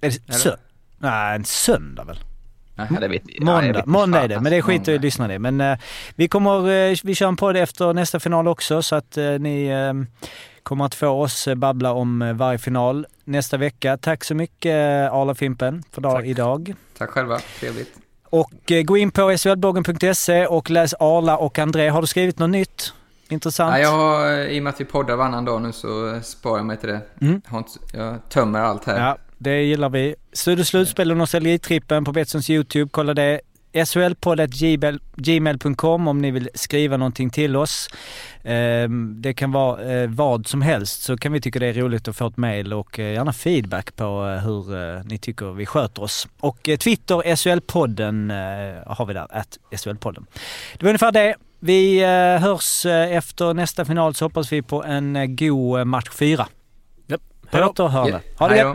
Är 0.00 0.10
det 0.10 0.32
sö- 0.32 0.56
Nej, 0.98 1.36
en 1.36 1.44
söndag 1.44 2.04
väl? 2.04 2.18
Nej, 2.74 2.88
det 3.00 3.08
vet 3.08 3.22
jag. 3.26 3.34
Ja, 3.38 3.44
Måndag, 3.44 3.72
vet 3.72 3.86
måndag 3.86 4.20
är 4.20 4.28
det, 4.28 4.40
men 4.40 4.52
det 4.52 4.62
skiter 4.62 4.92
i 4.92 4.96
att 4.96 5.02
lyssna 5.02 5.34
i. 5.34 5.38
Men 5.38 5.60
eh, 5.60 5.78
vi 6.14 6.28
kommer, 6.28 6.90
eh, 6.90 6.96
vi 7.04 7.14
kör 7.14 7.28
en 7.28 7.36
podd 7.36 7.56
efter 7.56 7.92
nästa 7.92 8.20
final 8.20 8.48
också 8.48 8.82
så 8.82 8.96
att 8.96 9.16
eh, 9.16 9.24
ni 9.24 9.70
kommer 10.62 10.84
att 10.84 10.94
få 10.94 11.08
oss 11.08 11.48
babbla 11.56 11.92
om 11.92 12.36
varje 12.36 12.58
final 12.58 13.06
nästa 13.24 13.56
vecka. 13.56 13.96
Tack 13.96 14.24
så 14.24 14.34
mycket 14.34 14.74
Arla 15.12 15.34
Fimpen 15.34 15.82
för 15.90 16.00
dag, 16.00 16.26
idag. 16.26 16.74
Tack 16.98 17.10
själva, 17.10 17.38
trevligt. 17.60 17.94
Och 18.30 18.72
gå 18.84 18.96
in 18.96 19.10
på 19.10 19.38
slbloggen.se 19.38 20.46
och 20.46 20.70
läs 20.70 20.94
Arla 20.94 21.36
och 21.36 21.58
André. 21.58 21.88
Har 21.88 22.00
du 22.00 22.06
skrivit 22.06 22.38
något 22.38 22.50
nytt? 22.50 22.92
Intressant? 23.28 23.74
Ja, 23.76 23.80
jag 23.82 23.90
har, 23.90 24.30
I 24.30 24.58
och 24.58 24.62
med 24.62 24.70
att 24.70 24.80
vi 24.80 24.84
poddar 24.84 25.16
varannan 25.16 25.44
dag 25.44 25.62
nu 25.62 25.72
så 25.72 26.20
sparar 26.22 26.56
jag 26.56 26.66
mig 26.66 26.76
till 26.76 26.88
det. 26.88 27.00
Mm. 27.20 27.42
Jag, 27.44 27.50
har 27.50 27.58
inte, 27.58 27.98
jag 27.98 28.28
tömmer 28.28 28.60
allt 28.60 28.84
här. 28.84 29.00
Ja, 29.00 29.16
det 29.42 29.62
gillar 29.62 29.88
vi. 29.88 30.14
Studio 30.32 30.64
Slutspel 30.64 31.10
och 31.10 31.16
Nostalgitrippen 31.16 32.04
på 32.04 32.12
Betssons 32.12 32.50
YouTube. 32.50 32.88
Kolla 32.92 33.14
det. 33.14 33.40
SHLpodd.gmail.com 33.86 36.08
om 36.08 36.18
ni 36.18 36.30
vill 36.30 36.48
skriva 36.54 36.96
någonting 36.96 37.30
till 37.30 37.56
oss. 37.56 37.88
Ehm, 38.44 39.14
Det 39.22 39.34
kan 39.34 39.52
vara 39.52 39.82
eh, 39.82 40.08
vad 40.10 40.46
som 40.46 40.62
helst 40.62 41.02
så 41.02 41.16
kan 41.16 41.32
vi 41.32 41.40
tycka 41.40 41.58
det 41.58 41.66
är 41.66 41.72
roligt 41.72 42.08
att 42.08 42.16
få 42.16 42.26
ett 42.26 42.36
mail 42.36 42.72
och 42.72 42.98
eh, 42.98 43.12
gärna 43.12 43.32
feedback 43.32 43.96
på 43.96 44.04
eh, 44.04 44.38
hur 44.44 45.04
ni 45.04 45.18
tycker 45.18 45.52
vi 45.52 45.66
sköter 45.66 46.02
oss. 46.02 46.28
Och 46.40 46.62
Twitter, 46.62 47.16
SHL-podden 47.16 48.30
har 48.86 49.06
vi 49.06 49.14
där, 49.14 49.26
att 49.30 49.58
SHL-podden. 49.70 50.26
Det 50.78 50.82
var 50.82 50.88
ungefär 50.88 51.12
det. 51.12 51.34
Vi 51.60 52.04
hörs 52.40 52.86
efter 52.86 53.54
nästa 53.54 53.84
final 53.84 54.14
så 54.14 54.24
hoppas 54.24 54.52
vi 54.52 54.62
på 54.62 54.84
en 54.84 55.36
god 55.36 55.86
match 55.86 56.10
fyra. 56.12 56.48
Yep. 57.08 57.20
På 57.50 57.58
återhörande. 57.58 58.20
Ha 58.38 58.48
det 58.48 58.74